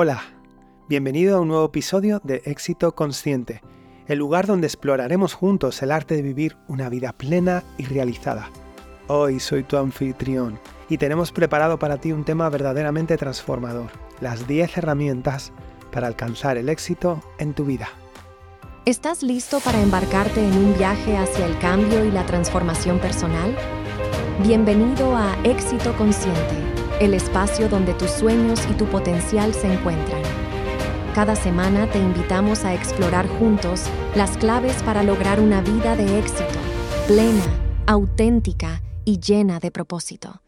Hola, 0.00 0.22
bienvenido 0.88 1.36
a 1.36 1.40
un 1.40 1.48
nuevo 1.48 1.64
episodio 1.64 2.20
de 2.22 2.40
Éxito 2.44 2.94
Consciente, 2.94 3.62
el 4.06 4.20
lugar 4.20 4.46
donde 4.46 4.68
exploraremos 4.68 5.34
juntos 5.34 5.82
el 5.82 5.90
arte 5.90 6.14
de 6.14 6.22
vivir 6.22 6.56
una 6.68 6.88
vida 6.88 7.12
plena 7.12 7.64
y 7.78 7.84
realizada. 7.84 8.48
Hoy 9.08 9.40
soy 9.40 9.64
tu 9.64 9.76
anfitrión 9.76 10.60
y 10.88 10.98
tenemos 10.98 11.32
preparado 11.32 11.80
para 11.80 11.96
ti 11.96 12.12
un 12.12 12.24
tema 12.24 12.48
verdaderamente 12.48 13.16
transformador, 13.16 13.90
las 14.20 14.46
10 14.46 14.78
herramientas 14.78 15.52
para 15.90 16.06
alcanzar 16.06 16.58
el 16.58 16.68
éxito 16.68 17.20
en 17.40 17.52
tu 17.52 17.64
vida. 17.64 17.88
¿Estás 18.84 19.24
listo 19.24 19.58
para 19.58 19.82
embarcarte 19.82 20.46
en 20.46 20.56
un 20.56 20.78
viaje 20.78 21.16
hacia 21.16 21.44
el 21.44 21.58
cambio 21.58 22.04
y 22.04 22.12
la 22.12 22.24
transformación 22.24 23.00
personal? 23.00 23.52
Bienvenido 24.44 25.16
a 25.16 25.36
Éxito 25.42 25.92
Consciente, 25.96 26.67
el 27.00 27.14
espacio 27.14 27.68
donde 27.68 27.94
tus 27.94 28.10
sueños 28.10 28.60
y 28.70 28.74
tu 28.74 28.86
potencial 28.86 29.54
se 29.54 29.72
encuentran. 29.72 30.22
Cada 31.14 31.36
semana 31.36 31.90
te 31.90 31.98
invitamos 31.98 32.64
a 32.64 32.74
explorar 32.74 33.28
juntos 33.28 33.84
las 34.14 34.36
claves 34.36 34.82
para 34.82 35.02
lograr 35.02 35.40
una 35.40 35.60
vida 35.60 35.96
de 35.96 36.18
éxito, 36.18 36.58
plena, 37.06 37.44
auténtica 37.86 38.82
y 39.04 39.20
llena 39.20 39.60
de 39.60 39.70
propósito. 39.70 40.42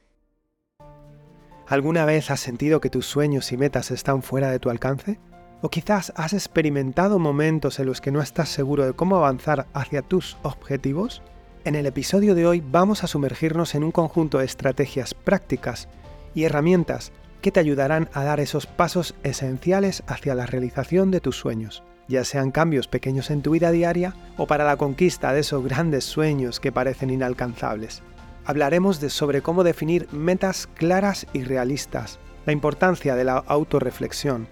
¿Alguna 1.66 2.04
vez 2.04 2.32
has 2.32 2.40
sentido 2.40 2.80
que 2.80 2.90
tus 2.90 3.06
sueños 3.06 3.52
y 3.52 3.56
metas 3.56 3.92
están 3.92 4.22
fuera 4.22 4.50
de 4.50 4.58
tu 4.58 4.70
alcance? 4.70 5.20
¿O 5.62 5.68
quizás 5.68 6.12
has 6.16 6.32
experimentado 6.32 7.20
momentos 7.20 7.78
en 7.78 7.86
los 7.86 8.00
que 8.00 8.10
no 8.10 8.20
estás 8.20 8.48
seguro 8.48 8.84
de 8.86 8.92
cómo 8.92 9.16
avanzar 9.16 9.66
hacia 9.72 10.02
tus 10.02 10.36
objetivos? 10.42 11.22
En 11.64 11.76
el 11.76 11.86
episodio 11.86 12.34
de 12.34 12.46
hoy 12.46 12.60
vamos 12.60 13.04
a 13.04 13.06
sumergirnos 13.06 13.74
en 13.74 13.84
un 13.84 13.92
conjunto 13.92 14.38
de 14.38 14.46
estrategias 14.46 15.14
prácticas 15.14 15.88
y 16.34 16.44
herramientas 16.44 17.12
que 17.40 17.50
te 17.50 17.60
ayudarán 17.60 18.08
a 18.12 18.24
dar 18.24 18.40
esos 18.40 18.66
pasos 18.66 19.14
esenciales 19.22 20.02
hacia 20.06 20.34
la 20.34 20.46
realización 20.46 21.10
de 21.10 21.20
tus 21.20 21.36
sueños, 21.36 21.82
ya 22.08 22.24
sean 22.24 22.50
cambios 22.50 22.88
pequeños 22.88 23.30
en 23.30 23.42
tu 23.42 23.52
vida 23.52 23.70
diaria 23.70 24.14
o 24.36 24.46
para 24.46 24.64
la 24.64 24.76
conquista 24.76 25.32
de 25.32 25.40
esos 25.40 25.64
grandes 25.64 26.04
sueños 26.04 26.60
que 26.60 26.72
parecen 26.72 27.10
inalcanzables. 27.10 28.02
Hablaremos 28.44 29.00
de 29.00 29.10
sobre 29.10 29.42
cómo 29.42 29.64
definir 29.64 30.08
metas 30.12 30.66
claras 30.66 31.26
y 31.32 31.44
realistas, 31.44 32.18
la 32.46 32.52
importancia 32.52 33.14
de 33.14 33.24
la 33.24 33.36
autorreflexión, 33.36 34.48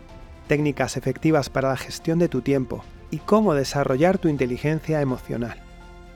técnicas 0.47 0.97
efectivas 0.97 1.50
para 1.50 1.70
la 1.70 1.77
gestión 1.77 2.19
de 2.19 2.28
tu 2.28 2.42
tiempo 2.42 2.84
y 3.10 3.19
cómo 3.19 3.55
desarrollar 3.55 4.19
tu 4.19 4.28
inteligencia 4.28 5.00
emocional. 5.00 5.62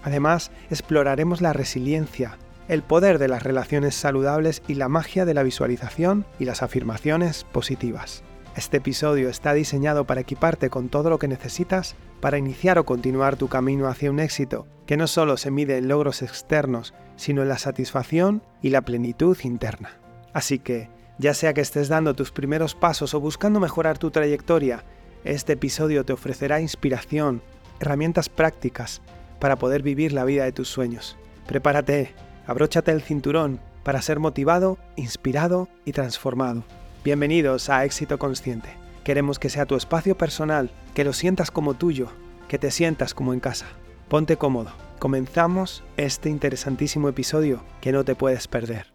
Además, 0.03 0.51
exploraremos 0.71 1.41
la 1.41 1.53
resiliencia, 1.53 2.39
el 2.69 2.83
poder 2.83 3.19
de 3.19 3.29
las 3.29 3.43
relaciones 3.43 3.95
saludables 3.95 4.63
y 4.69 4.75
la 4.75 4.89
magia 4.89 5.25
de 5.25 5.35
la 5.35 5.43
visualización 5.43 6.25
y 6.39 6.45
las 6.45 6.63
afirmaciones 6.63 7.45
positivas. 7.45 8.23
Este 8.57 8.77
episodio 8.77 9.31
está 9.31 9.55
diseñado 9.55 10.07
para 10.07 10.21
equiparte 10.21 10.69
con 10.69 10.89
todo 10.89 11.09
lo 11.09 11.19
que 11.19 11.29
necesitas 11.29 11.97
para 12.21 12.39
iniciar 12.39 12.79
o 12.79 12.85
continuar 12.85 13.37
tu 13.37 13.49
camino 13.49 13.89
hacia 13.89 14.11
un 14.11 14.21
éxito 14.21 14.67
que 14.87 14.97
no 14.97 15.07
solo 15.07 15.37
se 15.37 15.51
mide 15.51 15.79
en 15.79 15.89
logros 15.89 16.23
externos, 16.23 16.93
sino 17.17 17.43
en 17.43 17.49
la 17.49 17.59
satisfacción 17.59 18.43
y 18.61 18.71
la 18.71 18.83
plenitud 18.83 19.37
interna. 19.43 19.99
Así 20.35 20.59
que, 20.59 20.91
ya 21.19 21.35
sea 21.35 21.55
que 21.55 21.61
estés 21.61 21.89
dando 21.89 22.15
tus 22.15 22.31
primeros 22.31 22.75
pasos 22.75 23.15
o 23.15 23.21
buscando 23.21 23.59
mejorar 23.59 23.99
tu 23.99 24.11
trayectoria, 24.11 24.85
este 25.25 25.55
episodio 25.55 26.05
te 26.05 26.13
ofrecerá 26.13 26.61
inspiración, 26.61 27.43
herramientas 27.81 28.29
prácticas 28.29 29.01
para 29.39 29.57
poder 29.57 29.83
vivir 29.83 30.13
la 30.13 30.25
vida 30.25 30.45
de 30.45 30.53
tus 30.53 30.69
sueños. 30.69 31.17
Prepárate, 31.47 32.13
abróchate 32.47 32.91
el 32.91 33.03
cinturón 33.03 33.61
para 33.83 34.03
ser 34.03 34.19
motivado, 34.19 34.79
inspirado 34.97 35.69
y 35.85 35.93
transformado. 35.93 36.65
Bienvenidos 37.05 37.69
a 37.69 37.85
Éxito 37.85 38.19
Consciente. 38.19 38.71
Queremos 39.05 39.39
que 39.39 39.51
sea 39.51 39.67
tu 39.67 39.75
espacio 39.75 40.17
personal, 40.17 40.71
que 40.95 41.05
lo 41.05 41.13
sientas 41.13 41.51
como 41.51 41.75
tuyo, 41.75 42.09
que 42.49 42.59
te 42.59 42.71
sientas 42.71 43.15
como 43.15 43.33
en 43.33 43.41
casa. 43.41 43.67
Ponte 44.09 44.37
cómodo. 44.37 44.71
Comenzamos 44.99 45.83
este 45.97 46.29
interesantísimo 46.29 47.09
episodio 47.09 47.65
que 47.81 47.91
no 47.91 48.05
te 48.05 48.15
puedes 48.15 48.47
perder. 48.47 48.92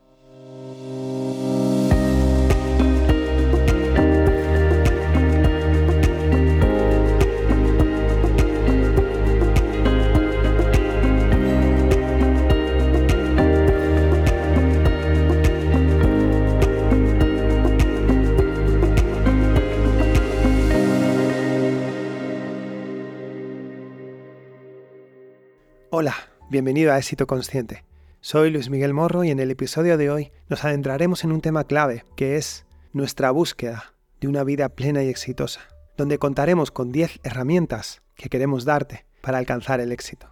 Hola, 26.00 26.16
bienvenido 26.52 26.94
a 26.94 27.00
Éxito 27.00 27.26
Consciente. 27.26 27.84
Soy 28.22 28.52
Luis 28.52 28.70
Miguel 28.70 28.94
Morro 28.94 29.24
y 29.24 29.32
en 29.32 29.40
el 29.40 29.50
episodio 29.50 29.98
de 29.98 30.12
hoy 30.12 30.32
nos 30.48 30.64
adentraremos 30.64 31.24
en 31.24 31.32
un 31.32 31.42
tema 31.42 31.64
clave 31.64 32.06
que 32.16 32.36
es 32.36 32.68
nuestra 32.94 33.32
búsqueda 33.32 33.96
de 34.22 34.28
una 34.28 34.44
vida 34.44 34.70
plena 34.70 35.02
y 35.02 35.10
exitosa, 35.10 35.62
donde 35.98 36.20
contaremos 36.20 36.70
con 36.70 36.92
10 36.92 37.22
herramientas 37.24 38.04
que 38.14 38.30
queremos 38.30 38.64
darte 38.64 39.08
para 39.22 39.40
alcanzar 39.40 39.80
el 39.80 39.92
éxito. 39.92 40.28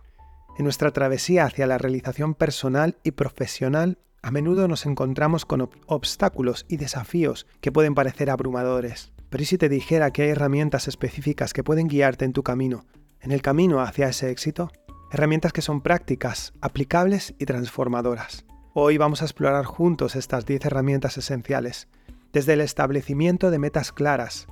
En 0.60 0.66
nuestra 0.66 0.92
travesía 0.92 1.46
hacia 1.46 1.66
la 1.66 1.80
realización 1.80 2.36
personal 2.36 3.00
y 3.02 3.10
profesional, 3.10 3.98
a 4.22 4.30
menudo 4.30 4.68
nos 4.68 4.86
encontramos 4.86 5.46
con 5.46 5.68
obstáculos 5.88 6.68
y 6.70 6.78
desafíos 6.78 7.48
que 7.60 7.72
pueden 7.72 7.96
parecer 7.96 8.30
abrumadores. 8.30 9.14
Pero 9.32 9.42
¿y 9.42 9.48
si 9.48 9.58
te 9.58 9.68
dijera 9.68 10.12
que 10.12 10.22
hay 10.22 10.30
herramientas 10.30 10.88
específicas 10.88 11.54
que 11.54 11.64
pueden 11.64 11.88
guiarte 11.88 12.24
en 12.24 12.34
tu 12.34 12.44
camino, 12.44 12.86
en 13.20 13.32
el 13.32 13.42
camino 13.42 13.82
hacia 13.82 14.10
ese 14.10 14.30
éxito? 14.30 14.70
Herramientas 15.16 15.54
que 15.54 15.62
son 15.62 15.80
prácticas, 15.80 16.54
aplicables 16.60 17.36
y 17.40 17.46
transformadoras. 17.46 18.46
Hoy 18.74 18.98
vamos 18.98 19.22
a 19.22 19.26
explorar 19.26 19.64
juntos 19.64 20.18
estas 20.18 20.46
10 20.46 20.66
herramientas 20.66 21.18
esenciales, 21.18 21.88
desde 22.34 22.52
el 22.52 22.60
establecimiento 22.60 23.50
de 23.50 23.58
metas 23.58 23.94
claras, 23.94 24.48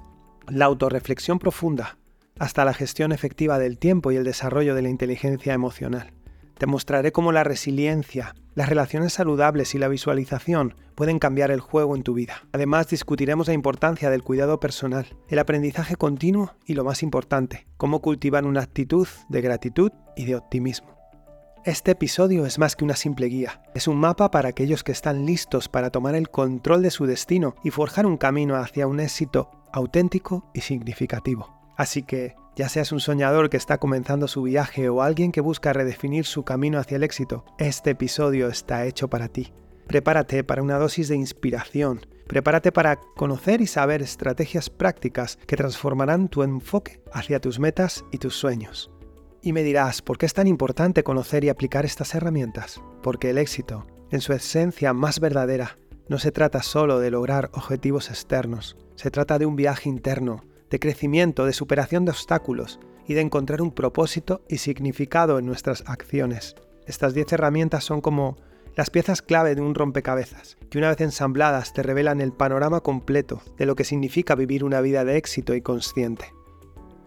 la 0.47 0.63
autorreflexión 0.63 1.37
profunda, 1.37 1.97
hasta 2.39 2.63
la 2.63 2.73
gestión 2.73 3.11
efectiva 3.11 3.59
del 3.59 3.77
tiempo 3.77 4.13
y 4.13 4.15
el 4.15 4.23
desarrollo 4.23 4.73
de 4.73 4.83
la 4.83 4.87
inteligencia 4.87 5.53
emocional. 5.53 6.13
Te 6.57 6.65
mostraré 6.65 7.11
cómo 7.11 7.31
la 7.31 7.43
resiliencia, 7.43 8.35
las 8.55 8.69
relaciones 8.69 9.13
saludables 9.13 9.73
y 9.73 9.79
la 9.79 9.87
visualización 9.87 10.75
pueden 10.95 11.19
cambiar 11.19 11.51
el 11.51 11.59
juego 11.59 11.95
en 11.95 12.03
tu 12.03 12.13
vida. 12.13 12.43
Además, 12.51 12.87
discutiremos 12.87 13.47
la 13.47 13.53
importancia 13.53 14.09
del 14.09 14.23
cuidado 14.23 14.59
personal, 14.59 15.07
el 15.27 15.39
aprendizaje 15.39 15.95
continuo 15.95 16.53
y 16.65 16.75
lo 16.75 16.83
más 16.83 17.03
importante, 17.03 17.65
cómo 17.77 18.01
cultivar 18.01 18.45
una 18.45 18.61
actitud 18.61 19.07
de 19.29 19.41
gratitud 19.41 19.91
y 20.15 20.25
de 20.25 20.35
optimismo. 20.35 20.93
Este 21.65 21.91
episodio 21.91 22.45
es 22.45 22.59
más 22.59 22.75
que 22.75 22.83
una 22.83 22.97
simple 22.97 23.27
guía, 23.27 23.61
es 23.73 23.87
un 23.87 23.97
mapa 23.97 24.29
para 24.31 24.49
aquellos 24.49 24.83
que 24.83 24.91
están 24.91 25.25
listos 25.25 25.69
para 25.69 25.91
tomar 25.91 26.13
el 26.13 26.29
control 26.29 26.81
de 26.81 26.91
su 26.91 27.05
destino 27.05 27.55
y 27.63 27.69
forjar 27.69 28.05
un 28.05 28.17
camino 28.17 28.57
hacia 28.57 28.85
un 28.85 28.99
éxito 28.99 29.49
auténtico 29.71 30.51
y 30.53 30.59
significativo. 30.59 31.49
Así 31.77 32.03
que 32.03 32.35
ya 32.55 32.69
seas 32.69 32.91
un 32.91 32.99
soñador 32.99 33.49
que 33.49 33.57
está 33.57 33.77
comenzando 33.79 34.27
su 34.27 34.43
viaje 34.43 34.89
o 34.89 35.01
alguien 35.01 35.31
que 35.31 35.41
busca 35.41 35.73
redefinir 35.73 36.25
su 36.25 36.43
camino 36.43 36.79
hacia 36.79 36.97
el 36.97 37.03
éxito, 37.03 37.45
este 37.57 37.91
episodio 37.91 38.47
está 38.47 38.85
hecho 38.85 39.09
para 39.09 39.27
ti. 39.27 39.53
Prepárate 39.87 40.43
para 40.43 40.61
una 40.61 40.77
dosis 40.77 41.07
de 41.07 41.15
inspiración. 41.15 42.05
Prepárate 42.27 42.71
para 42.71 42.99
conocer 43.15 43.61
y 43.61 43.67
saber 43.67 44.01
estrategias 44.01 44.69
prácticas 44.69 45.37
que 45.45 45.57
transformarán 45.57 46.29
tu 46.29 46.43
enfoque 46.43 47.01
hacia 47.11 47.41
tus 47.41 47.59
metas 47.59 48.05
y 48.11 48.17
tus 48.17 48.35
sueños. 48.35 48.91
Y 49.41 49.51
me 49.51 49.63
dirás, 49.63 50.01
¿por 50.01 50.17
qué 50.17 50.25
es 50.25 50.33
tan 50.33 50.47
importante 50.47 51.03
conocer 51.03 51.43
y 51.43 51.49
aplicar 51.49 51.85
estas 51.85 52.15
herramientas? 52.15 52.81
Porque 53.01 53.31
el 53.31 53.37
éxito, 53.37 53.85
en 54.09 54.21
su 54.21 54.31
esencia 54.31 54.93
más 54.93 55.19
verdadera, 55.19 55.77
no 56.07 56.17
se 56.17 56.31
trata 56.31 56.63
solo 56.63 56.99
de 56.99 57.11
lograr 57.11 57.49
objetivos 57.53 58.09
externos, 58.09 58.77
se 58.95 59.11
trata 59.11 59.39
de 59.39 59.45
un 59.45 59.55
viaje 59.55 59.89
interno 59.89 60.43
de 60.73 60.79
crecimiento, 60.79 61.45
de 61.45 61.53
superación 61.53 62.03
de 62.03 62.09
obstáculos 62.09 62.79
y 63.07 63.13
de 63.13 63.21
encontrar 63.21 63.61
un 63.61 63.71
propósito 63.71 64.41
y 64.49 64.57
significado 64.57 65.37
en 65.37 65.45
nuestras 65.45 65.83
acciones. 65.85 66.55
Estas 66.87 67.13
10 67.13 67.33
herramientas 67.33 67.83
son 67.83 68.01
como 68.01 68.37
las 68.75 68.89
piezas 68.89 69.21
clave 69.21 69.53
de 69.53 69.61
un 69.61 69.75
rompecabezas, 69.75 70.57
que 70.71 70.79
una 70.79 70.89
vez 70.89 70.99
ensambladas 71.01 71.73
te 71.73 71.83
revelan 71.83 72.21
el 72.21 72.33
panorama 72.33 72.79
completo 72.79 73.43
de 73.55 73.67
lo 73.67 73.75
que 73.75 73.83
significa 73.83 74.33
vivir 74.33 74.63
una 74.63 74.81
vida 74.81 75.05
de 75.05 75.17
éxito 75.17 75.53
y 75.53 75.61
consciente. 75.61 76.33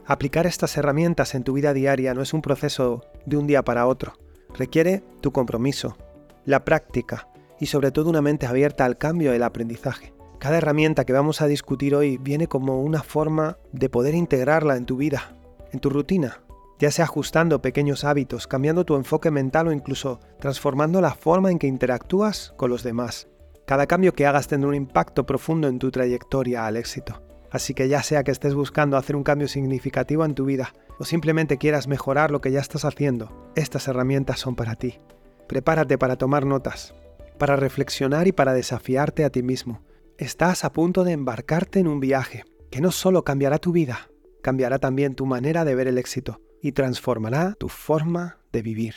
Aplicar 0.05 0.47
estas 0.47 0.77
herramientas 0.77 1.35
en 1.35 1.43
tu 1.43 1.53
vida 1.53 1.75
diaria 1.75 2.15
no 2.15 2.23
es 2.23 2.35
un 2.35 2.43
proceso 2.43 3.03
de 3.27 3.37
un 3.37 3.49
día 3.49 3.65
para 3.65 3.89
otro, 3.89 4.12
requiere 4.57 5.03
tu 5.21 5.33
compromiso, 5.33 5.97
la 6.45 6.65
práctica 6.65 7.27
y 7.59 7.67
sobre 7.67 7.91
todo 7.91 8.11
una 8.11 8.23
mente 8.23 8.47
abierta 8.47 8.85
al 8.85 8.97
cambio 8.97 9.33
y 9.33 9.37
el 9.37 9.43
aprendizaje. 9.43 10.16
Cada 10.38 10.59
herramienta 10.59 11.05
que 11.05 11.12
vamos 11.12 11.41
a 11.41 11.47
discutir 11.47 11.94
hoy 11.94 12.19
viene 12.19 12.47
como 12.47 12.83
una 12.83 13.03
forma 13.03 13.59
de 13.73 13.88
poder 13.88 14.15
integrarla 14.15 14.77
en 14.77 14.85
tu 14.85 14.97
vida, 14.97 15.35
en 15.73 15.81
tu 15.81 15.88
rutina, 15.88 16.43
ya 16.79 16.91
sea 16.91 17.06
ajustando 17.06 17.62
pequeños 17.62 18.05
hábitos, 18.05 18.47
cambiando 18.47 18.85
tu 18.85 18.97
enfoque 18.97 19.31
mental 19.31 19.69
o 19.69 19.73
incluso 19.73 20.21
transformando 20.38 21.00
la 21.00 21.15
forma 21.15 21.50
en 21.50 21.59
que 21.59 21.67
interactúas 21.67 22.53
con 22.56 22.71
los 22.71 22.83
demás. 22.83 23.29
Cada 23.67 23.87
cambio 23.87 24.12
que 24.12 24.27
hagas 24.27 24.47
tendrá 24.47 24.69
un 24.69 24.75
impacto 24.75 25.25
profundo 25.25 25.69
en 25.69 25.79
tu 25.79 25.91
trayectoria 25.91 26.67
al 26.67 26.77
éxito. 26.77 27.23
Así 27.50 27.73
que 27.73 27.88
ya 27.88 28.03
sea 28.03 28.23
que 28.23 28.31
estés 28.31 28.55
buscando 28.55 28.97
hacer 28.97 29.17
un 29.17 29.25
cambio 29.25 29.49
significativo 29.49 30.25
en 30.25 30.35
tu 30.35 30.44
vida 30.44 30.75
o 30.99 31.05
simplemente 31.05 31.56
quieras 31.56 31.88
mejorar 31.88 32.31
lo 32.31 32.41
que 32.41 32.53
ya 32.53 32.61
estás 32.61 32.85
haciendo, 32.85 33.50
estas 33.55 33.88
herramientas 33.88 34.41
son 34.41 34.55
para 34.55 34.75
ti. 34.75 35.00
Prepárate 35.47 35.97
para 35.97 36.17
tomar 36.17 36.44
notas, 36.44 36.94
para 37.38 37.56
reflexionar 37.56 38.27
y 38.27 38.33
para 38.33 38.53
desafiarte 38.53 39.25
a 39.25 39.31
ti 39.31 39.43
mismo. 39.43 39.81
Estás 40.19 40.65
a 40.65 40.73
punto 40.73 41.05
de 41.05 41.13
embarcarte 41.13 41.79
en 41.79 41.87
un 41.87 42.01
viaje 42.01 42.45
que 42.71 42.81
no 42.81 42.91
solo 42.91 43.23
cambiará 43.23 43.59
tu 43.59 43.73
vida, 43.73 44.09
cambiará 44.43 44.79
también 44.79 45.15
tu 45.15 45.27
manera 45.27 45.67
de 45.67 45.75
ver 45.75 45.89
el 45.89 45.99
éxito 45.99 46.41
y 46.63 46.73
transformará 46.73 47.55
tu 47.59 47.69
forma 47.69 48.39
de 48.51 48.63
vivir. 48.63 48.95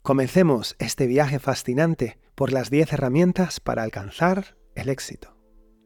Comencemos 0.00 0.74
este 0.78 1.06
viaje 1.06 1.38
fascinante 1.38 2.18
por 2.34 2.52
las 2.52 2.70
10 2.70 2.94
herramientas 2.94 3.60
para 3.60 3.82
alcanzar 3.82 4.56
el 4.74 4.88
éxito. 4.88 5.36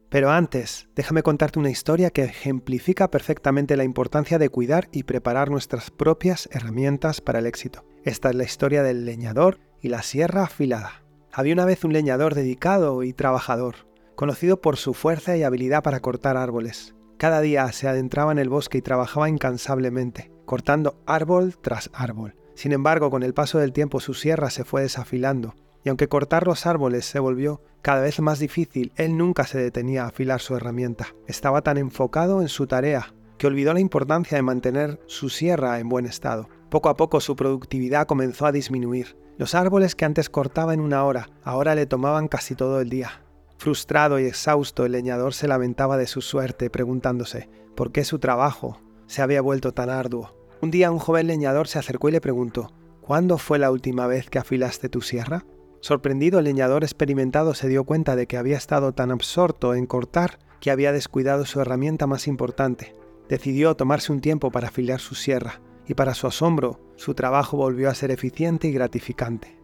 Pero 0.09 0.31
antes, 0.31 0.89
déjame 0.94 1.25
contarte 1.25 1.59
una 1.59 1.71
historia 1.71 2.11
que 2.11 2.23
ejemplifica 2.23 3.11
perfectamente 3.11 3.77
la 3.77 3.82
importancia 3.82 4.39
de 4.39 4.50
cuidar 4.50 4.89
y 4.93 5.03
preparar 5.03 5.50
nuestras 5.50 5.91
propias 5.91 6.49
herramientas 6.53 7.21
para 7.21 7.41
el 7.41 7.47
éxito. 7.47 7.85
Esta 8.05 8.31
es 8.31 8.37
la 8.37 8.44
historia 8.44 8.85
del 8.85 9.05
leñador 9.05 9.59
y 9.82 9.89
la 9.89 10.03
sierra 10.03 10.44
afilada. 10.44 11.03
Había 11.32 11.55
una 11.55 11.65
vez 11.65 11.82
un 11.82 11.93
leñador 11.93 12.37
dedicado 12.37 13.03
y 13.03 13.12
trabajador, 13.12 13.86
conocido 14.17 14.61
por 14.61 14.77
su 14.77 14.95
fuerza 14.95 15.37
y 15.37 15.45
habilidad 15.45 15.83
para 15.83 16.01
cortar 16.01 16.37
árboles. 16.37 16.97
Cada 17.19 17.41
día 17.41 17.71
se 17.73 17.89
adentraba 17.89 18.33
en 18.33 18.39
el 18.39 18.49
bosque 18.49 18.79
y 18.79 18.83
trabajaba 18.83 19.29
incansablemente, 19.29 20.33
cortando 20.45 21.01
árbol 21.07 21.57
tras 21.61 21.91
árbol. 21.95 22.35
Sin 22.55 22.73
embargo, 22.73 23.11
con 23.11 23.23
el 23.23 23.35
paso 23.35 23.59
del 23.59 23.73
tiempo 23.73 24.01
su 24.01 24.15
sierra 24.15 24.51
se 24.51 24.65
fue 24.65 24.83
desafilando 24.83 25.55
y 25.87 25.89
aunque 25.89 26.09
cortar 26.09 26.49
los 26.49 26.67
árboles 26.67 27.05
se 27.05 27.21
volvió 27.21 27.63
cada 27.81 28.01
vez 28.01 28.19
más 28.19 28.41
difícil, 28.41 28.93
él 28.97 29.17
nunca 29.17 29.47
se 29.47 29.59
detenía 29.59 30.03
a 30.03 30.09
afilar 30.09 30.41
su 30.41 30.57
herramienta. 30.57 31.15
Estaba 31.29 31.63
tan 31.63 31.77
enfocado 31.77 32.43
en 32.43 32.49
su 32.49 32.67
tarea 32.67 33.15
que 33.39 33.47
olvidó 33.47 33.73
la 33.73 33.79
importancia 33.79 34.37
de 34.37 34.43
mantener 34.43 34.99
su 35.07 35.29
sierra 35.29 35.79
en 35.79 35.89
buen 35.89 36.05
estado. 36.05 36.49
Poco 36.71 36.89
a 36.89 36.97
poco 36.97 37.21
su 37.21 37.37
productividad 37.37 38.09
comenzó 38.09 38.47
a 38.47 38.53
disminuir. 38.53 39.17
Los 39.39 39.55
árboles 39.55 39.95
que 39.95 40.05
antes 40.05 40.29
cortaba 40.29 40.75
en 40.75 40.81
una 40.81 41.05
hora, 41.05 41.29
ahora 41.45 41.77
le 41.77 41.87
tomaban 41.87 42.27
casi 42.27 42.57
todo 42.57 42.81
el 42.81 42.89
día. 42.89 43.23
Frustrado 43.58 44.19
y 44.20 44.26
exhausto, 44.26 44.85
el 44.85 44.93
leñador 44.93 45.35
se 45.35 45.49
lamentaba 45.49 45.97
de 45.97 46.06
su 46.06 46.20
suerte, 46.20 46.70
preguntándose 46.70 47.49
por 47.75 47.93
qué 47.93 48.05
su 48.05 48.19
trabajo 48.19 48.81
se 49.06 49.23
había 49.23 49.41
vuelto 49.41 49.73
tan 49.73 49.91
arduo. 49.91 50.35
Un 50.61 50.70
día 50.70 50.91
un 50.91 50.99
joven 50.99 51.26
leñador 51.26 51.69
se 51.69 51.79
acercó 51.79 52.08
y 52.08 52.12
le 52.12 52.20
preguntó, 52.20 52.73
¿Cuándo 53.00 53.38
fue 53.38 53.58
la 53.58 53.70
última 53.70 54.06
vez 54.06 54.29
que 54.29 54.38
afilaste 54.38 54.88
tu 54.88 55.00
sierra? 55.00 55.44
Sorprendido, 55.81 56.41
el 56.41 56.47
leñador 56.47 56.82
experimentado 56.82 57.55
se 57.55 57.69
dio 57.69 57.85
cuenta 57.85 58.17
de 58.17 58.26
que 58.26 58.37
había 58.37 58.56
estado 58.56 58.93
tan 58.93 59.12
absorto 59.12 59.75
en 59.75 59.87
cortar 59.87 60.38
que 60.61 60.70
había 60.70 60.91
descuidado 60.91 61.44
su 61.44 61.61
herramienta 61.61 62.06
más 62.08 62.26
importante. 62.26 62.97
Decidió 63.29 63.76
tomarse 63.76 64.12
un 64.12 64.20
tiempo 64.20 64.50
para 64.50 64.69
afilar 64.69 65.00
su 65.00 65.14
sierra, 65.14 65.61
y 65.87 65.94
para 65.94 66.14
su 66.14 66.26
asombro, 66.26 66.81
su 66.97 67.14
trabajo 67.14 67.56
volvió 67.56 67.88
a 67.88 67.94
ser 67.94 68.11
eficiente 68.11 68.67
y 68.67 68.73
gratificante. 68.73 69.56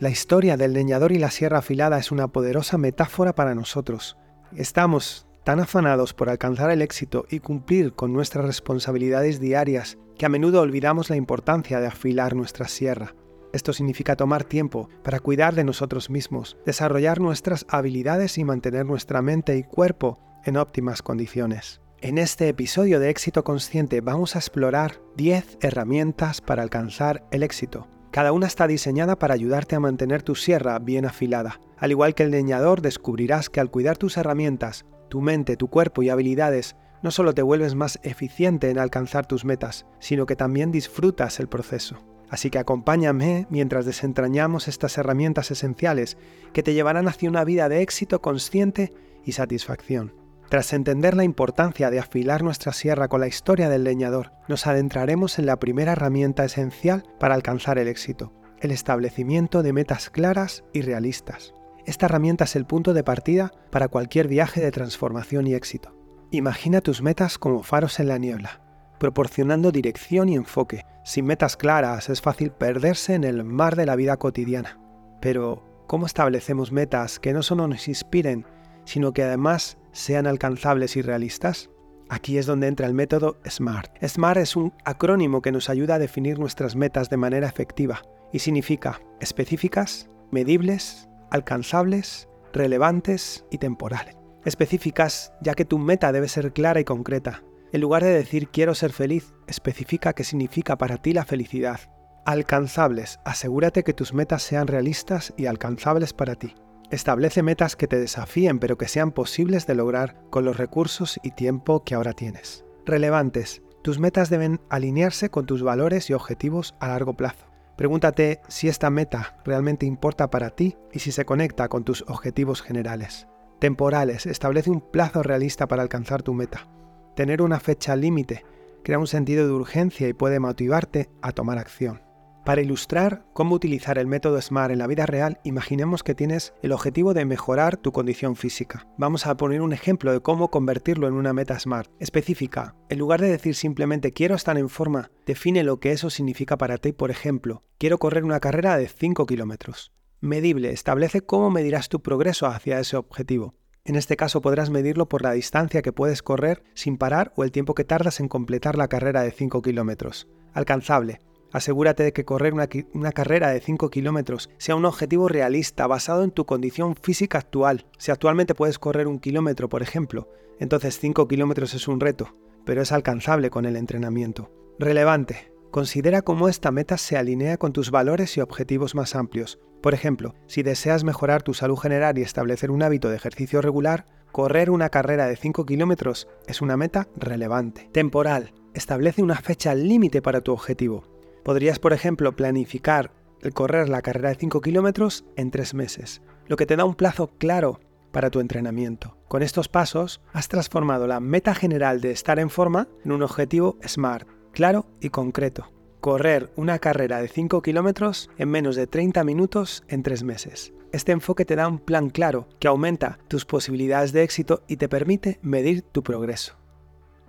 La 0.00 0.08
historia 0.08 0.56
del 0.56 0.72
leñador 0.72 1.12
y 1.12 1.18
la 1.18 1.30
sierra 1.30 1.58
afilada 1.58 1.98
es 1.98 2.10
una 2.10 2.28
poderosa 2.28 2.78
metáfora 2.78 3.34
para 3.34 3.54
nosotros. 3.54 4.16
Estamos 4.56 5.26
tan 5.44 5.60
afanados 5.60 6.14
por 6.14 6.30
alcanzar 6.30 6.70
el 6.70 6.80
éxito 6.80 7.26
y 7.28 7.40
cumplir 7.40 7.92
con 7.92 8.10
nuestras 8.10 8.46
responsabilidades 8.46 9.40
diarias 9.40 9.98
que 10.16 10.24
a 10.24 10.30
menudo 10.30 10.62
olvidamos 10.62 11.10
la 11.10 11.16
importancia 11.16 11.80
de 11.80 11.88
afilar 11.88 12.34
nuestra 12.34 12.66
sierra. 12.66 13.14
Esto 13.52 13.74
significa 13.74 14.16
tomar 14.16 14.44
tiempo 14.44 14.88
para 15.02 15.20
cuidar 15.20 15.54
de 15.54 15.64
nosotros 15.64 16.08
mismos, 16.08 16.56
desarrollar 16.64 17.20
nuestras 17.20 17.66
habilidades 17.68 18.38
y 18.38 18.44
mantener 18.44 18.86
nuestra 18.86 19.20
mente 19.20 19.58
y 19.58 19.64
cuerpo 19.64 20.18
en 20.46 20.56
óptimas 20.56 21.02
condiciones. 21.02 21.82
En 22.00 22.16
este 22.16 22.48
episodio 22.48 23.00
de 23.00 23.10
Éxito 23.10 23.44
Consciente 23.44 24.00
vamos 24.00 24.34
a 24.34 24.38
explorar 24.38 25.02
10 25.18 25.58
herramientas 25.60 26.40
para 26.40 26.62
alcanzar 26.62 27.26
el 27.32 27.42
éxito. 27.42 27.86
Cada 28.10 28.32
una 28.32 28.48
está 28.48 28.66
diseñada 28.66 29.16
para 29.16 29.34
ayudarte 29.34 29.76
a 29.76 29.80
mantener 29.80 30.22
tu 30.22 30.34
sierra 30.34 30.78
bien 30.80 31.06
afilada. 31.06 31.60
Al 31.78 31.92
igual 31.92 32.14
que 32.14 32.24
el 32.24 32.32
leñador, 32.32 32.82
descubrirás 32.82 33.48
que 33.48 33.60
al 33.60 33.70
cuidar 33.70 33.98
tus 33.98 34.16
herramientas, 34.16 34.84
tu 35.08 35.20
mente, 35.20 35.56
tu 35.56 35.68
cuerpo 35.68 36.02
y 36.02 36.08
habilidades, 36.08 36.74
no 37.02 37.12
solo 37.12 37.34
te 37.34 37.42
vuelves 37.42 37.76
más 37.76 38.00
eficiente 38.02 38.70
en 38.70 38.78
alcanzar 38.78 39.26
tus 39.26 39.44
metas, 39.44 39.86
sino 40.00 40.26
que 40.26 40.36
también 40.36 40.72
disfrutas 40.72 41.38
el 41.38 41.48
proceso. 41.48 41.98
Así 42.28 42.50
que 42.50 42.58
acompáñame 42.58 43.46
mientras 43.48 43.86
desentrañamos 43.86 44.68
estas 44.68 44.98
herramientas 44.98 45.50
esenciales 45.50 46.16
que 46.52 46.62
te 46.62 46.74
llevarán 46.74 47.08
hacia 47.08 47.30
una 47.30 47.44
vida 47.44 47.68
de 47.68 47.80
éxito 47.82 48.20
consciente 48.20 48.92
y 49.24 49.32
satisfacción. 49.32 50.19
Tras 50.50 50.72
entender 50.72 51.16
la 51.16 51.22
importancia 51.22 51.90
de 51.90 52.00
afilar 52.00 52.42
nuestra 52.42 52.72
sierra 52.72 53.06
con 53.06 53.20
la 53.20 53.28
historia 53.28 53.68
del 53.68 53.84
leñador, 53.84 54.32
nos 54.48 54.66
adentraremos 54.66 55.38
en 55.38 55.46
la 55.46 55.60
primera 55.60 55.92
herramienta 55.92 56.44
esencial 56.44 57.04
para 57.20 57.36
alcanzar 57.36 57.78
el 57.78 57.86
éxito, 57.86 58.32
el 58.58 58.72
establecimiento 58.72 59.62
de 59.62 59.72
metas 59.72 60.10
claras 60.10 60.64
y 60.72 60.82
realistas. 60.82 61.54
Esta 61.86 62.06
herramienta 62.06 62.44
es 62.44 62.56
el 62.56 62.66
punto 62.66 62.94
de 62.94 63.04
partida 63.04 63.52
para 63.70 63.86
cualquier 63.86 64.26
viaje 64.26 64.60
de 64.60 64.72
transformación 64.72 65.46
y 65.46 65.54
éxito. 65.54 65.96
Imagina 66.32 66.80
tus 66.80 67.00
metas 67.00 67.38
como 67.38 67.62
faros 67.62 68.00
en 68.00 68.08
la 68.08 68.18
niebla, 68.18 68.60
proporcionando 68.98 69.70
dirección 69.70 70.28
y 70.28 70.34
enfoque. 70.34 70.84
Sin 71.04 71.26
metas 71.26 71.56
claras 71.56 72.08
es 72.08 72.20
fácil 72.20 72.50
perderse 72.50 73.14
en 73.14 73.22
el 73.22 73.44
mar 73.44 73.76
de 73.76 73.86
la 73.86 73.94
vida 73.94 74.16
cotidiana. 74.16 74.80
Pero, 75.20 75.62
¿cómo 75.86 76.06
establecemos 76.06 76.72
metas 76.72 77.20
que 77.20 77.32
no 77.32 77.44
solo 77.44 77.68
nos 77.68 77.86
inspiren, 77.86 78.46
sino 78.84 79.12
que 79.12 79.22
además 79.22 79.78
sean 79.92 80.26
alcanzables 80.26 80.96
y 80.96 81.02
realistas? 81.02 81.70
Aquí 82.08 82.38
es 82.38 82.46
donde 82.46 82.66
entra 82.66 82.86
el 82.86 82.94
método 82.94 83.38
SMART. 83.48 83.90
SMART 84.04 84.38
es 84.38 84.56
un 84.56 84.72
acrónimo 84.84 85.42
que 85.42 85.52
nos 85.52 85.70
ayuda 85.70 85.94
a 85.94 85.98
definir 85.98 86.38
nuestras 86.38 86.74
metas 86.74 87.08
de 87.08 87.16
manera 87.16 87.46
efectiva 87.46 88.02
y 88.32 88.40
significa 88.40 89.00
específicas, 89.20 90.08
medibles, 90.30 91.08
alcanzables, 91.30 92.28
relevantes 92.52 93.44
y 93.50 93.58
temporales. 93.58 94.16
Específicas 94.44 95.32
ya 95.40 95.54
que 95.54 95.64
tu 95.64 95.78
meta 95.78 96.12
debe 96.12 96.28
ser 96.28 96.52
clara 96.52 96.80
y 96.80 96.84
concreta, 96.84 97.42
en 97.72 97.80
lugar 97.80 98.02
de 98.02 98.12
decir 98.12 98.48
quiero 98.48 98.74
ser 98.74 98.92
feliz, 98.92 99.32
especifica 99.46 100.12
qué 100.12 100.24
significa 100.24 100.76
para 100.76 100.96
ti 100.96 101.12
la 101.12 101.24
felicidad. 101.24 101.80
Alcanzables, 102.24 103.20
asegúrate 103.24 103.84
que 103.84 103.92
tus 103.92 104.12
metas 104.12 104.42
sean 104.42 104.66
realistas 104.66 105.32
y 105.36 105.46
alcanzables 105.46 106.12
para 106.12 106.34
ti. 106.34 106.54
Establece 106.90 107.44
metas 107.44 107.76
que 107.76 107.86
te 107.86 108.00
desafíen 108.00 108.58
pero 108.58 108.76
que 108.76 108.88
sean 108.88 109.12
posibles 109.12 109.66
de 109.66 109.76
lograr 109.76 110.16
con 110.30 110.44
los 110.44 110.56
recursos 110.56 111.20
y 111.22 111.30
tiempo 111.30 111.84
que 111.84 111.94
ahora 111.94 112.14
tienes. 112.14 112.64
Relevantes, 112.84 113.62
tus 113.82 114.00
metas 114.00 114.28
deben 114.28 114.60
alinearse 114.68 115.30
con 115.30 115.46
tus 115.46 115.62
valores 115.62 116.10
y 116.10 116.14
objetivos 116.14 116.74
a 116.80 116.88
largo 116.88 117.14
plazo. 117.14 117.46
Pregúntate 117.76 118.40
si 118.48 118.68
esta 118.68 118.90
meta 118.90 119.40
realmente 119.44 119.86
importa 119.86 120.30
para 120.30 120.50
ti 120.50 120.76
y 120.92 120.98
si 120.98 121.12
se 121.12 121.24
conecta 121.24 121.68
con 121.68 121.84
tus 121.84 122.02
objetivos 122.08 122.60
generales. 122.60 123.28
Temporales, 123.60 124.26
establece 124.26 124.70
un 124.70 124.80
plazo 124.80 125.22
realista 125.22 125.68
para 125.68 125.82
alcanzar 125.82 126.22
tu 126.22 126.34
meta. 126.34 126.66
Tener 127.14 127.40
una 127.40 127.60
fecha 127.60 127.94
límite 127.94 128.44
crea 128.82 128.98
un 128.98 129.06
sentido 129.06 129.46
de 129.46 129.52
urgencia 129.52 130.08
y 130.08 130.12
puede 130.12 130.40
motivarte 130.40 131.08
a 131.22 131.32
tomar 131.32 131.58
acción. 131.58 132.02
Para 132.50 132.62
ilustrar 132.62 133.24
cómo 133.32 133.54
utilizar 133.54 133.96
el 133.96 134.08
método 134.08 134.42
SMART 134.42 134.72
en 134.72 134.80
la 134.80 134.88
vida 134.88 135.06
real, 135.06 135.38
imaginemos 135.44 136.02
que 136.02 136.16
tienes 136.16 136.52
el 136.62 136.72
objetivo 136.72 137.14
de 137.14 137.24
mejorar 137.24 137.76
tu 137.76 137.92
condición 137.92 138.34
física. 138.34 138.88
Vamos 138.98 139.28
a 139.28 139.36
poner 139.36 139.62
un 139.62 139.72
ejemplo 139.72 140.12
de 140.12 140.18
cómo 140.18 140.50
convertirlo 140.50 141.06
en 141.06 141.14
una 141.14 141.32
meta 141.32 141.60
SMART 141.60 141.88
específica. 142.00 142.74
En 142.88 142.98
lugar 142.98 143.20
de 143.20 143.28
decir 143.28 143.54
simplemente 143.54 144.10
quiero 144.10 144.34
estar 144.34 144.58
en 144.58 144.68
forma, 144.68 145.12
define 145.26 145.62
lo 145.62 145.78
que 145.78 145.92
eso 145.92 146.10
significa 146.10 146.58
para 146.58 146.78
ti. 146.78 146.90
Por 146.90 147.12
ejemplo, 147.12 147.62
quiero 147.78 147.98
correr 147.98 148.24
una 148.24 148.40
carrera 148.40 148.76
de 148.76 148.88
5 148.88 149.26
kilómetros. 149.26 149.92
Medible, 150.18 150.72
establece 150.72 151.20
cómo 151.20 151.50
medirás 151.50 151.88
tu 151.88 152.02
progreso 152.02 152.48
hacia 152.48 152.80
ese 152.80 152.96
objetivo. 152.96 153.54
En 153.84 153.94
este 153.94 154.16
caso 154.16 154.40
podrás 154.40 154.70
medirlo 154.70 155.08
por 155.08 155.22
la 155.22 155.30
distancia 155.30 155.82
que 155.82 155.92
puedes 155.92 156.20
correr 156.24 156.64
sin 156.74 156.98
parar 156.98 157.32
o 157.36 157.44
el 157.44 157.52
tiempo 157.52 157.76
que 157.76 157.84
tardas 157.84 158.18
en 158.18 158.26
completar 158.26 158.76
la 158.76 158.88
carrera 158.88 159.22
de 159.22 159.30
5 159.30 159.62
kilómetros. 159.62 160.26
Alcanzable. 160.52 161.20
Asegúrate 161.52 162.04
de 162.04 162.12
que 162.12 162.24
correr 162.24 162.54
una, 162.54 163.12
carrera 163.12 163.50
de 163.50 163.60
5 163.60 163.90
kilómetros 163.90 164.50
sea 164.58 164.76
un 164.76 164.84
objetivo 164.84 165.28
realista 165.28 165.86
basado 165.86 166.22
en 166.22 166.30
tu 166.30 166.44
condición 166.44 166.94
física 166.94 167.38
actual. 167.38 167.86
Si 167.98 168.10
actualmente 168.10 168.54
puedes 168.54 168.78
correr 168.78 169.08
un 169.08 169.18
kilómetro, 169.18 169.68
por 169.68 169.82
ejemplo, 169.82 170.28
entonces 170.58 170.98
5 170.98 171.26
kilómetros 171.26 171.74
es 171.74 171.88
un 171.88 172.00
reto, 172.00 172.34
pero 172.64 172.82
es 172.82 172.92
alcanzable 172.92 173.50
con 173.50 173.64
el 173.64 173.76
entrenamiento. 173.76 174.50
Relevante. 174.78 175.52
Considera 175.70 176.22
cómo 176.22 176.48
esta 176.48 176.70
meta 176.70 176.96
se 176.98 177.16
alinea 177.16 177.56
con 177.56 177.72
tus 177.72 177.90
valores 177.90 178.36
y 178.36 178.40
objetivos 178.40 178.94
más 178.94 179.14
amplios. 179.14 179.60
Por 179.80 179.94
ejemplo, 179.94 180.34
si 180.46 180.62
deseas 180.62 181.04
mejorar 181.04 181.42
tu 181.42 181.54
salud 181.54 181.76
general 181.76 182.18
y 182.18 182.22
establecer 182.22 182.70
un 182.70 182.82
hábito 182.82 183.08
de 183.08 183.16
ejercicio 183.16 183.62
regular, 183.62 184.04
correr 184.32 184.70
una 184.70 184.88
carrera 184.88 185.26
de 185.26 185.36
5 185.36 185.64
kilómetros 185.66 186.28
es 186.46 186.60
una 186.60 186.76
meta 186.76 187.08
relevante. 187.16 187.88
Temporal. 187.92 188.52
Establece 188.74 189.22
una 189.22 189.36
fecha 189.36 189.74
límite 189.74 190.22
para 190.22 190.42
tu 190.42 190.52
objetivo. 190.52 191.04
Podrías, 191.44 191.78
por 191.78 191.92
ejemplo, 191.92 192.36
planificar 192.36 193.12
el 193.42 193.52
correr 193.54 193.88
la 193.88 194.02
carrera 194.02 194.28
de 194.28 194.34
5 194.34 194.60
kilómetros 194.60 195.24
en 195.36 195.50
3 195.50 195.74
meses, 195.74 196.22
lo 196.46 196.56
que 196.56 196.66
te 196.66 196.76
da 196.76 196.84
un 196.84 196.94
plazo 196.94 197.30
claro 197.38 197.80
para 198.12 198.30
tu 198.30 198.40
entrenamiento. 198.40 199.16
Con 199.28 199.42
estos 199.42 199.68
pasos 199.68 200.20
has 200.32 200.48
transformado 200.48 201.06
la 201.06 201.20
meta 201.20 201.54
general 201.54 202.00
de 202.00 202.10
estar 202.10 202.38
en 202.38 202.50
forma 202.50 202.88
en 203.04 203.12
un 203.12 203.22
objetivo 203.22 203.78
SMART, 203.86 204.28
claro 204.52 204.86
y 205.00 205.10
concreto. 205.10 205.72
Correr 206.00 206.50
una 206.56 206.78
carrera 206.78 207.20
de 207.20 207.28
5 207.28 207.62
kilómetros 207.62 208.30
en 208.38 208.48
menos 208.50 208.74
de 208.74 208.86
30 208.86 209.22
minutos 209.24 209.84
en 209.88 210.02
3 210.02 210.24
meses. 210.24 210.72
Este 210.92 211.12
enfoque 211.12 211.44
te 211.44 211.56
da 211.56 211.68
un 211.68 211.78
plan 211.78 212.10
claro 212.10 212.48
que 212.58 212.66
aumenta 212.66 213.20
tus 213.28 213.44
posibilidades 213.44 214.12
de 214.12 214.24
éxito 214.24 214.64
y 214.66 214.76
te 214.76 214.88
permite 214.88 215.38
medir 215.42 215.82
tu 215.82 216.02
progreso. 216.02 216.59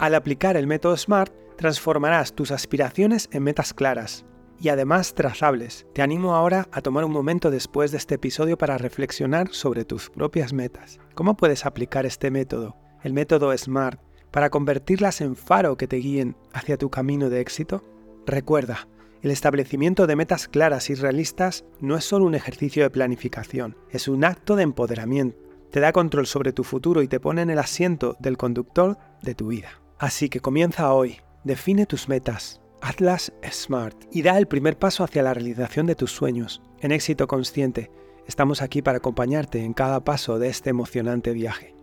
Al 0.02 0.16
aplicar 0.16 0.58
el 0.58 0.66
método 0.66 0.98
SMART, 0.98 1.32
transformarás 1.58 2.34
tus 2.34 2.50
aspiraciones 2.50 3.30
en 3.32 3.44
metas 3.44 3.72
claras, 3.72 4.26
y 4.60 4.70
además 4.70 5.14
trazables. 5.14 5.86
Te 5.94 6.02
animo 6.02 6.34
ahora 6.34 6.68
a 6.72 6.82
tomar 6.82 7.06
un 7.06 7.12
momento 7.12 7.52
después 7.52 7.92
de 7.92 7.98
este 7.98 8.16
episodio 8.16 8.58
para 8.58 8.80
reflexionar 8.80 9.50
sobre 9.52 9.86
tus 9.86 10.10
propias 10.10 10.54
metas. 10.54 11.00
¿Cómo 11.14 11.38
puedes 11.38 11.68
aplicar 11.68 12.08
este 12.08 12.32
método, 12.32 12.76
el 13.04 13.14
método 13.14 13.56
SMART, 13.56 14.02
para 14.32 14.50
convertirlas 14.50 15.22
en 15.22 15.36
faro 15.36 15.78
que 15.78 15.88
te 15.88 15.98
guíen 15.98 16.36
hacia 16.52 16.78
tu 16.78 16.90
camino 16.90 17.30
de 17.30 17.40
éxito? 17.40 17.84
Recuerda, 18.26 18.88
el 19.22 19.30
establecimiento 19.30 20.08
de 20.08 20.16
metas 20.16 20.48
claras 20.48 20.90
y 20.90 20.96
realistas 20.96 21.64
no 21.80 21.96
es 21.96 22.06
solo 22.06 22.26
un 22.26 22.34
ejercicio 22.34 22.82
de 22.82 22.90
planificación, 22.90 23.78
es 23.92 24.08
un 24.08 24.26
acto 24.26 24.56
de 24.56 24.64
empoderamiento. 24.64 25.38
Te 25.70 25.80
da 25.80 25.92
control 25.92 26.26
sobre 26.26 26.54
tu 26.54 26.64
futuro 26.64 27.04
y 27.04 27.08
te 27.08 27.20
pone 27.20 27.44
en 27.44 27.52
el 27.52 27.60
asiento 27.60 28.18
del 28.20 28.38
conductor 28.38 28.98
de 29.22 29.36
tu 29.36 29.50
vida. 29.50 29.81
Así 30.02 30.30
que 30.30 30.40
comienza 30.40 30.92
hoy, 30.96 31.18
define 31.44 31.86
tus 31.86 32.10
metas, 32.10 32.60
Atlas 32.82 33.32
Smart 33.52 33.96
y 34.12 34.24
da 34.24 34.40
el 34.40 34.48
primer 34.48 34.76
paso 34.76 35.04
hacia 35.04 35.22
la 35.22 35.36
realización 35.36 35.86
de 35.86 35.94
tus 35.94 36.12
sueños. 36.12 36.64
En 36.80 36.92
éxito 36.92 37.28
consciente, 37.28 37.92
estamos 38.26 38.64
aquí 38.64 38.82
para 38.82 38.98
acompañarte 38.98 39.64
en 39.64 39.74
cada 39.74 40.04
paso 40.04 40.40
de 40.40 40.50
este 40.50 40.72
emocionante 40.72 41.34
viaje. 41.34 41.76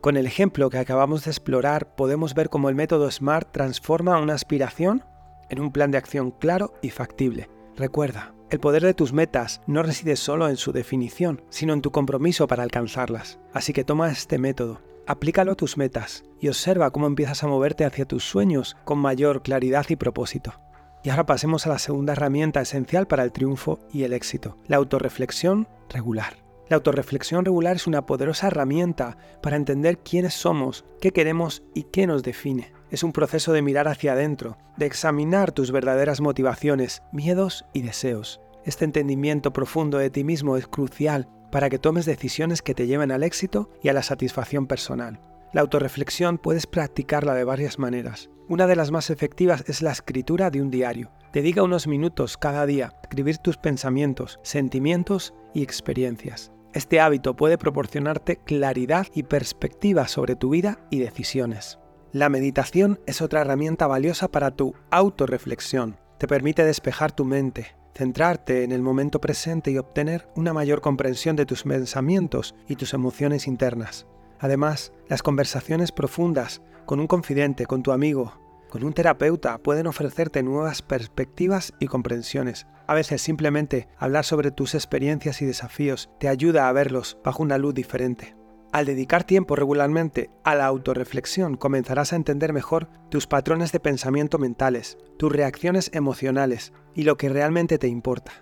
Con 0.00 0.16
el 0.16 0.24
ejemplo 0.24 0.70
que 0.70 0.78
acabamos 0.78 1.26
de 1.26 1.32
explorar, 1.32 1.94
podemos 1.96 2.32
ver 2.32 2.48
cómo 2.48 2.70
el 2.70 2.74
método 2.74 3.10
SMART 3.10 3.52
transforma 3.52 4.18
una 4.20 4.32
aspiración 4.32 5.04
en 5.50 5.60
un 5.60 5.70
plan 5.70 5.90
de 5.90 5.98
acción 5.98 6.30
claro 6.30 6.72
y 6.80 6.88
factible. 6.88 7.50
Recuerda, 7.76 8.34
el 8.48 8.58
poder 8.58 8.84
de 8.84 8.94
tus 8.94 9.12
metas 9.12 9.60
no 9.66 9.82
reside 9.82 10.16
solo 10.16 10.48
en 10.48 10.56
su 10.56 10.72
definición, 10.72 11.42
sino 11.50 11.74
en 11.74 11.82
tu 11.82 11.90
compromiso 11.90 12.46
para 12.46 12.62
alcanzarlas. 12.62 13.38
Así 13.52 13.74
que 13.74 13.84
toma 13.84 14.10
este 14.10 14.38
método 14.38 14.80
Aplícalo 15.08 15.52
a 15.52 15.54
tus 15.54 15.76
metas 15.76 16.24
y 16.40 16.48
observa 16.48 16.90
cómo 16.90 17.06
empiezas 17.06 17.44
a 17.44 17.46
moverte 17.46 17.84
hacia 17.84 18.06
tus 18.06 18.24
sueños 18.24 18.76
con 18.84 18.98
mayor 18.98 19.42
claridad 19.42 19.86
y 19.88 19.94
propósito. 19.94 20.54
Y 21.04 21.10
ahora 21.10 21.26
pasemos 21.26 21.64
a 21.64 21.68
la 21.68 21.78
segunda 21.78 22.14
herramienta 22.14 22.60
esencial 22.60 23.06
para 23.06 23.22
el 23.22 23.30
triunfo 23.30 23.78
y 23.92 24.02
el 24.02 24.12
éxito, 24.12 24.56
la 24.66 24.78
autorreflexión 24.78 25.68
regular. 25.88 26.38
La 26.68 26.74
autorreflexión 26.74 27.44
regular 27.44 27.76
es 27.76 27.86
una 27.86 28.04
poderosa 28.04 28.48
herramienta 28.48 29.16
para 29.40 29.54
entender 29.54 29.98
quiénes 29.98 30.34
somos, 30.34 30.84
qué 31.00 31.12
queremos 31.12 31.62
y 31.72 31.84
qué 31.84 32.08
nos 32.08 32.24
define. 32.24 32.72
Es 32.90 33.04
un 33.04 33.12
proceso 33.12 33.52
de 33.52 33.62
mirar 33.62 33.86
hacia 33.86 34.14
adentro, 34.14 34.58
de 34.76 34.86
examinar 34.86 35.52
tus 35.52 35.70
verdaderas 35.70 36.20
motivaciones, 36.20 37.04
miedos 37.12 37.64
y 37.72 37.82
deseos. 37.82 38.40
Este 38.64 38.84
entendimiento 38.84 39.52
profundo 39.52 39.98
de 39.98 40.10
ti 40.10 40.24
mismo 40.24 40.56
es 40.56 40.66
crucial 40.66 41.28
para 41.56 41.70
que 41.70 41.78
tomes 41.78 42.04
decisiones 42.04 42.60
que 42.60 42.74
te 42.74 42.86
lleven 42.86 43.10
al 43.10 43.22
éxito 43.22 43.70
y 43.82 43.88
a 43.88 43.94
la 43.94 44.02
satisfacción 44.02 44.66
personal. 44.66 45.22
La 45.54 45.62
autorreflexión 45.62 46.36
puedes 46.36 46.66
practicarla 46.66 47.32
de 47.32 47.44
varias 47.44 47.78
maneras. 47.78 48.28
Una 48.46 48.66
de 48.66 48.76
las 48.76 48.90
más 48.90 49.08
efectivas 49.08 49.64
es 49.66 49.80
la 49.80 49.90
escritura 49.90 50.50
de 50.50 50.60
un 50.60 50.70
diario. 50.70 51.12
Dedica 51.32 51.62
unos 51.62 51.86
minutos 51.86 52.36
cada 52.36 52.66
día 52.66 52.88
a 52.88 53.00
escribir 53.00 53.38
tus 53.38 53.56
pensamientos, 53.56 54.38
sentimientos 54.42 55.32
y 55.54 55.62
experiencias. 55.62 56.52
Este 56.74 57.00
hábito 57.00 57.36
puede 57.36 57.56
proporcionarte 57.56 58.36
claridad 58.36 59.06
y 59.14 59.22
perspectiva 59.22 60.08
sobre 60.08 60.36
tu 60.36 60.50
vida 60.50 60.80
y 60.90 60.98
decisiones. 60.98 61.78
La 62.12 62.28
meditación 62.28 63.00
es 63.06 63.22
otra 63.22 63.40
herramienta 63.40 63.86
valiosa 63.86 64.28
para 64.28 64.50
tu 64.50 64.74
autorreflexión. 64.90 65.96
Te 66.18 66.26
permite 66.26 66.66
despejar 66.66 67.12
tu 67.12 67.24
mente, 67.24 67.74
centrarte 67.96 68.62
en 68.62 68.72
el 68.72 68.82
momento 68.82 69.20
presente 69.20 69.70
y 69.70 69.78
obtener 69.78 70.28
una 70.36 70.52
mayor 70.52 70.80
comprensión 70.80 71.34
de 71.34 71.46
tus 71.46 71.62
pensamientos 71.62 72.54
y 72.68 72.76
tus 72.76 72.92
emociones 72.92 73.46
internas. 73.46 74.06
Además, 74.38 74.92
las 75.08 75.22
conversaciones 75.22 75.92
profundas 75.92 76.60
con 76.84 77.00
un 77.00 77.06
confidente, 77.06 77.66
con 77.66 77.82
tu 77.82 77.92
amigo, 77.92 78.34
con 78.68 78.84
un 78.84 78.92
terapeuta 78.92 79.58
pueden 79.58 79.86
ofrecerte 79.86 80.42
nuevas 80.42 80.82
perspectivas 80.82 81.72
y 81.80 81.86
comprensiones. 81.86 82.66
A 82.86 82.94
veces 82.94 83.22
simplemente 83.22 83.88
hablar 83.96 84.24
sobre 84.24 84.50
tus 84.50 84.74
experiencias 84.74 85.40
y 85.40 85.46
desafíos 85.46 86.10
te 86.20 86.28
ayuda 86.28 86.68
a 86.68 86.72
verlos 86.72 87.16
bajo 87.24 87.42
una 87.42 87.58
luz 87.58 87.74
diferente. 87.74 88.36
Al 88.72 88.84
dedicar 88.84 89.24
tiempo 89.24 89.56
regularmente 89.56 90.28
a 90.44 90.54
la 90.54 90.66
autorreflexión, 90.66 91.56
comenzarás 91.56 92.12
a 92.12 92.16
entender 92.16 92.52
mejor 92.52 92.90
tus 93.08 93.26
patrones 93.26 93.72
de 93.72 93.80
pensamiento 93.80 94.38
mentales, 94.38 94.98
tus 95.16 95.32
reacciones 95.32 95.90
emocionales 95.94 96.74
y 96.96 97.04
lo 97.04 97.16
que 97.16 97.28
realmente 97.28 97.78
te 97.78 97.86
importa. 97.86 98.32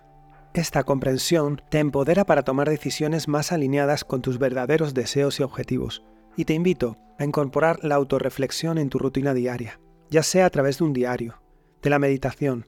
Esta 0.54 0.84
comprensión 0.84 1.60
te 1.68 1.80
empodera 1.80 2.24
para 2.24 2.44
tomar 2.44 2.70
decisiones 2.70 3.26
más 3.26 3.50
alineadas 3.50 4.04
con 4.04 4.22
tus 4.22 4.38
verdaderos 4.38 4.94
deseos 4.94 5.40
y 5.40 5.42
objetivos, 5.42 6.04
y 6.36 6.44
te 6.44 6.54
invito 6.54 6.96
a 7.18 7.24
incorporar 7.24 7.80
la 7.82 7.96
autorreflexión 7.96 8.78
en 8.78 8.88
tu 8.88 8.98
rutina 8.98 9.34
diaria, 9.34 9.80
ya 10.10 10.22
sea 10.22 10.46
a 10.46 10.50
través 10.50 10.78
de 10.78 10.84
un 10.84 10.92
diario, 10.92 11.42
de 11.82 11.90
la 11.90 11.98
meditación 11.98 12.66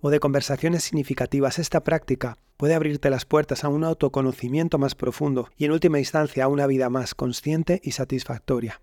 o 0.00 0.10
de 0.10 0.20
conversaciones 0.20 0.82
significativas. 0.82 1.60
Esta 1.60 1.84
práctica 1.84 2.38
puede 2.56 2.74
abrirte 2.74 3.08
las 3.08 3.24
puertas 3.24 3.62
a 3.62 3.68
un 3.68 3.84
autoconocimiento 3.84 4.78
más 4.78 4.96
profundo 4.96 5.48
y 5.56 5.64
en 5.64 5.72
última 5.72 6.00
instancia 6.00 6.44
a 6.44 6.48
una 6.48 6.66
vida 6.66 6.90
más 6.90 7.14
consciente 7.14 7.80
y 7.84 7.92
satisfactoria. 7.92 8.80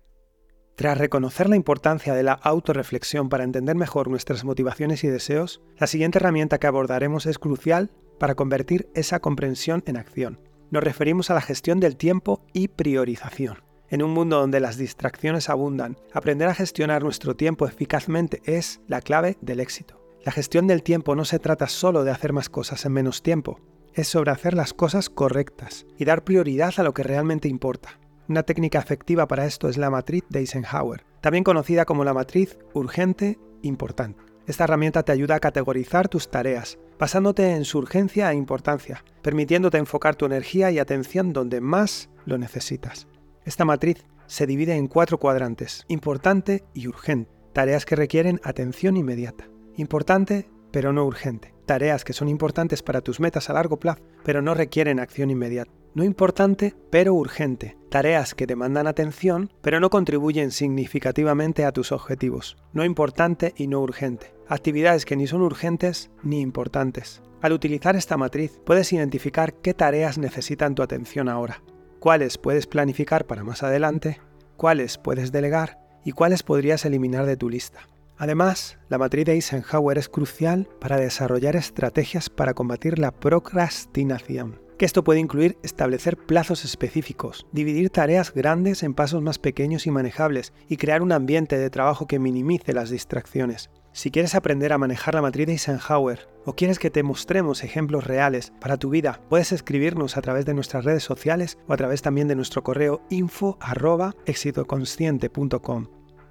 Tras 0.76 0.98
reconocer 0.98 1.48
la 1.48 1.56
importancia 1.56 2.12
de 2.14 2.22
la 2.22 2.34
autorreflexión 2.34 3.30
para 3.30 3.44
entender 3.44 3.76
mejor 3.76 4.08
nuestras 4.08 4.44
motivaciones 4.44 5.04
y 5.04 5.08
deseos, 5.08 5.62
la 5.78 5.86
siguiente 5.86 6.18
herramienta 6.18 6.58
que 6.58 6.66
abordaremos 6.66 7.24
es 7.24 7.38
crucial 7.38 7.90
para 8.18 8.34
convertir 8.34 8.90
esa 8.94 9.20
comprensión 9.20 9.82
en 9.86 9.96
acción. 9.96 10.38
Nos 10.70 10.84
referimos 10.84 11.30
a 11.30 11.34
la 11.34 11.40
gestión 11.40 11.80
del 11.80 11.96
tiempo 11.96 12.44
y 12.52 12.68
priorización. 12.68 13.64
En 13.88 14.02
un 14.02 14.10
mundo 14.10 14.38
donde 14.38 14.60
las 14.60 14.76
distracciones 14.76 15.48
abundan, 15.48 15.96
aprender 16.12 16.48
a 16.48 16.54
gestionar 16.54 17.02
nuestro 17.02 17.36
tiempo 17.36 17.66
eficazmente 17.66 18.42
es 18.44 18.82
la 18.86 19.00
clave 19.00 19.38
del 19.40 19.60
éxito. 19.60 19.98
La 20.26 20.32
gestión 20.32 20.66
del 20.66 20.82
tiempo 20.82 21.16
no 21.16 21.24
se 21.24 21.38
trata 21.38 21.68
solo 21.68 22.04
de 22.04 22.10
hacer 22.10 22.34
más 22.34 22.50
cosas 22.50 22.84
en 22.84 22.92
menos 22.92 23.22
tiempo, 23.22 23.60
es 23.94 24.08
sobre 24.08 24.30
hacer 24.30 24.52
las 24.52 24.74
cosas 24.74 25.08
correctas 25.08 25.86
y 25.96 26.04
dar 26.04 26.22
prioridad 26.22 26.74
a 26.76 26.82
lo 26.82 26.92
que 26.92 27.02
realmente 27.02 27.48
importa. 27.48 27.98
Una 28.28 28.42
técnica 28.42 28.80
efectiva 28.80 29.28
para 29.28 29.46
esto 29.46 29.68
es 29.68 29.76
la 29.76 29.88
matriz 29.88 30.24
de 30.28 30.40
Eisenhower, 30.40 31.04
también 31.20 31.44
conocida 31.44 31.84
como 31.84 32.04
la 32.04 32.12
matriz 32.12 32.58
urgente 32.74 33.38
importante. 33.62 34.20
Esta 34.46 34.64
herramienta 34.64 35.04
te 35.04 35.12
ayuda 35.12 35.36
a 35.36 35.40
categorizar 35.40 36.08
tus 36.08 36.28
tareas, 36.28 36.78
basándote 36.98 37.52
en 37.52 37.64
su 37.64 37.78
urgencia 37.78 38.32
e 38.32 38.34
importancia, 38.34 39.04
permitiéndote 39.22 39.78
enfocar 39.78 40.16
tu 40.16 40.26
energía 40.26 40.70
y 40.72 40.78
atención 40.78 41.32
donde 41.32 41.60
más 41.60 42.10
lo 42.24 42.36
necesitas. 42.36 43.06
Esta 43.44 43.64
matriz 43.64 44.04
se 44.26 44.46
divide 44.46 44.74
en 44.74 44.88
cuatro 44.88 45.18
cuadrantes, 45.18 45.84
importante 45.86 46.64
y 46.74 46.88
urgente, 46.88 47.30
tareas 47.52 47.86
que 47.86 47.96
requieren 47.96 48.40
atención 48.42 48.96
inmediata. 48.96 49.48
Importante, 49.76 50.48
pero 50.72 50.92
no 50.92 51.04
urgente. 51.04 51.54
Tareas 51.64 52.04
que 52.04 52.12
son 52.12 52.28
importantes 52.28 52.82
para 52.82 53.02
tus 53.02 53.20
metas 53.20 53.50
a 53.50 53.52
largo 53.52 53.78
plazo, 53.78 54.02
pero 54.24 54.42
no 54.42 54.54
requieren 54.54 55.00
acción 55.00 55.30
inmediata. 55.30 55.72
No 55.96 56.04
importante, 56.04 56.74
pero 56.90 57.14
urgente. 57.14 57.78
Tareas 57.88 58.34
que 58.34 58.46
demandan 58.46 58.86
atención, 58.86 59.50
pero 59.62 59.80
no 59.80 59.88
contribuyen 59.88 60.50
significativamente 60.50 61.64
a 61.64 61.72
tus 61.72 61.90
objetivos. 61.90 62.58
No 62.74 62.84
importante 62.84 63.54
y 63.56 63.66
no 63.66 63.80
urgente. 63.80 64.34
Actividades 64.46 65.06
que 65.06 65.16
ni 65.16 65.26
son 65.26 65.40
urgentes 65.40 66.10
ni 66.22 66.42
importantes. 66.42 67.22
Al 67.40 67.54
utilizar 67.54 67.96
esta 67.96 68.18
matriz, 68.18 68.60
puedes 68.66 68.92
identificar 68.92 69.54
qué 69.54 69.72
tareas 69.72 70.18
necesitan 70.18 70.74
tu 70.74 70.82
atención 70.82 71.30
ahora, 71.30 71.62
cuáles 71.98 72.36
puedes 72.36 72.66
planificar 72.66 73.26
para 73.26 73.42
más 73.42 73.62
adelante, 73.62 74.20
cuáles 74.58 74.98
puedes 74.98 75.32
delegar 75.32 75.78
y 76.04 76.12
cuáles 76.12 76.42
podrías 76.42 76.84
eliminar 76.84 77.24
de 77.24 77.38
tu 77.38 77.48
lista. 77.48 77.88
Además, 78.18 78.76
la 78.90 78.98
matriz 78.98 79.24
de 79.24 79.32
Eisenhower 79.32 79.96
es 79.96 80.10
crucial 80.10 80.68
para 80.78 80.98
desarrollar 80.98 81.56
estrategias 81.56 82.28
para 82.28 82.52
combatir 82.52 82.98
la 82.98 83.12
procrastinación. 83.12 84.65
Que 84.78 84.84
esto 84.84 85.04
puede 85.04 85.20
incluir 85.20 85.56
establecer 85.62 86.18
plazos 86.18 86.66
específicos, 86.66 87.46
dividir 87.50 87.88
tareas 87.88 88.34
grandes 88.34 88.82
en 88.82 88.92
pasos 88.92 89.22
más 89.22 89.38
pequeños 89.38 89.86
y 89.86 89.90
manejables 89.90 90.52
y 90.68 90.76
crear 90.76 91.00
un 91.00 91.12
ambiente 91.12 91.56
de 91.56 91.70
trabajo 91.70 92.06
que 92.06 92.18
minimice 92.18 92.74
las 92.74 92.90
distracciones. 92.90 93.70
Si 93.92 94.10
quieres 94.10 94.34
aprender 94.34 94.74
a 94.74 94.78
manejar 94.78 95.14
la 95.14 95.22
matriz 95.22 95.46
de 95.46 95.54
Eisenhower 95.54 96.28
o 96.44 96.54
quieres 96.54 96.78
que 96.78 96.90
te 96.90 97.02
mostremos 97.02 97.64
ejemplos 97.64 98.04
reales 98.04 98.52
para 98.60 98.76
tu 98.76 98.90
vida, 98.90 99.22
puedes 99.30 99.52
escribirnos 99.52 100.18
a 100.18 100.20
través 100.20 100.44
de 100.44 100.52
nuestras 100.52 100.84
redes 100.84 101.02
sociales 101.02 101.56
o 101.66 101.72
a 101.72 101.78
través 101.78 102.02
también 102.02 102.28
de 102.28 102.36
nuestro 102.36 102.62
correo 102.62 103.00
info@exitoconsciente.com. 103.08 105.86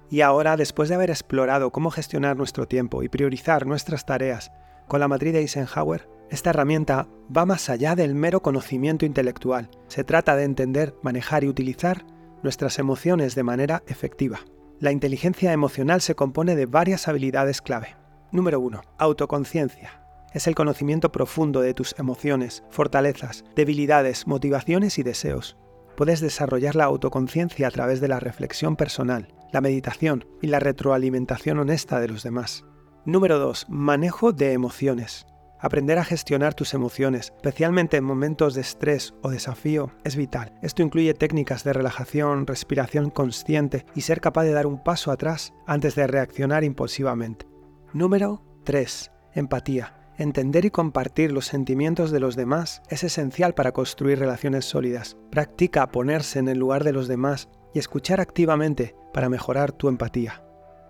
Y 0.08 0.20
ahora, 0.20 0.56
después 0.56 0.88
de 0.88 0.94
haber 0.94 1.10
explorado 1.10 1.72
cómo 1.72 1.90
gestionar 1.90 2.36
nuestro 2.36 2.68
tiempo 2.68 3.02
y 3.02 3.08
priorizar 3.08 3.66
nuestras 3.66 4.06
tareas 4.06 4.52
con 4.86 5.00
la 5.00 5.08
matriz 5.08 5.32
de 5.32 5.40
Eisenhower, 5.40 6.08
esta 6.30 6.50
herramienta 6.50 7.08
va 7.34 7.46
más 7.46 7.70
allá 7.70 7.94
del 7.94 8.14
mero 8.14 8.42
conocimiento 8.42 9.06
intelectual. 9.06 9.70
Se 9.86 10.04
trata 10.04 10.36
de 10.36 10.44
entender, 10.44 10.94
manejar 11.02 11.44
y 11.44 11.48
utilizar 11.48 12.04
nuestras 12.42 12.78
emociones 12.78 13.34
de 13.34 13.42
manera 13.42 13.82
efectiva. 13.86 14.40
La 14.80 14.92
inteligencia 14.92 15.52
emocional 15.52 16.00
se 16.00 16.14
compone 16.14 16.56
de 16.56 16.66
varias 16.66 17.08
habilidades 17.08 17.62
clave. 17.62 17.96
Número 18.32 18.60
1. 18.60 18.82
Autoconciencia. 18.98 20.02
Es 20.34 20.46
el 20.46 20.54
conocimiento 20.54 21.12
profundo 21.12 21.60
de 21.60 21.72
tus 21.72 21.94
emociones, 21.98 22.62
fortalezas, 22.68 23.44
debilidades, 23.54 24.26
motivaciones 24.26 24.98
y 24.98 25.02
deseos. 25.02 25.56
Puedes 25.96 26.20
desarrollar 26.20 26.76
la 26.76 26.84
autoconciencia 26.84 27.68
a 27.68 27.70
través 27.70 28.00
de 28.00 28.08
la 28.08 28.20
reflexión 28.20 28.76
personal, 28.76 29.32
la 29.52 29.62
meditación 29.62 30.26
y 30.42 30.48
la 30.48 30.60
retroalimentación 30.60 31.58
honesta 31.58 32.00
de 32.00 32.08
los 32.08 32.22
demás. 32.22 32.66
Número 33.06 33.38
2. 33.38 33.66
Manejo 33.70 34.32
de 34.32 34.52
emociones. 34.52 35.24
Aprender 35.66 35.98
a 35.98 36.04
gestionar 36.04 36.54
tus 36.54 36.74
emociones, 36.74 37.32
especialmente 37.34 37.96
en 37.96 38.04
momentos 38.04 38.54
de 38.54 38.60
estrés 38.60 39.14
o 39.22 39.30
desafío, 39.30 39.90
es 40.04 40.14
vital. 40.14 40.52
Esto 40.62 40.84
incluye 40.84 41.12
técnicas 41.12 41.64
de 41.64 41.72
relajación, 41.72 42.46
respiración 42.46 43.10
consciente 43.10 43.84
y 43.92 44.02
ser 44.02 44.20
capaz 44.20 44.44
de 44.44 44.52
dar 44.52 44.68
un 44.68 44.80
paso 44.80 45.10
atrás 45.10 45.54
antes 45.66 45.96
de 45.96 46.06
reaccionar 46.06 46.62
impulsivamente. 46.62 47.48
Número 47.92 48.44
3. 48.62 49.10
Empatía. 49.34 50.12
Entender 50.18 50.66
y 50.66 50.70
compartir 50.70 51.32
los 51.32 51.46
sentimientos 51.46 52.12
de 52.12 52.20
los 52.20 52.36
demás 52.36 52.80
es 52.88 53.02
esencial 53.02 53.54
para 53.54 53.72
construir 53.72 54.20
relaciones 54.20 54.66
sólidas. 54.66 55.16
Practica 55.32 55.88
ponerse 55.88 56.38
en 56.38 56.46
el 56.46 56.58
lugar 56.58 56.84
de 56.84 56.92
los 56.92 57.08
demás 57.08 57.48
y 57.74 57.80
escuchar 57.80 58.20
activamente 58.20 58.94
para 59.12 59.28
mejorar 59.28 59.72
tu 59.72 59.88
empatía. 59.88 60.45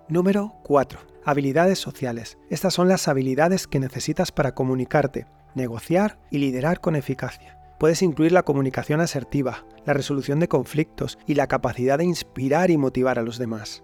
Número 0.09 0.55
4. 0.63 1.01
Habilidades 1.25 1.81
sociales. 1.81 2.39
Estas 2.49 2.73
son 2.73 2.87
las 2.87 3.09
habilidades 3.09 3.67
que 3.67 3.81
necesitas 3.81 4.31
para 4.31 4.55
comunicarte, 4.55 5.27
negociar 5.57 6.21
y 6.31 6.39
liderar 6.39 6.81
con 6.81 6.95
eficacia. 6.95 7.59
Puedes 7.81 8.03
incluir 8.03 8.31
la 8.31 8.45
comunicación 8.45 9.01
asertiva, 9.01 9.67
la 9.85 9.95
resolución 9.95 10.39
de 10.39 10.47
conflictos 10.47 11.19
y 11.27 11.35
la 11.35 11.49
capacidad 11.49 11.99
de 11.99 12.05
inspirar 12.05 12.71
y 12.71 12.77
motivar 12.77 13.19
a 13.19 13.23
los 13.23 13.37
demás. 13.37 13.83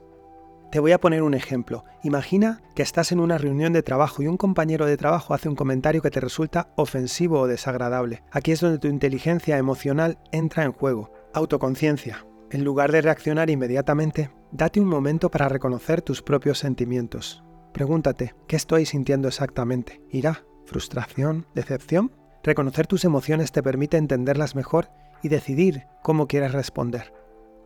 Te 0.70 0.78
voy 0.78 0.92
a 0.92 1.00
poner 1.00 1.24
un 1.24 1.34
ejemplo. 1.34 1.84
Imagina 2.04 2.62
que 2.76 2.82
estás 2.82 3.10
en 3.10 3.18
una 3.18 3.36
reunión 3.36 3.72
de 3.72 3.82
trabajo 3.82 4.22
y 4.22 4.28
un 4.28 4.36
compañero 4.36 4.86
de 4.86 4.96
trabajo 4.96 5.34
hace 5.34 5.48
un 5.48 5.56
comentario 5.56 6.02
que 6.02 6.10
te 6.10 6.20
resulta 6.20 6.72
ofensivo 6.76 7.40
o 7.40 7.48
desagradable. 7.48 8.22
Aquí 8.30 8.52
es 8.52 8.60
donde 8.60 8.78
tu 8.78 8.86
inteligencia 8.86 9.58
emocional 9.58 10.18
entra 10.30 10.62
en 10.62 10.72
juego. 10.72 11.10
Autoconciencia. 11.34 12.24
En 12.52 12.62
lugar 12.62 12.92
de 12.92 13.02
reaccionar 13.02 13.50
inmediatamente, 13.50 14.30
date 14.52 14.80
un 14.80 14.86
momento 14.86 15.30
para 15.30 15.48
reconocer 15.48 16.02
tus 16.02 16.22
propios 16.22 16.58
sentimientos. 16.58 17.42
Pregúntate, 17.72 18.34
¿qué 18.46 18.56
estoy 18.56 18.84
sintiendo 18.84 19.28
exactamente? 19.28 20.02
¿Ira? 20.10 20.44
¿Frustración? 20.66 21.46
¿Decepción? 21.54 22.12
Reconocer 22.42 22.86
tus 22.86 23.04
emociones 23.04 23.50
te 23.50 23.62
permite 23.62 23.96
entenderlas 23.96 24.54
mejor 24.54 24.90
y 25.22 25.30
decidir 25.30 25.86
cómo 26.02 26.28
quieres 26.28 26.52
responder. 26.52 27.14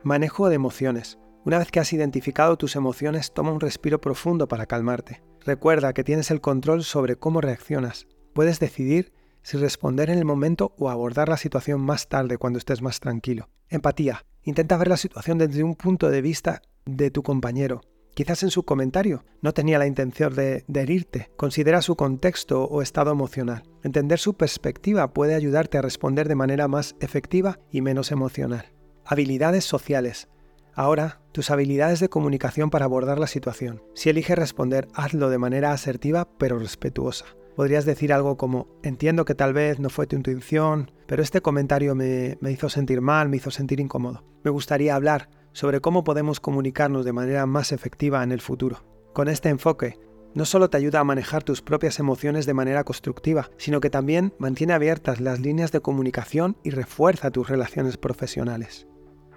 Manejo 0.04 0.48
de 0.48 0.54
emociones. 0.54 1.18
Una 1.44 1.58
vez 1.58 1.70
que 1.70 1.80
has 1.80 1.92
identificado 1.92 2.56
tus 2.56 2.76
emociones, 2.76 3.32
toma 3.32 3.52
un 3.52 3.60
respiro 3.60 4.00
profundo 4.00 4.46
para 4.46 4.66
calmarte. 4.66 5.22
Recuerda 5.44 5.92
que 5.92 6.04
tienes 6.04 6.30
el 6.30 6.40
control 6.40 6.84
sobre 6.84 7.16
cómo 7.16 7.40
reaccionas. 7.40 8.06
Puedes 8.32 8.60
decidir 8.60 9.12
si 9.42 9.56
responder 9.56 10.10
en 10.10 10.18
el 10.18 10.24
momento 10.24 10.74
o 10.78 10.90
abordar 10.90 11.28
la 11.28 11.36
situación 11.36 11.80
más 11.80 12.08
tarde 12.08 12.38
cuando 12.38 12.58
estés 12.58 12.82
más 12.82 13.00
tranquilo. 13.00 13.48
Empatía. 13.68 14.24
Intenta 14.42 14.76
ver 14.76 14.88
la 14.88 14.96
situación 14.96 15.38
desde 15.38 15.64
un 15.64 15.74
punto 15.74 16.10
de 16.10 16.20
vista 16.20 16.62
de 16.86 17.10
tu 17.10 17.22
compañero. 17.22 17.82
Quizás 18.14 18.42
en 18.42 18.50
su 18.50 18.62
comentario 18.62 19.24
no 19.42 19.52
tenía 19.52 19.78
la 19.78 19.86
intención 19.86 20.34
de, 20.34 20.64
herirte. 20.74 21.30
Considera 21.36 21.82
su 21.82 21.96
contexto 21.96 22.64
o 22.64 22.80
estado 22.80 23.10
emocional. 23.10 23.64
Entender 23.82 24.18
su 24.18 24.34
perspectiva 24.34 25.12
puede 25.12 25.34
ayudarte 25.34 25.76
a 25.76 25.82
responder 25.82 26.26
de 26.26 26.34
manera 26.34 26.66
más 26.66 26.96
efectiva 27.00 27.58
y 27.70 27.82
menos 27.82 28.12
emocional. 28.12 28.72
Habilidades 29.04 29.64
sociales. 29.64 30.28
Ahora, 30.72 31.20
tus 31.32 31.50
habilidades 31.50 32.00
de 32.00 32.08
comunicación 32.08 32.70
para 32.70 32.86
abordar 32.86 33.18
la 33.18 33.26
situación. 33.26 33.82
Si 33.94 34.08
eliges 34.08 34.38
responder, 34.38 34.88
hazlo 34.94 35.28
de 35.28 35.38
manera 35.38 35.72
asertiva 35.72 36.26
pero 36.38 36.58
respetuosa 36.58 37.26
podrías 37.56 37.86
decir 37.86 38.12
algo 38.12 38.36
como, 38.36 38.68
entiendo 38.82 39.24
que 39.24 39.34
tal 39.34 39.54
vez 39.54 39.80
no 39.80 39.88
fue 39.88 40.06
tu 40.06 40.14
intuición, 40.14 40.92
pero 41.06 41.22
este 41.22 41.40
comentario 41.40 41.94
me, 41.94 42.36
hizo 42.48 42.68
sentir 42.68 43.00
mal, 43.00 43.30
me 43.30 43.38
hizo 43.38 43.50
sentir 43.50 43.80
incómodo. 43.80 44.22
Me 44.44 44.50
gustaría 44.50 44.94
hablar 44.94 45.30
sobre 45.56 45.80
cómo 45.80 46.04
podemos 46.04 46.38
comunicarnos 46.38 47.06
de 47.06 47.14
manera 47.14 47.46
más 47.46 47.72
efectiva 47.72 48.22
en 48.22 48.30
el 48.30 48.42
futuro. 48.42 48.84
Con 49.14 49.26
este 49.26 49.48
enfoque, 49.48 49.98
no 50.34 50.44
solo 50.44 50.68
te 50.68 50.76
ayuda 50.76 51.00
a 51.00 51.04
manejar 51.04 51.44
tus 51.44 51.62
propias 51.62 51.98
emociones 51.98 52.44
de 52.44 52.52
manera 52.52 52.84
constructiva, 52.84 53.48
sino 53.56 53.80
que 53.80 53.88
también 53.88 54.34
mantiene 54.38 54.74
abiertas 54.74 55.18
las 55.18 55.40
líneas 55.40 55.72
de 55.72 55.80
comunicación 55.80 56.58
y 56.62 56.68
refuerza 56.68 57.30
tus 57.30 57.48
relaciones 57.48 57.96
profesionales. 57.96 58.86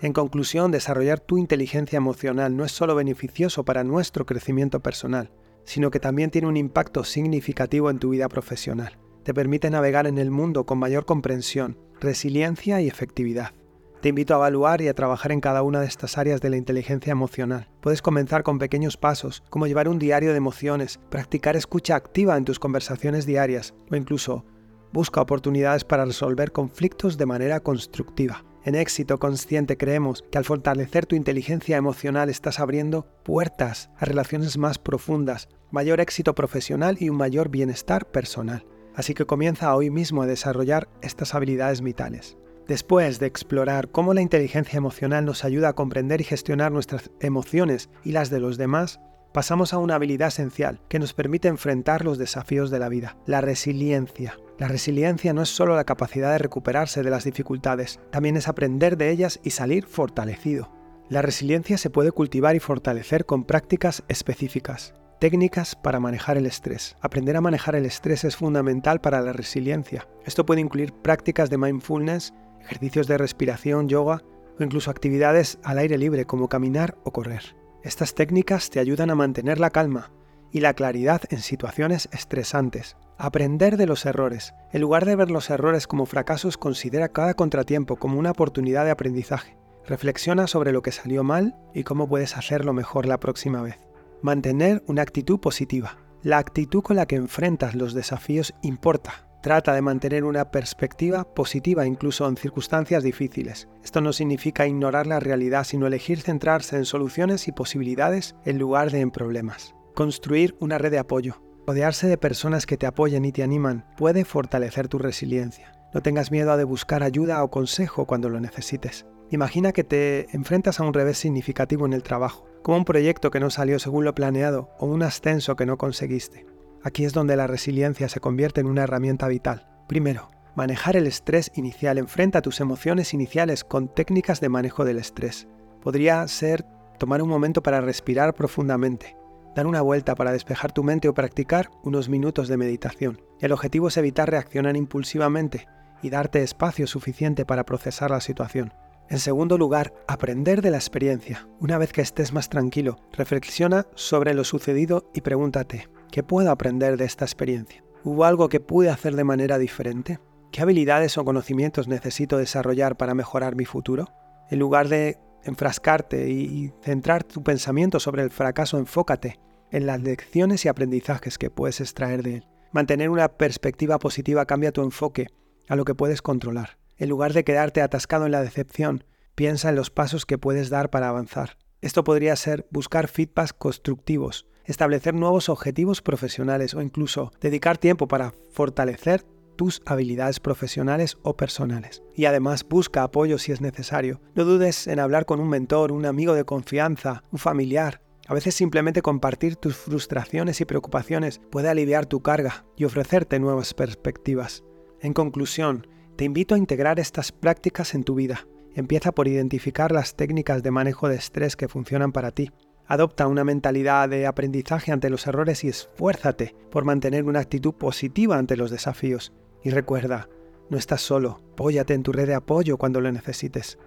En 0.01 0.11
conclusión, 0.11 0.71
desarrollar 0.71 1.21
tu 1.21 1.37
inteligencia 1.37 1.95
emocional 1.95 2.57
no 2.57 2.65
es 2.65 2.73
solo 2.73 2.95
beneficioso 2.95 3.63
para 3.63 3.85
nuestro 3.85 4.25
crecimiento 4.25 4.81
personal, 4.81 5.31
sino 5.63 5.89
que 5.89 6.01
también 6.01 6.31
tiene 6.31 6.49
un 6.49 6.57
impacto 6.57 7.05
significativo 7.05 7.89
en 7.89 7.99
tu 7.99 8.09
vida 8.09 8.27
profesional. 8.27 8.99
Te 9.23 9.33
permite 9.33 9.69
navegar 9.69 10.05
en 10.05 10.17
el 10.17 10.31
mundo 10.31 10.65
con 10.65 10.79
mayor 10.79 11.05
comprensión, 11.05 11.77
resiliencia 12.01 12.81
y 12.81 12.89
efectividad. 12.89 13.53
Te 14.01 14.07
invito 14.07 14.33
a 14.33 14.37
evaluar 14.37 14.81
y 14.81 14.87
a 14.87 14.93
trabajar 14.93 15.33
en 15.33 15.41
cada 15.41 15.61
una 15.61 15.81
de 15.81 15.87
estas 15.87 16.17
áreas 16.17 16.39
de 16.39 16.49
la 16.49 16.55
inteligencia 16.55 17.11
emocional. 17.11 17.67
Puedes 17.81 18.01
comenzar 18.01 18.43
con 18.43 18.57
pequeños 18.57 18.95
pasos, 18.95 19.43
como 19.49 19.67
llevar 19.67 19.89
un 19.89 19.99
diario 19.99 20.31
de 20.31 20.37
emociones, 20.37 21.01
practicar 21.09 21.57
escucha 21.57 21.97
activa 21.97 22.37
en 22.37 22.45
tus 22.45 22.59
conversaciones 22.59 23.25
diarias 23.25 23.73
o 23.91 23.97
incluso 23.97 24.45
busca 24.93 25.19
oportunidades 25.19 25.83
para 25.83 26.05
resolver 26.05 26.53
conflictos 26.53 27.17
de 27.17 27.25
manera 27.25 27.59
constructiva. 27.59 28.45
En 28.63 28.75
éxito 28.75 29.19
consciente 29.19 29.75
creemos 29.75 30.23
que 30.31 30.37
al 30.37 30.45
fortalecer 30.45 31.05
tu 31.05 31.17
inteligencia 31.17 31.75
emocional 31.75 32.29
estás 32.29 32.61
abriendo 32.61 33.05
puertas 33.23 33.89
a 33.97 34.05
relaciones 34.05 34.57
más 34.57 34.79
profundas, 34.79 35.49
mayor 35.71 35.99
éxito 35.99 36.35
profesional 36.35 36.95
y 37.01 37.09
un 37.09 37.17
mayor 37.17 37.49
bienestar 37.49 38.09
personal. 38.09 38.65
Así 38.95 39.13
que 39.13 39.25
comienza 39.25 39.75
hoy 39.75 39.89
mismo 39.89 40.21
a 40.21 40.25
desarrollar 40.25 40.87
estas 41.01 41.35
habilidades 41.35 41.81
vitales. 41.81 42.37
Después 42.69 43.17
de 43.17 43.25
explorar 43.25 43.89
cómo 43.89 44.13
la 44.13 44.21
inteligencia 44.21 44.77
emocional 44.77 45.25
nos 45.25 45.43
ayuda 45.43 45.69
a 45.69 45.73
comprender 45.73 46.21
y 46.21 46.23
gestionar 46.23 46.71
nuestras 46.71 47.09
emociones 47.19 47.89
y 48.03 48.11
las 48.11 48.29
de 48.29 48.39
los 48.39 48.59
demás, 48.59 48.99
pasamos 49.33 49.73
a 49.73 49.79
una 49.79 49.95
habilidad 49.95 50.27
esencial 50.27 50.79
que 50.87 50.99
nos 50.99 51.15
permite 51.15 51.47
enfrentar 51.47 52.05
los 52.05 52.19
desafíos 52.19 52.69
de 52.69 52.77
la 52.77 52.87
vida, 52.87 53.17
la 53.25 53.41
resiliencia. 53.41 54.37
La 54.59 54.67
resiliencia 54.67 55.33
no 55.33 55.41
es 55.41 55.49
solo 55.49 55.75
la 55.75 55.83
capacidad 55.83 56.31
de 56.31 56.37
recuperarse 56.37 57.01
de 57.01 57.09
las 57.09 57.23
dificultades, 57.23 57.99
también 58.11 58.37
es 58.37 58.47
aprender 58.47 58.97
de 58.97 59.09
ellas 59.09 59.39
y 59.43 59.49
salir 59.49 59.87
fortalecido. 59.87 60.71
La 61.09 61.23
resiliencia 61.23 61.79
se 61.79 61.89
puede 61.89 62.11
cultivar 62.11 62.55
y 62.55 62.59
fortalecer 62.59 63.25
con 63.25 63.45
prácticas 63.45 64.03
específicas. 64.09 64.93
Técnicas 65.19 65.75
para 65.75 65.99
manejar 65.99 66.37
el 66.37 66.45
estrés. 66.45 66.95
Aprender 67.01 67.35
a 67.35 67.41
manejar 67.41 67.75
el 67.75 67.87
estrés 67.87 68.23
es 68.25 68.35
fundamental 68.35 69.01
para 69.01 69.21
la 69.21 69.33
resiliencia. 69.33 70.07
Esto 70.23 70.45
puede 70.45 70.61
incluir 70.61 70.93
prácticas 70.93 71.49
de 71.49 71.57
mindfulness, 71.57 72.31
ejercicios 72.61 73.07
de 73.07 73.17
respiración, 73.17 73.87
yoga 73.87 74.21
o 74.59 74.63
incluso 74.63 74.91
actividades 74.91 75.59
al 75.63 75.77
aire 75.77 75.97
libre 75.97 76.25
como 76.25 76.49
caminar 76.49 76.97
o 77.03 77.11
correr. 77.11 77.55
Estas 77.83 78.13
técnicas 78.13 78.69
te 78.69 78.79
ayudan 78.79 79.09
a 79.09 79.15
mantener 79.15 79.59
la 79.59 79.69
calma 79.69 80.11
y 80.51 80.59
la 80.59 80.73
claridad 80.73 81.21
en 81.29 81.39
situaciones 81.39 82.09
estresantes. 82.11 82.97
Aprender 83.17 83.77
de 83.77 83.85
los 83.85 84.05
errores. 84.05 84.53
En 84.71 84.81
lugar 84.81 85.05
de 85.05 85.15
ver 85.15 85.31
los 85.31 85.49
errores 85.49 85.87
como 85.87 86.05
fracasos, 86.05 86.57
considera 86.57 87.09
cada 87.09 87.33
contratiempo 87.33 87.97
como 87.97 88.19
una 88.19 88.31
oportunidad 88.31 88.85
de 88.85 88.91
aprendizaje. 88.91 89.57
Reflexiona 89.85 90.47
sobre 90.47 90.71
lo 90.71 90.81
que 90.81 90.91
salió 90.91 91.23
mal 91.23 91.55
y 91.73 91.83
cómo 91.83 92.07
puedes 92.07 92.37
hacerlo 92.37 92.73
mejor 92.73 93.05
la 93.05 93.19
próxima 93.19 93.61
vez. 93.61 93.77
Mantener 94.21 94.83
una 94.87 95.01
actitud 95.01 95.39
positiva. 95.39 95.97
La 96.21 96.37
actitud 96.37 96.81
con 96.81 96.97
la 96.97 97.05
que 97.05 97.15
enfrentas 97.15 97.75
los 97.75 97.93
desafíos 97.93 98.53
importa. 98.61 99.28
Trata 99.41 99.73
de 99.73 99.81
mantener 99.81 100.25
una 100.25 100.51
perspectiva 100.51 101.23
positiva 101.23 101.85
incluso 101.85 102.27
en 102.27 102.35
circunstancias 102.35 103.03
difíciles. 103.03 103.69
Esto 103.81 104.01
no 104.01 104.11
significa 104.11 104.67
ignorar 104.67 105.07
la 105.07 105.21
realidad, 105.21 105.63
sino 105.63 105.87
elegir 105.87 106.19
centrarse 106.19 106.75
en 106.75 106.83
soluciones 106.83 107.47
y 107.47 107.53
posibilidades 107.53 108.35
en 108.43 108.59
lugar 108.59 108.91
de 108.91 108.99
en 108.99 109.11
problemas. 109.11 109.75
Construir 109.95 110.57
una 110.59 110.77
red 110.77 110.91
de 110.91 110.99
apoyo. 110.99 111.41
Rodearse 111.65 112.07
de 112.07 112.17
personas 112.17 112.65
que 112.65 112.75
te 112.75 112.85
apoyen 112.85 113.23
y 113.23 113.31
te 113.31 113.43
animan 113.43 113.85
puede 113.95 114.25
fortalecer 114.25 114.89
tu 114.89 114.97
resiliencia. 114.97 115.71
No 115.93 116.01
tengas 116.01 116.31
miedo 116.31 116.57
de 116.57 116.65
buscar 116.65 117.01
ayuda 117.01 117.41
o 117.41 117.49
consejo 117.49 118.05
cuando 118.05 118.27
lo 118.27 118.41
necesites. 118.41 119.05
Imagina 119.31 119.71
que 119.71 119.85
te 119.85 120.27
enfrentas 120.35 120.79
a 120.79 120.83
un 120.83 120.93
revés 120.93 121.17
significativo 121.17 121.85
en 121.85 121.93
el 121.93 122.03
trabajo, 122.03 122.45
como 122.61 122.77
un 122.77 122.85
proyecto 122.85 123.31
que 123.31 123.39
no 123.39 123.51
salió 123.51 123.79
según 123.79 124.03
lo 124.03 124.15
planeado 124.15 124.71
o 124.79 124.87
un 124.87 125.01
ascenso 125.01 125.55
que 125.55 125.65
no 125.65 125.77
conseguiste. 125.77 126.45
Aquí 126.83 127.05
es 127.05 127.13
donde 127.13 127.35
la 127.35 127.47
resiliencia 127.47 128.07
se 128.09 128.19
convierte 128.19 128.61
en 128.61 128.67
una 128.67 128.83
herramienta 128.83 129.27
vital. 129.27 129.67
Primero, 129.87 130.29
manejar 130.55 130.95
el 130.95 131.07
estrés 131.07 131.51
inicial. 131.55 131.97
Enfrenta 131.97 132.41
tus 132.41 132.59
emociones 132.59 133.13
iniciales 133.13 133.63
con 133.63 133.93
técnicas 133.93 134.39
de 134.39 134.49
manejo 134.49 134.85
del 134.85 134.97
estrés. 134.97 135.47
Podría 135.81 136.27
ser 136.27 136.65
tomar 136.97 137.21
un 137.21 137.29
momento 137.29 137.63
para 137.63 137.81
respirar 137.81 138.33
profundamente, 138.33 139.15
dar 139.55 139.67
una 139.67 139.81
vuelta 139.81 140.15
para 140.15 140.31
despejar 140.31 140.71
tu 140.71 140.83
mente 140.83 141.07
o 141.07 141.13
practicar 141.13 141.69
unos 141.83 142.09
minutos 142.09 142.47
de 142.47 142.57
meditación. 142.57 143.21
El 143.39 143.51
objetivo 143.51 143.87
es 143.87 143.97
evitar 143.97 144.29
reaccionar 144.29 144.75
impulsivamente 144.75 145.67
y 146.01 146.09
darte 146.09 146.43
espacio 146.43 146.87
suficiente 146.87 147.45
para 147.45 147.65
procesar 147.65 148.11
la 148.11 148.21
situación. 148.21 148.73
En 149.09 149.19
segundo 149.19 149.57
lugar, 149.57 149.93
aprender 150.07 150.61
de 150.61 150.69
la 150.69 150.77
experiencia. 150.77 151.47
Una 151.59 151.77
vez 151.77 151.91
que 151.91 152.01
estés 152.01 152.31
más 152.31 152.49
tranquilo, 152.49 152.97
reflexiona 153.11 153.87
sobre 153.95 154.33
lo 154.33 154.43
sucedido 154.43 155.09
y 155.15 155.21
pregúntate, 155.21 155.89
¿qué 156.11 156.23
puedo 156.23 156.51
aprender 156.51 156.97
de 156.97 157.05
esta 157.05 157.25
experiencia? 157.25 157.83
¿Hubo 158.03 158.25
algo 158.25 158.49
que 158.49 158.59
pude 158.59 158.89
hacer 158.89 159.15
de 159.15 159.23
manera 159.23 159.57
diferente? 159.57 160.19
¿Qué 160.51 160.61
habilidades 160.61 161.17
o 161.17 161.25
conocimientos 161.25 161.87
necesito 161.87 162.37
desarrollar 162.37 162.97
para 162.97 163.13
mejorar 163.13 163.55
mi 163.55 163.65
futuro? 163.65 164.07
En 164.49 164.59
lugar 164.59 164.87
de 164.87 165.19
enfrascarte 165.43 166.29
y 166.29 166.73
centrar 166.81 167.23
tu 167.23 167.43
pensamiento 167.43 167.99
sobre 167.99 168.23
el 168.23 168.31
fracaso, 168.31 168.77
enfócate 168.77 169.39
en 169.71 169.85
las 169.85 170.01
lecciones 170.01 170.65
y 170.65 170.67
aprendizajes 170.67 171.37
que 171.37 171.51
puedes 171.51 171.81
extraer 171.81 172.23
de 172.23 172.35
él. 172.37 172.47
Mantener 172.71 173.09
una 173.09 173.27
perspectiva 173.29 173.99
positiva 173.99 174.45
cambia 174.45 174.71
tu 174.71 174.81
enfoque 174.81 175.27
a 175.67 175.75
lo 175.75 175.85
que 175.85 175.95
puedes 175.95 176.21
controlar. 176.21 176.77
En 176.97 177.09
lugar 177.09 177.33
de 177.33 177.43
quedarte 177.43 177.81
atascado 177.81 178.25
en 178.25 178.31
la 178.31 178.41
decepción, 178.41 179.03
piensa 179.35 179.69
en 179.69 179.75
los 179.75 179.91
pasos 179.91 180.25
que 180.25 180.37
puedes 180.37 180.69
dar 180.69 180.89
para 180.89 181.09
avanzar. 181.09 181.57
Esto 181.81 182.03
podría 182.03 182.35
ser 182.35 182.67
buscar 182.71 183.07
feedbacks 183.07 183.53
constructivos, 183.53 184.48
establecer 184.71 185.13
nuevos 185.13 185.49
objetivos 185.49 186.01
profesionales 186.01 186.73
o 186.73 186.81
incluso 186.81 187.31
dedicar 187.41 187.77
tiempo 187.77 188.07
para 188.07 188.33
fortalecer 188.51 189.25
tus 189.55 189.81
habilidades 189.85 190.39
profesionales 190.39 191.17
o 191.21 191.35
personales. 191.35 192.01
Y 192.15 192.25
además 192.25 192.65
busca 192.67 193.03
apoyo 193.03 193.37
si 193.37 193.51
es 193.51 193.59
necesario. 193.59 194.21
No 194.35 194.45
dudes 194.45 194.87
en 194.87 194.99
hablar 194.99 195.25
con 195.25 195.39
un 195.41 195.49
mentor, 195.49 195.91
un 195.91 196.05
amigo 196.05 196.33
de 196.33 196.45
confianza, 196.45 197.23
un 197.31 197.39
familiar. 197.39 198.01
A 198.27 198.33
veces 198.33 198.55
simplemente 198.55 199.01
compartir 199.01 199.55
tus 199.55 199.75
frustraciones 199.75 200.61
y 200.61 200.65
preocupaciones 200.65 201.41
puede 201.51 201.67
aliviar 201.67 202.05
tu 202.05 202.21
carga 202.21 202.63
y 202.77 202.85
ofrecerte 202.85 203.39
nuevas 203.39 203.73
perspectivas. 203.73 204.63
En 205.01 205.13
conclusión, 205.13 205.87
te 206.15 206.25
invito 206.25 206.53
a 206.53 206.59
integrar 206.59 206.99
estas 206.99 207.31
prácticas 207.31 207.95
en 207.95 208.03
tu 208.03 208.15
vida. 208.15 208.47
Empieza 208.75 209.11
por 209.11 209.27
identificar 209.27 209.91
las 209.91 210.15
técnicas 210.15 210.63
de 210.63 210.71
manejo 210.71 211.09
de 211.09 211.15
estrés 211.15 211.55
que 211.55 211.67
funcionan 211.67 212.11
para 212.11 212.31
ti. 212.31 212.51
Adopta 212.89 213.27
una 213.27 213.43
mentalidad 213.43 214.09
de 214.09 214.25
aprendizaje 214.25 214.91
ante 214.91 215.11
los 215.11 215.27
errores 215.27 215.63
y 215.63 215.67
esfuérzate 215.67 216.55
por 216.71 216.85
mantener 216.85 217.23
una 217.25 217.39
actitud 217.39 217.75
positiva 217.75 218.35
ante 218.35 218.57
los 218.57 218.71
desafíos. 218.71 219.31
Y 219.63 219.69
recuerda, 219.69 220.27
no 220.71 220.77
estás 220.77 221.01
solo, 221.01 221.39
apóyate 221.53 221.93
en 221.93 222.01
tu 222.01 222.11
red 222.11 222.25
de 222.25 222.33
apoyo 222.33 222.77
cuando 222.77 222.99
lo 222.99 223.11
necesites. 223.11 223.77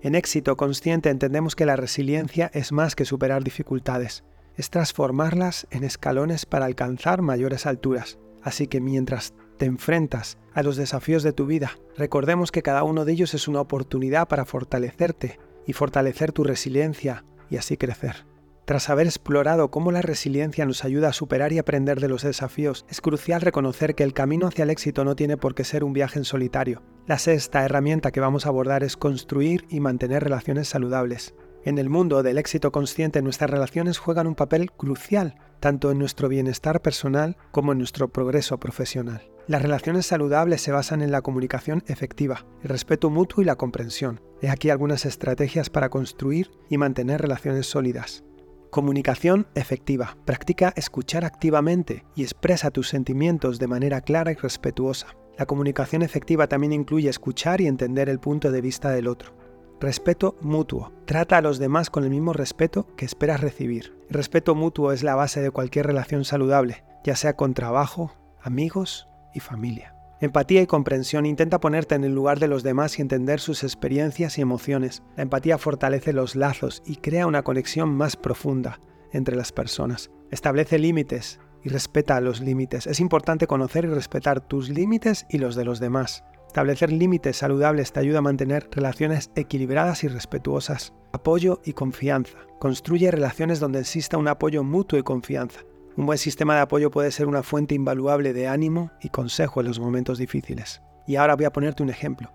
En 0.00 0.14
éxito 0.14 0.56
consciente 0.56 1.10
entendemos 1.10 1.56
que 1.56 1.66
la 1.66 1.76
resiliencia 1.76 2.50
es 2.54 2.72
más 2.72 2.96
que 2.96 3.04
superar 3.04 3.44
dificultades, 3.44 4.24
es 4.56 4.70
transformarlas 4.70 5.66
en 5.70 5.84
escalones 5.84 6.46
para 6.46 6.64
alcanzar 6.64 7.20
mayores 7.20 7.66
alturas. 7.66 8.18
Así 8.42 8.66
que 8.66 8.80
mientras 8.80 9.34
te 9.58 9.66
enfrentas 9.66 10.38
a 10.54 10.62
los 10.62 10.76
desafíos 10.76 11.22
de 11.22 11.34
tu 11.34 11.44
vida, 11.44 11.72
recordemos 11.98 12.50
que 12.50 12.62
cada 12.62 12.82
uno 12.82 13.04
de 13.04 13.12
ellos 13.12 13.34
es 13.34 13.46
una 13.46 13.60
oportunidad 13.60 14.26
para 14.26 14.46
fortalecerte 14.46 15.38
y 15.66 15.74
fortalecer 15.74 16.32
tu 16.32 16.44
resiliencia 16.44 17.26
y 17.50 17.58
así 17.58 17.76
crecer. 17.76 18.24
Tras 18.68 18.90
haber 18.90 19.06
explorado 19.06 19.70
cómo 19.70 19.92
la 19.92 20.02
resiliencia 20.02 20.66
nos 20.66 20.84
ayuda 20.84 21.08
a 21.08 21.14
superar 21.14 21.54
y 21.54 21.58
aprender 21.58 22.00
de 22.00 22.08
los 22.08 22.22
desafíos, 22.22 22.84
es 22.90 23.00
crucial 23.00 23.40
reconocer 23.40 23.94
que 23.94 24.04
el 24.04 24.12
camino 24.12 24.46
hacia 24.46 24.64
el 24.64 24.68
éxito 24.68 25.06
no 25.06 25.16
tiene 25.16 25.38
por 25.38 25.54
qué 25.54 25.64
ser 25.64 25.84
un 25.84 25.94
viaje 25.94 26.18
en 26.18 26.26
solitario. 26.26 26.82
La 27.06 27.18
sexta 27.18 27.64
herramienta 27.64 28.10
que 28.10 28.20
vamos 28.20 28.44
a 28.44 28.50
abordar 28.50 28.84
es 28.84 28.98
construir 28.98 29.64
y 29.70 29.80
mantener 29.80 30.22
relaciones 30.22 30.68
saludables. 30.68 31.34
En 31.64 31.78
el 31.78 31.88
mundo 31.88 32.22
del 32.22 32.36
éxito 32.36 32.70
consciente 32.70 33.22
nuestras 33.22 33.48
relaciones 33.48 33.96
juegan 33.96 34.26
un 34.26 34.34
papel 34.34 34.70
crucial, 34.70 35.36
tanto 35.60 35.90
en 35.90 35.98
nuestro 35.98 36.28
bienestar 36.28 36.82
personal 36.82 37.38
como 37.52 37.72
en 37.72 37.78
nuestro 37.78 38.08
progreso 38.08 38.60
profesional. 38.60 39.30
Las 39.46 39.62
relaciones 39.62 40.04
saludables 40.04 40.60
se 40.60 40.72
basan 40.72 41.00
en 41.00 41.10
la 41.10 41.22
comunicación 41.22 41.84
efectiva, 41.86 42.44
el 42.62 42.68
respeto 42.68 43.08
mutuo 43.08 43.42
y 43.42 43.46
la 43.46 43.56
comprensión. 43.56 44.20
He 44.42 44.50
aquí 44.50 44.68
algunas 44.68 45.06
estrategias 45.06 45.70
para 45.70 45.88
construir 45.88 46.50
y 46.68 46.76
mantener 46.76 47.22
relaciones 47.22 47.66
sólidas. 47.66 48.24
Comunicación 48.70 49.46
efectiva. 49.54 50.18
Practica 50.26 50.74
escuchar 50.76 51.24
activamente 51.24 52.04
y 52.14 52.22
expresa 52.22 52.70
tus 52.70 52.88
sentimientos 52.88 53.58
de 53.58 53.66
manera 53.66 54.02
clara 54.02 54.30
y 54.32 54.34
respetuosa. 54.34 55.16
La 55.38 55.46
comunicación 55.46 56.02
efectiva 56.02 56.48
también 56.48 56.74
incluye 56.74 57.08
escuchar 57.08 57.62
y 57.62 57.66
entender 57.66 58.10
el 58.10 58.20
punto 58.20 58.50
de 58.50 58.60
vista 58.60 58.90
del 58.90 59.08
otro. 59.08 59.34
Respeto 59.80 60.36
mutuo. 60.42 60.92
Trata 61.06 61.38
a 61.38 61.40
los 61.40 61.58
demás 61.58 61.88
con 61.88 62.04
el 62.04 62.10
mismo 62.10 62.34
respeto 62.34 62.94
que 62.94 63.06
esperas 63.06 63.40
recibir. 63.40 63.94
El 64.08 64.14
respeto 64.14 64.54
mutuo 64.54 64.92
es 64.92 65.02
la 65.02 65.14
base 65.14 65.40
de 65.40 65.50
cualquier 65.50 65.86
relación 65.86 66.26
saludable, 66.26 66.84
ya 67.04 67.16
sea 67.16 67.36
con 67.36 67.54
trabajo, 67.54 68.12
amigos 68.42 69.08
y 69.32 69.40
familia. 69.40 69.97
Empatía 70.20 70.62
y 70.62 70.66
comprensión 70.66 71.26
intenta 71.26 71.60
ponerte 71.60 71.94
en 71.94 72.02
el 72.02 72.12
lugar 72.12 72.40
de 72.40 72.48
los 72.48 72.64
demás 72.64 72.98
y 72.98 73.02
entender 73.02 73.38
sus 73.38 73.62
experiencias 73.62 74.36
y 74.36 74.40
emociones. 74.40 75.04
La 75.16 75.22
empatía 75.22 75.58
fortalece 75.58 76.12
los 76.12 76.34
lazos 76.34 76.82
y 76.84 76.96
crea 76.96 77.28
una 77.28 77.44
conexión 77.44 77.94
más 77.94 78.16
profunda 78.16 78.80
entre 79.12 79.36
las 79.36 79.52
personas. 79.52 80.10
Establece 80.32 80.80
límites 80.80 81.38
y 81.62 81.68
respeta 81.68 82.20
los 82.20 82.40
límites. 82.40 82.88
Es 82.88 82.98
importante 82.98 83.46
conocer 83.46 83.84
y 83.84 83.88
respetar 83.88 84.40
tus 84.40 84.70
límites 84.70 85.24
y 85.30 85.38
los 85.38 85.54
de 85.54 85.64
los 85.64 85.78
demás. 85.78 86.24
Establecer 86.48 86.90
límites 86.90 87.36
saludables 87.36 87.92
te 87.92 88.00
ayuda 88.00 88.18
a 88.18 88.22
mantener 88.22 88.68
relaciones 88.72 89.30
equilibradas 89.36 90.02
y 90.02 90.08
respetuosas. 90.08 90.94
Apoyo 91.12 91.60
y 91.64 91.74
confianza. 91.74 92.38
Construye 92.58 93.12
relaciones 93.12 93.60
donde 93.60 93.78
exista 93.78 94.18
un 94.18 94.26
apoyo 94.26 94.64
mutuo 94.64 94.98
y 94.98 95.04
confianza. 95.04 95.60
Un 95.98 96.06
buen 96.06 96.16
sistema 96.16 96.54
de 96.54 96.60
apoyo 96.60 96.92
puede 96.92 97.10
ser 97.10 97.26
una 97.26 97.42
fuente 97.42 97.74
invaluable 97.74 98.32
de 98.32 98.46
ánimo 98.46 98.92
y 99.02 99.08
consejo 99.08 99.60
en 99.60 99.66
los 99.66 99.80
momentos 99.80 100.16
difíciles. 100.16 100.80
Y 101.08 101.16
ahora 101.16 101.34
voy 101.34 101.44
a 101.44 101.52
ponerte 101.52 101.82
un 101.82 101.90
ejemplo. 101.90 102.30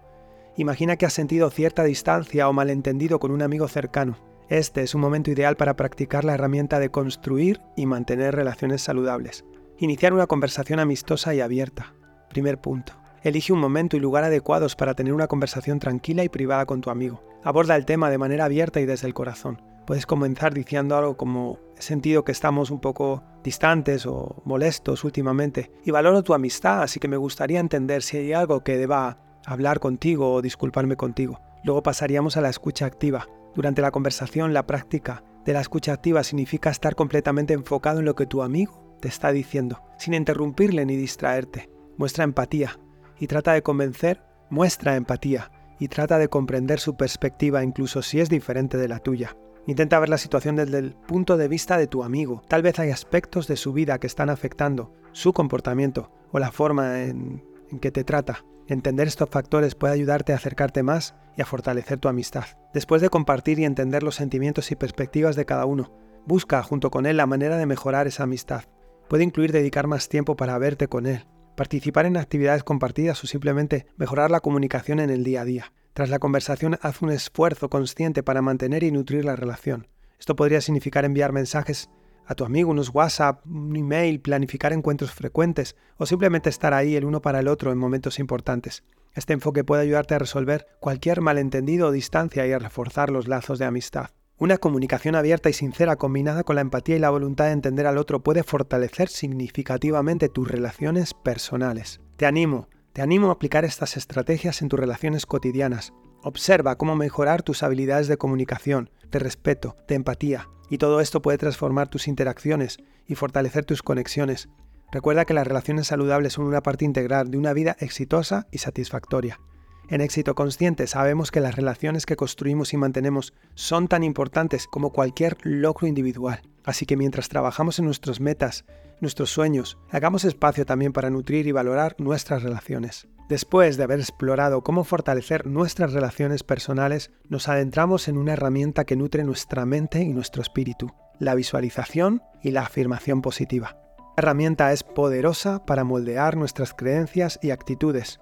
Imagina 0.58 0.97
que 0.97 1.06
has 1.06 1.13
sentido 1.13 1.49
cierta 1.49 1.86
distancia 1.86 2.49
o 2.49 2.52
malentendido 2.52 3.21
con 3.21 3.32
un 3.32 3.41
amigo 3.41 3.69
cercano. 3.69 4.17
Este 4.49 4.82
es 4.82 4.95
un 4.95 4.99
momento 4.99 5.32
ideal 5.32 5.56
para 5.56 5.78
practicar 5.78 6.26
la 6.26 6.34
herramienta 6.34 6.78
de 6.78 6.89
construir 6.89 7.62
y 7.78 7.86
mantener 7.86 8.36
relaciones 8.36 8.82
saludables. 8.82 9.45
Iniciar 9.78 10.12
una 10.12 10.28
conversación 10.28 10.82
amistosa 10.82 11.34
y 11.34 11.39
abierta. 11.39 11.93
Primer 12.32 12.60
punto. 12.60 12.91
Elige 13.21 13.54
un 13.54 13.60
momento 13.60 13.95
y 13.95 14.02
lugar 14.02 14.26
adecuados 14.26 14.76
para 14.76 14.93
tener 14.93 15.13
una 15.13 15.28
conversación 15.28 15.80
tranquila 15.80 16.26
y 16.26 16.28
privada 16.28 16.65
con 16.65 16.82
tu 16.82 16.89
amigo. 16.89 17.23
Aborda 17.45 17.78
el 17.78 17.86
tema 17.86 18.10
de 18.10 18.17
manera 18.17 18.43
abierta 18.43 18.82
y 18.82 18.86
desde 18.86 19.08
el 19.08 19.13
corazón. 19.13 19.62
Puedes 19.85 20.05
comenzar 20.05 20.53
diciendo 20.53 20.95
algo 20.95 21.17
como 21.17 21.59
he 21.77 21.81
sentido 21.81 22.23
que 22.23 22.31
estamos 22.31 22.71
un 22.71 22.79
poco 22.79 23.23
distantes 23.43 24.05
o 24.05 24.41
molestos 24.45 25.03
últimamente 25.03 25.71
y 25.83 25.91
valoro 25.91 26.23
tu 26.23 26.33
amistad, 26.33 26.81
así 26.81 26.99
que 26.99 27.09
me 27.09 27.17
gustaría 27.17 27.59
entender 27.59 28.01
si 28.01 28.17
hay 28.17 28.33
algo 28.33 28.63
que 28.63 28.77
deba 28.77 29.17
hablar 29.45 29.79
contigo 29.79 30.33
o 30.33 30.41
disculparme 30.41 30.95
contigo. 30.95 31.41
Luego 31.63 31.83
pasaríamos 31.83 32.37
a 32.37 32.41
la 32.41 32.49
escucha 32.49 32.85
activa. 32.85 33.27
Durante 33.55 33.81
la 33.81 33.91
conversación, 33.91 34.53
la 34.53 34.65
práctica 34.65 35.23
de 35.45 35.53
la 35.53 35.61
escucha 35.61 35.93
activa 35.93 36.23
significa 36.23 36.69
estar 36.69 36.95
completamente 36.95 37.53
enfocado 37.53 37.99
en 37.99 38.05
lo 38.05 38.15
que 38.15 38.25
tu 38.25 38.41
amigo 38.41 38.97
te 39.01 39.09
está 39.09 39.33
diciendo, 39.33 39.81
sin 39.97 40.13
interrumpirle 40.13 40.85
ni 40.85 40.95
distraerte. 40.95 41.69
Muestra 41.97 42.23
empatía 42.23 42.79
y 43.19 43.27
trata 43.27 43.51
de 43.51 43.61
convencer, 43.61 44.23
muestra 44.49 44.95
empatía 44.95 45.51
y 45.77 45.89
trata 45.89 46.17
de 46.17 46.29
comprender 46.29 46.79
su 46.79 46.95
perspectiva 46.95 47.63
incluso 47.63 48.01
si 48.01 48.21
es 48.21 48.29
diferente 48.29 48.77
de 48.77 48.87
la 48.87 48.99
tuya. 48.99 49.35
Intenta 49.65 49.99
ver 49.99 50.10
la 50.10 50.17
situación 50.17 50.58
desde 50.58 50.80
el 50.80 50.93
punto 50.93 51.38
de 51.38 51.47
vista 51.47 51.78
de 51.78 51.88
tu 51.88 52.04
amigo. 52.04 52.41
Tal 52.49 52.62
vez 52.62 52.80
hay 52.80 52.89
aspectos 52.89 53.47
de 53.47 53.56
su 53.56 53.71
vida 53.71 53.97
que 53.97 54.08
están 54.08 54.30
afectando 54.30 54.93
su 55.13 55.32
comportamiento 55.32 56.12
o 56.32 56.39
la 56.39 56.52
forma 56.52 57.04
en, 57.04 57.43
que 57.80 57.91
te 57.91 58.04
trata. 58.04 58.43
Entender 58.67 59.08
estos 59.08 59.30
factores 59.30 59.76
puede 59.76 59.93
ayudarte 59.93 60.34
a 60.34 60.36
acercarte 60.36 60.84
más 60.84 61.15
y 61.38 61.41
a 61.41 61.45
fortalecer 61.45 61.97
tu 61.99 62.10
amistad. 62.10 62.45
Después 62.73 63.02
de 63.02 63.10
compartir 63.10 63.60
y 63.60 63.65
entender 63.65 64.04
los 64.04 64.15
sentimientos 64.15 64.71
y 64.71 64.76
perspectivas 64.76 65.36
de 65.36 65.45
cada 65.45 65.65
uno, 65.65 65.91
busca 66.26 66.62
junto 66.63 66.91
con 66.91 67.06
él 67.06 67.17
la 67.17 67.26
manera 67.26 67.58
de 67.58 67.65
mejorar 67.65 68.08
esa 68.08 68.23
amistad. 68.23 68.63
Puede 69.08 69.23
incluir 69.23 69.52
dedicar 69.52 69.88
más 69.88 70.10
tiempo 70.10 70.36
para 70.36 70.58
verte 70.58 70.88
con 70.88 71.06
él, 71.06 71.26
participar 71.55 72.05
en 72.05 72.17
actividades 72.17 72.63
compartidas 72.63 73.23
o 73.23 73.27
simplemente 73.27 73.85
mejorar 73.97 74.31
la 74.31 74.39
comunicación 74.39 74.99
en 74.99 75.09
el 75.09 75.23
día 75.23 75.41
a 75.41 75.45
día. 75.45 75.73
Tras 75.93 76.09
la 76.09 76.19
conversación, 76.19 76.79
haz 76.81 77.01
un 77.01 77.11
esfuerzo 77.11 77.69
consciente 77.69 78.23
para 78.23 78.41
mantener 78.41 78.83
y 78.83 78.91
nutrir 78.91 79.25
la 79.25 79.35
relación. 79.35 79.87
Esto 80.19 80.35
podría 80.35 80.61
significar 80.61 81.05
enviar 81.05 81.31
mensajes 81.31 81.89
a 82.25 82.35
tu 82.35 82.45
amigo, 82.45 82.71
unos 82.71 82.89
WhatsApp, 82.93 83.45
un 83.45 83.75
email, 83.75 84.21
planificar 84.21 84.73
encuentros 84.73 85.11
frecuentes 85.11 85.75
o 85.97 86.05
simplemente 86.05 86.49
estar 86.49 86.73
ahí 86.73 86.95
el 86.95 87.05
uno 87.05 87.21
para 87.21 87.39
el 87.39 87.47
otro 87.47 87.71
en 87.71 87.77
momentos 87.77 88.19
importantes. 88.19 88.83
Este 89.13 89.33
enfoque 89.33 89.63
puede 89.63 89.83
ayudarte 89.83 90.15
a 90.15 90.19
resolver 90.19 90.65
cualquier 90.79 91.21
malentendido 91.21 91.87
o 91.87 91.91
distancia 91.91 92.47
y 92.47 92.51
a 92.51 92.59
reforzar 92.59 93.11
los 93.11 93.27
lazos 93.27 93.59
de 93.59 93.65
amistad. 93.65 94.09
Una 94.43 94.58
comunicación 94.58 95.15
abierta 95.15 95.49
y 95.49 95.53
sincera 95.53 95.95
combinada 95.95 96.43
con 96.43 96.56
la 96.56 96.62
empatía 96.62 96.97
y 96.97 96.99
la 96.99 97.10
voluntad 97.10 97.45
de 97.45 97.51
entender 97.51 97.88
al 97.88 97.97
otro 97.97 98.23
puede 98.23 98.43
fortalecer 98.43 99.08
significativamente 99.08 100.27
tus 100.27 100.51
relaciones 100.51 101.13
personales. 101.13 102.01
Te 102.17 102.25
animo 102.25 102.67
te 102.91 103.01
animo 103.01 103.29
a 103.29 103.32
aplicar 103.32 103.63
estas 103.63 103.95
estrategias 103.95 104.62
en 104.62 104.67
tus 104.67 104.77
relaciones 104.77 105.25
cotidianas. 105.25 105.93
Observa 106.23 106.77
cómo 106.77 106.97
mejorar 106.97 107.41
tus 107.41 107.63
habilidades 107.63 108.10
de 108.10 108.17
comunicación, 108.17 108.89
de 109.10 109.19
respeto, 109.19 109.77
de 109.88 109.95
empatía, 109.95 110.49
y 110.69 110.77
todo 110.77 110.99
esto 110.99 111.21
puede 111.21 111.38
transformar 111.38 111.88
tus 111.88 112.10
interacciones 112.10 112.79
y 113.08 113.15
fortalecer 113.15 113.63
tus 113.63 113.82
conexiones. 113.82 114.49
Recuerda 114.91 115.23
que 115.23 115.34
las 115.34 115.47
relaciones 115.47 115.88
saludables 115.88 116.34
son 116.34 116.47
una 116.47 116.62
parte 116.62 116.84
integral 116.84 117.32
de 117.32 117.38
una 117.38 117.53
vida 117.53 117.77
exitosa 117.79 118.45
y 118.51 118.58
satisfactoria. 118.58 119.39
En 119.89 120.01
éxito 120.01 120.33
consciente 120.33 120.87
sabemos 120.87 121.29
que 121.29 121.41
las 121.41 121.55
relaciones 121.55 122.05
que 122.05 122.15
construimos 122.15 122.73
y 122.73 122.77
mantenemos 122.77 123.33
son 123.53 123.87
tan 123.87 124.03
importantes 124.03 124.67
como 124.67 124.91
cualquier 124.91 125.37
logro 125.43 125.87
individual. 125.87 126.41
Así 126.63 126.85
que 126.85 126.95
mientras 126.95 127.27
trabajamos 127.27 127.79
en 127.79 127.85
nuestras 127.85 128.19
metas, 128.19 128.65
nuestros 129.01 129.31
sueños, 129.31 129.77
hagamos 129.91 130.23
espacio 130.23 130.65
también 130.65 130.93
para 130.93 131.09
nutrir 131.09 131.45
y 131.47 131.51
valorar 131.51 131.95
nuestras 131.99 132.43
relaciones. 132.43 133.07
Después 133.27 133.77
de 133.77 133.83
haber 133.83 133.99
explorado 133.99 134.63
cómo 134.63 134.83
fortalecer 134.83 135.45
nuestras 135.45 135.93
relaciones 135.93 136.43
personales, 136.43 137.11
nos 137.27 137.49
adentramos 137.49 138.07
en 138.07 138.17
una 138.17 138.33
herramienta 138.33 138.85
que 138.85 138.95
nutre 138.95 139.23
nuestra 139.23 139.65
mente 139.65 140.01
y 140.01 140.13
nuestro 140.13 140.41
espíritu, 140.41 140.91
la 141.19 141.35
visualización 141.35 142.21
y 142.41 142.51
la 142.51 142.61
afirmación 142.61 143.21
positiva. 143.21 143.77
La 144.15 144.23
herramienta 144.23 144.71
es 144.71 144.83
poderosa 144.83 145.65
para 145.65 145.83
moldear 145.83 146.37
nuestras 146.37 146.73
creencias 146.73 147.39
y 147.41 147.51
actitudes, 147.51 148.19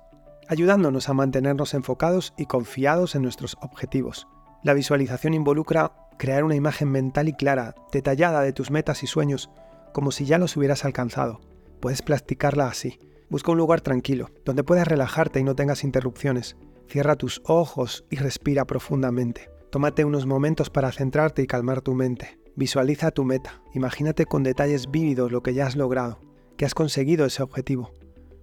ayudándonos 0.52 1.08
a 1.08 1.14
mantenernos 1.14 1.74
enfocados 1.74 2.34
y 2.38 2.46
confiados 2.46 3.16
en 3.16 3.22
nuestros 3.22 3.56
objetivos. 3.62 4.28
La 4.64 4.74
visualización 4.74 5.34
involucra 5.34 5.94
crear 6.20 6.44
una 6.44 6.56
imagen 6.56 6.92
mental 6.92 7.30
y 7.30 7.34
clara, 7.34 7.74
detallada 7.94 8.42
de 8.42 8.52
tus 8.52 8.70
metas 8.70 9.02
y 9.02 9.08
sueños, 9.08 9.50
como 9.94 10.12
si 10.12 10.26
ya 10.26 10.38
los 10.38 10.58
hubieras 10.58 10.84
alcanzado. 10.84 11.40
Puedes 11.80 12.02
practicarla 12.02 12.68
así. 12.68 13.00
Busca 13.30 13.54
un 13.54 13.60
lugar 13.60 13.80
tranquilo, 13.80 14.30
donde 14.44 14.66
puedas 14.66 14.90
relajarte 14.90 15.40
y 15.40 15.46
no 15.46 15.56
tengas 15.56 15.86
interrupciones. 15.86 16.58
Cierra 16.90 17.16
tus 17.16 17.42
ojos 17.46 18.04
y 18.10 18.18
respira 18.18 18.66
profundamente. 18.66 19.50
Tómate 19.70 20.04
unos 20.04 20.26
momentos 20.26 20.70
para 20.70 20.92
centrarte 20.92 21.42
y 21.42 21.48
calmar 21.48 21.80
tu 21.80 21.96
mente. 21.96 22.40
Visualiza 22.58 23.12
tu 23.12 23.24
meta. 23.24 23.62
Imagínate 23.74 24.26
con 24.26 24.44
detalles 24.44 24.92
vívidos 24.92 25.32
lo 25.32 25.44
que 25.44 25.54
ya 25.54 25.66
has 25.66 25.78
logrado, 25.78 26.20
que 26.58 26.66
has 26.66 26.74
conseguido 26.74 27.26
ese 27.26 27.42
objetivo. 27.42 27.94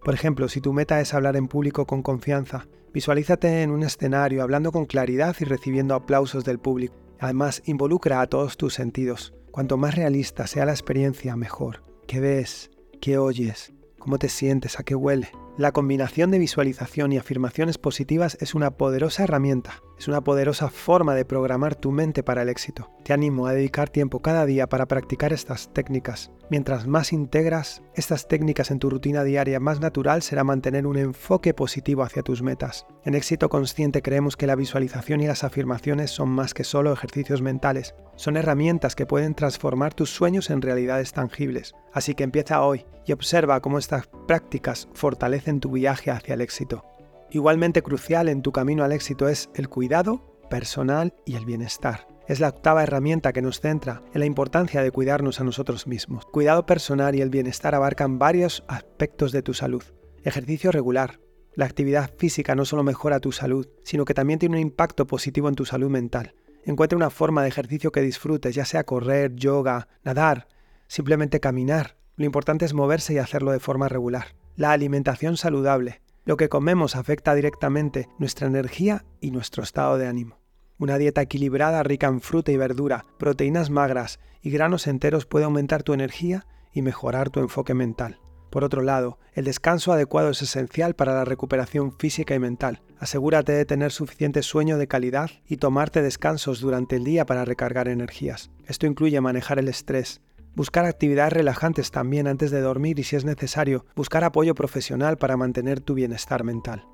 Por 0.04 0.14
ejemplo, 0.14 0.48
si 0.48 0.60
tu 0.60 0.72
meta 0.72 1.00
es 1.00 1.14
hablar 1.14 1.36
en 1.36 1.48
público 1.48 1.86
con 1.86 2.02
confianza, 2.02 2.66
visualízate 2.92 3.62
en 3.62 3.70
un 3.70 3.82
escenario 3.82 4.42
hablando 4.42 4.72
con 4.72 4.86
claridad 4.86 5.36
y 5.40 5.44
recibiendo 5.44 5.94
aplausos 5.94 6.44
del 6.44 6.58
público. 6.58 6.94
Además, 7.20 7.62
involucra 7.66 8.20
a 8.20 8.26
todos 8.26 8.56
tus 8.56 8.74
sentidos. 8.74 9.34
Cuanto 9.50 9.76
más 9.76 9.96
realista 9.96 10.46
sea 10.46 10.64
la 10.66 10.72
experiencia, 10.72 11.36
mejor. 11.36 11.82
¿Qué 12.06 12.20
ves? 12.20 12.70
¿Qué 13.00 13.18
oyes? 13.18 13.72
¿Cómo 13.98 14.18
te 14.18 14.28
sientes? 14.28 14.78
¿A 14.78 14.84
qué 14.84 14.94
huele? 14.94 15.30
La 15.58 15.72
combinación 15.72 16.30
de 16.30 16.38
visualización 16.38 17.12
y 17.12 17.18
afirmaciones 17.18 17.78
positivas 17.78 18.38
es 18.40 18.54
una 18.54 18.70
poderosa 18.70 19.24
herramienta, 19.24 19.82
es 19.98 20.06
una 20.06 20.20
poderosa 20.20 20.70
forma 20.70 21.16
de 21.16 21.24
programar 21.24 21.74
tu 21.74 21.90
mente 21.90 22.22
para 22.22 22.42
el 22.42 22.48
éxito. 22.48 22.92
Te 23.04 23.12
animo 23.12 23.48
a 23.48 23.52
dedicar 23.52 23.90
tiempo 23.90 24.22
cada 24.22 24.46
día 24.46 24.68
para 24.68 24.86
practicar 24.86 25.32
estas 25.32 25.72
técnicas. 25.74 26.30
Mientras 26.50 26.86
más 26.86 27.12
integras 27.12 27.82
estas 27.94 28.26
técnicas 28.26 28.70
en 28.70 28.78
tu 28.78 28.88
rutina 28.88 29.22
diaria, 29.22 29.60
más 29.60 29.80
natural 29.80 30.22
será 30.22 30.44
mantener 30.44 30.86
un 30.86 30.96
enfoque 30.96 31.52
positivo 31.52 32.02
hacia 32.02 32.22
tus 32.22 32.40
metas. 32.40 32.86
En 33.04 33.14
éxito 33.14 33.50
consciente 33.50 34.00
creemos 34.00 34.36
que 34.36 34.46
la 34.46 34.54
visualización 34.54 35.20
y 35.20 35.26
las 35.26 35.44
afirmaciones 35.44 36.10
son 36.10 36.30
más 36.30 36.54
que 36.54 36.64
solo 36.64 36.90
ejercicios 36.90 37.42
mentales, 37.42 37.94
son 38.16 38.38
herramientas 38.38 38.96
que 38.96 39.04
pueden 39.04 39.34
transformar 39.34 39.92
tus 39.92 40.08
sueños 40.08 40.48
en 40.48 40.62
realidades 40.62 41.12
tangibles. 41.12 41.74
Así 41.92 42.14
que 42.14 42.24
empieza 42.24 42.62
hoy 42.62 42.86
y 43.04 43.12
observa 43.12 43.60
cómo 43.60 43.78
estas 43.78 44.08
prácticas 44.26 44.88
fortalecen 44.94 45.60
tu 45.60 45.72
viaje 45.72 46.10
hacia 46.10 46.32
el 46.32 46.40
éxito. 46.40 46.82
Igualmente 47.30 47.82
crucial 47.82 48.28
en 48.30 48.40
tu 48.40 48.52
camino 48.52 48.84
al 48.84 48.92
éxito 48.92 49.28
es 49.28 49.50
el 49.54 49.68
cuidado 49.68 50.38
personal 50.48 51.12
y 51.26 51.36
el 51.36 51.44
bienestar. 51.44 52.08
Es 52.28 52.40
la 52.40 52.50
octava 52.50 52.82
herramienta 52.82 53.32
que 53.32 53.40
nos 53.40 53.60
centra 53.60 54.02
en 54.12 54.20
la 54.20 54.26
importancia 54.26 54.82
de 54.82 54.90
cuidarnos 54.90 55.40
a 55.40 55.44
nosotros 55.44 55.86
mismos. 55.86 56.26
Cuidado 56.26 56.66
personal 56.66 57.14
y 57.14 57.22
el 57.22 57.30
bienestar 57.30 57.74
abarcan 57.74 58.18
varios 58.18 58.64
aspectos 58.68 59.32
de 59.32 59.40
tu 59.40 59.54
salud. 59.54 59.82
Ejercicio 60.24 60.70
regular. 60.70 61.20
La 61.54 61.64
actividad 61.64 62.10
física 62.18 62.54
no 62.54 62.66
solo 62.66 62.82
mejora 62.82 63.18
tu 63.18 63.32
salud, 63.32 63.66
sino 63.82 64.04
que 64.04 64.12
también 64.12 64.38
tiene 64.38 64.56
un 64.56 64.60
impacto 64.60 65.06
positivo 65.06 65.48
en 65.48 65.54
tu 65.54 65.64
salud 65.64 65.88
mental. 65.88 66.34
Encuentra 66.66 66.98
una 66.98 67.08
forma 67.08 67.42
de 67.42 67.48
ejercicio 67.48 67.92
que 67.92 68.02
disfrutes, 68.02 68.54
ya 68.54 68.66
sea 68.66 68.84
correr, 68.84 69.34
yoga, 69.34 69.88
nadar, 70.04 70.48
simplemente 70.86 71.40
caminar. 71.40 71.96
Lo 72.16 72.26
importante 72.26 72.66
es 72.66 72.74
moverse 72.74 73.14
y 73.14 73.18
hacerlo 73.18 73.52
de 73.52 73.58
forma 73.58 73.88
regular. 73.88 74.34
La 74.54 74.72
alimentación 74.72 75.38
saludable. 75.38 76.02
Lo 76.26 76.36
que 76.36 76.50
comemos 76.50 76.94
afecta 76.94 77.34
directamente 77.34 78.06
nuestra 78.18 78.48
energía 78.48 79.06
y 79.22 79.30
nuestro 79.30 79.62
estado 79.62 79.96
de 79.96 80.08
ánimo. 80.08 80.37
Una 80.78 80.98
dieta 80.98 81.22
equilibrada 81.22 81.82
rica 81.82 82.06
en 82.06 82.20
fruta 82.20 82.52
y 82.52 82.56
verdura, 82.56 83.04
proteínas 83.18 83.68
magras 83.68 84.20
y 84.42 84.50
granos 84.50 84.86
enteros 84.86 85.26
puede 85.26 85.44
aumentar 85.44 85.82
tu 85.82 85.92
energía 85.92 86.46
y 86.72 86.82
mejorar 86.82 87.30
tu 87.30 87.40
enfoque 87.40 87.74
mental. 87.74 88.20
Por 88.50 88.64
otro 88.64 88.82
lado, 88.82 89.18
el 89.34 89.44
descanso 89.44 89.92
adecuado 89.92 90.30
es 90.30 90.40
esencial 90.40 90.94
para 90.94 91.14
la 91.14 91.24
recuperación 91.24 91.92
física 91.92 92.34
y 92.34 92.38
mental. 92.38 92.80
Asegúrate 92.98 93.52
de 93.52 93.64
tener 93.64 93.92
suficiente 93.92 94.42
sueño 94.42 94.78
de 94.78 94.88
calidad 94.88 95.30
y 95.46 95.56
tomarte 95.56 96.00
descansos 96.00 96.60
durante 96.60 96.96
el 96.96 97.04
día 97.04 97.26
para 97.26 97.44
recargar 97.44 97.88
energías. 97.88 98.50
Esto 98.66 98.86
incluye 98.86 99.20
manejar 99.20 99.58
el 99.58 99.68
estrés, 99.68 100.20
Buscar 100.58 100.86
actividades 100.86 101.34
relajantes 101.34 101.92
también 101.92 102.26
antes 102.26 102.50
de 102.50 102.60
dormir 102.60 102.98
y 102.98 103.04
si 103.04 103.14
es 103.14 103.24
necesario, 103.24 103.86
buscar 103.94 104.24
apoyo 104.24 104.56
profesional 104.56 105.16
para 105.16 105.36
mantener 105.36 105.80
tu 105.80 105.94
bienestar 105.94 106.42
mental. 106.42 106.84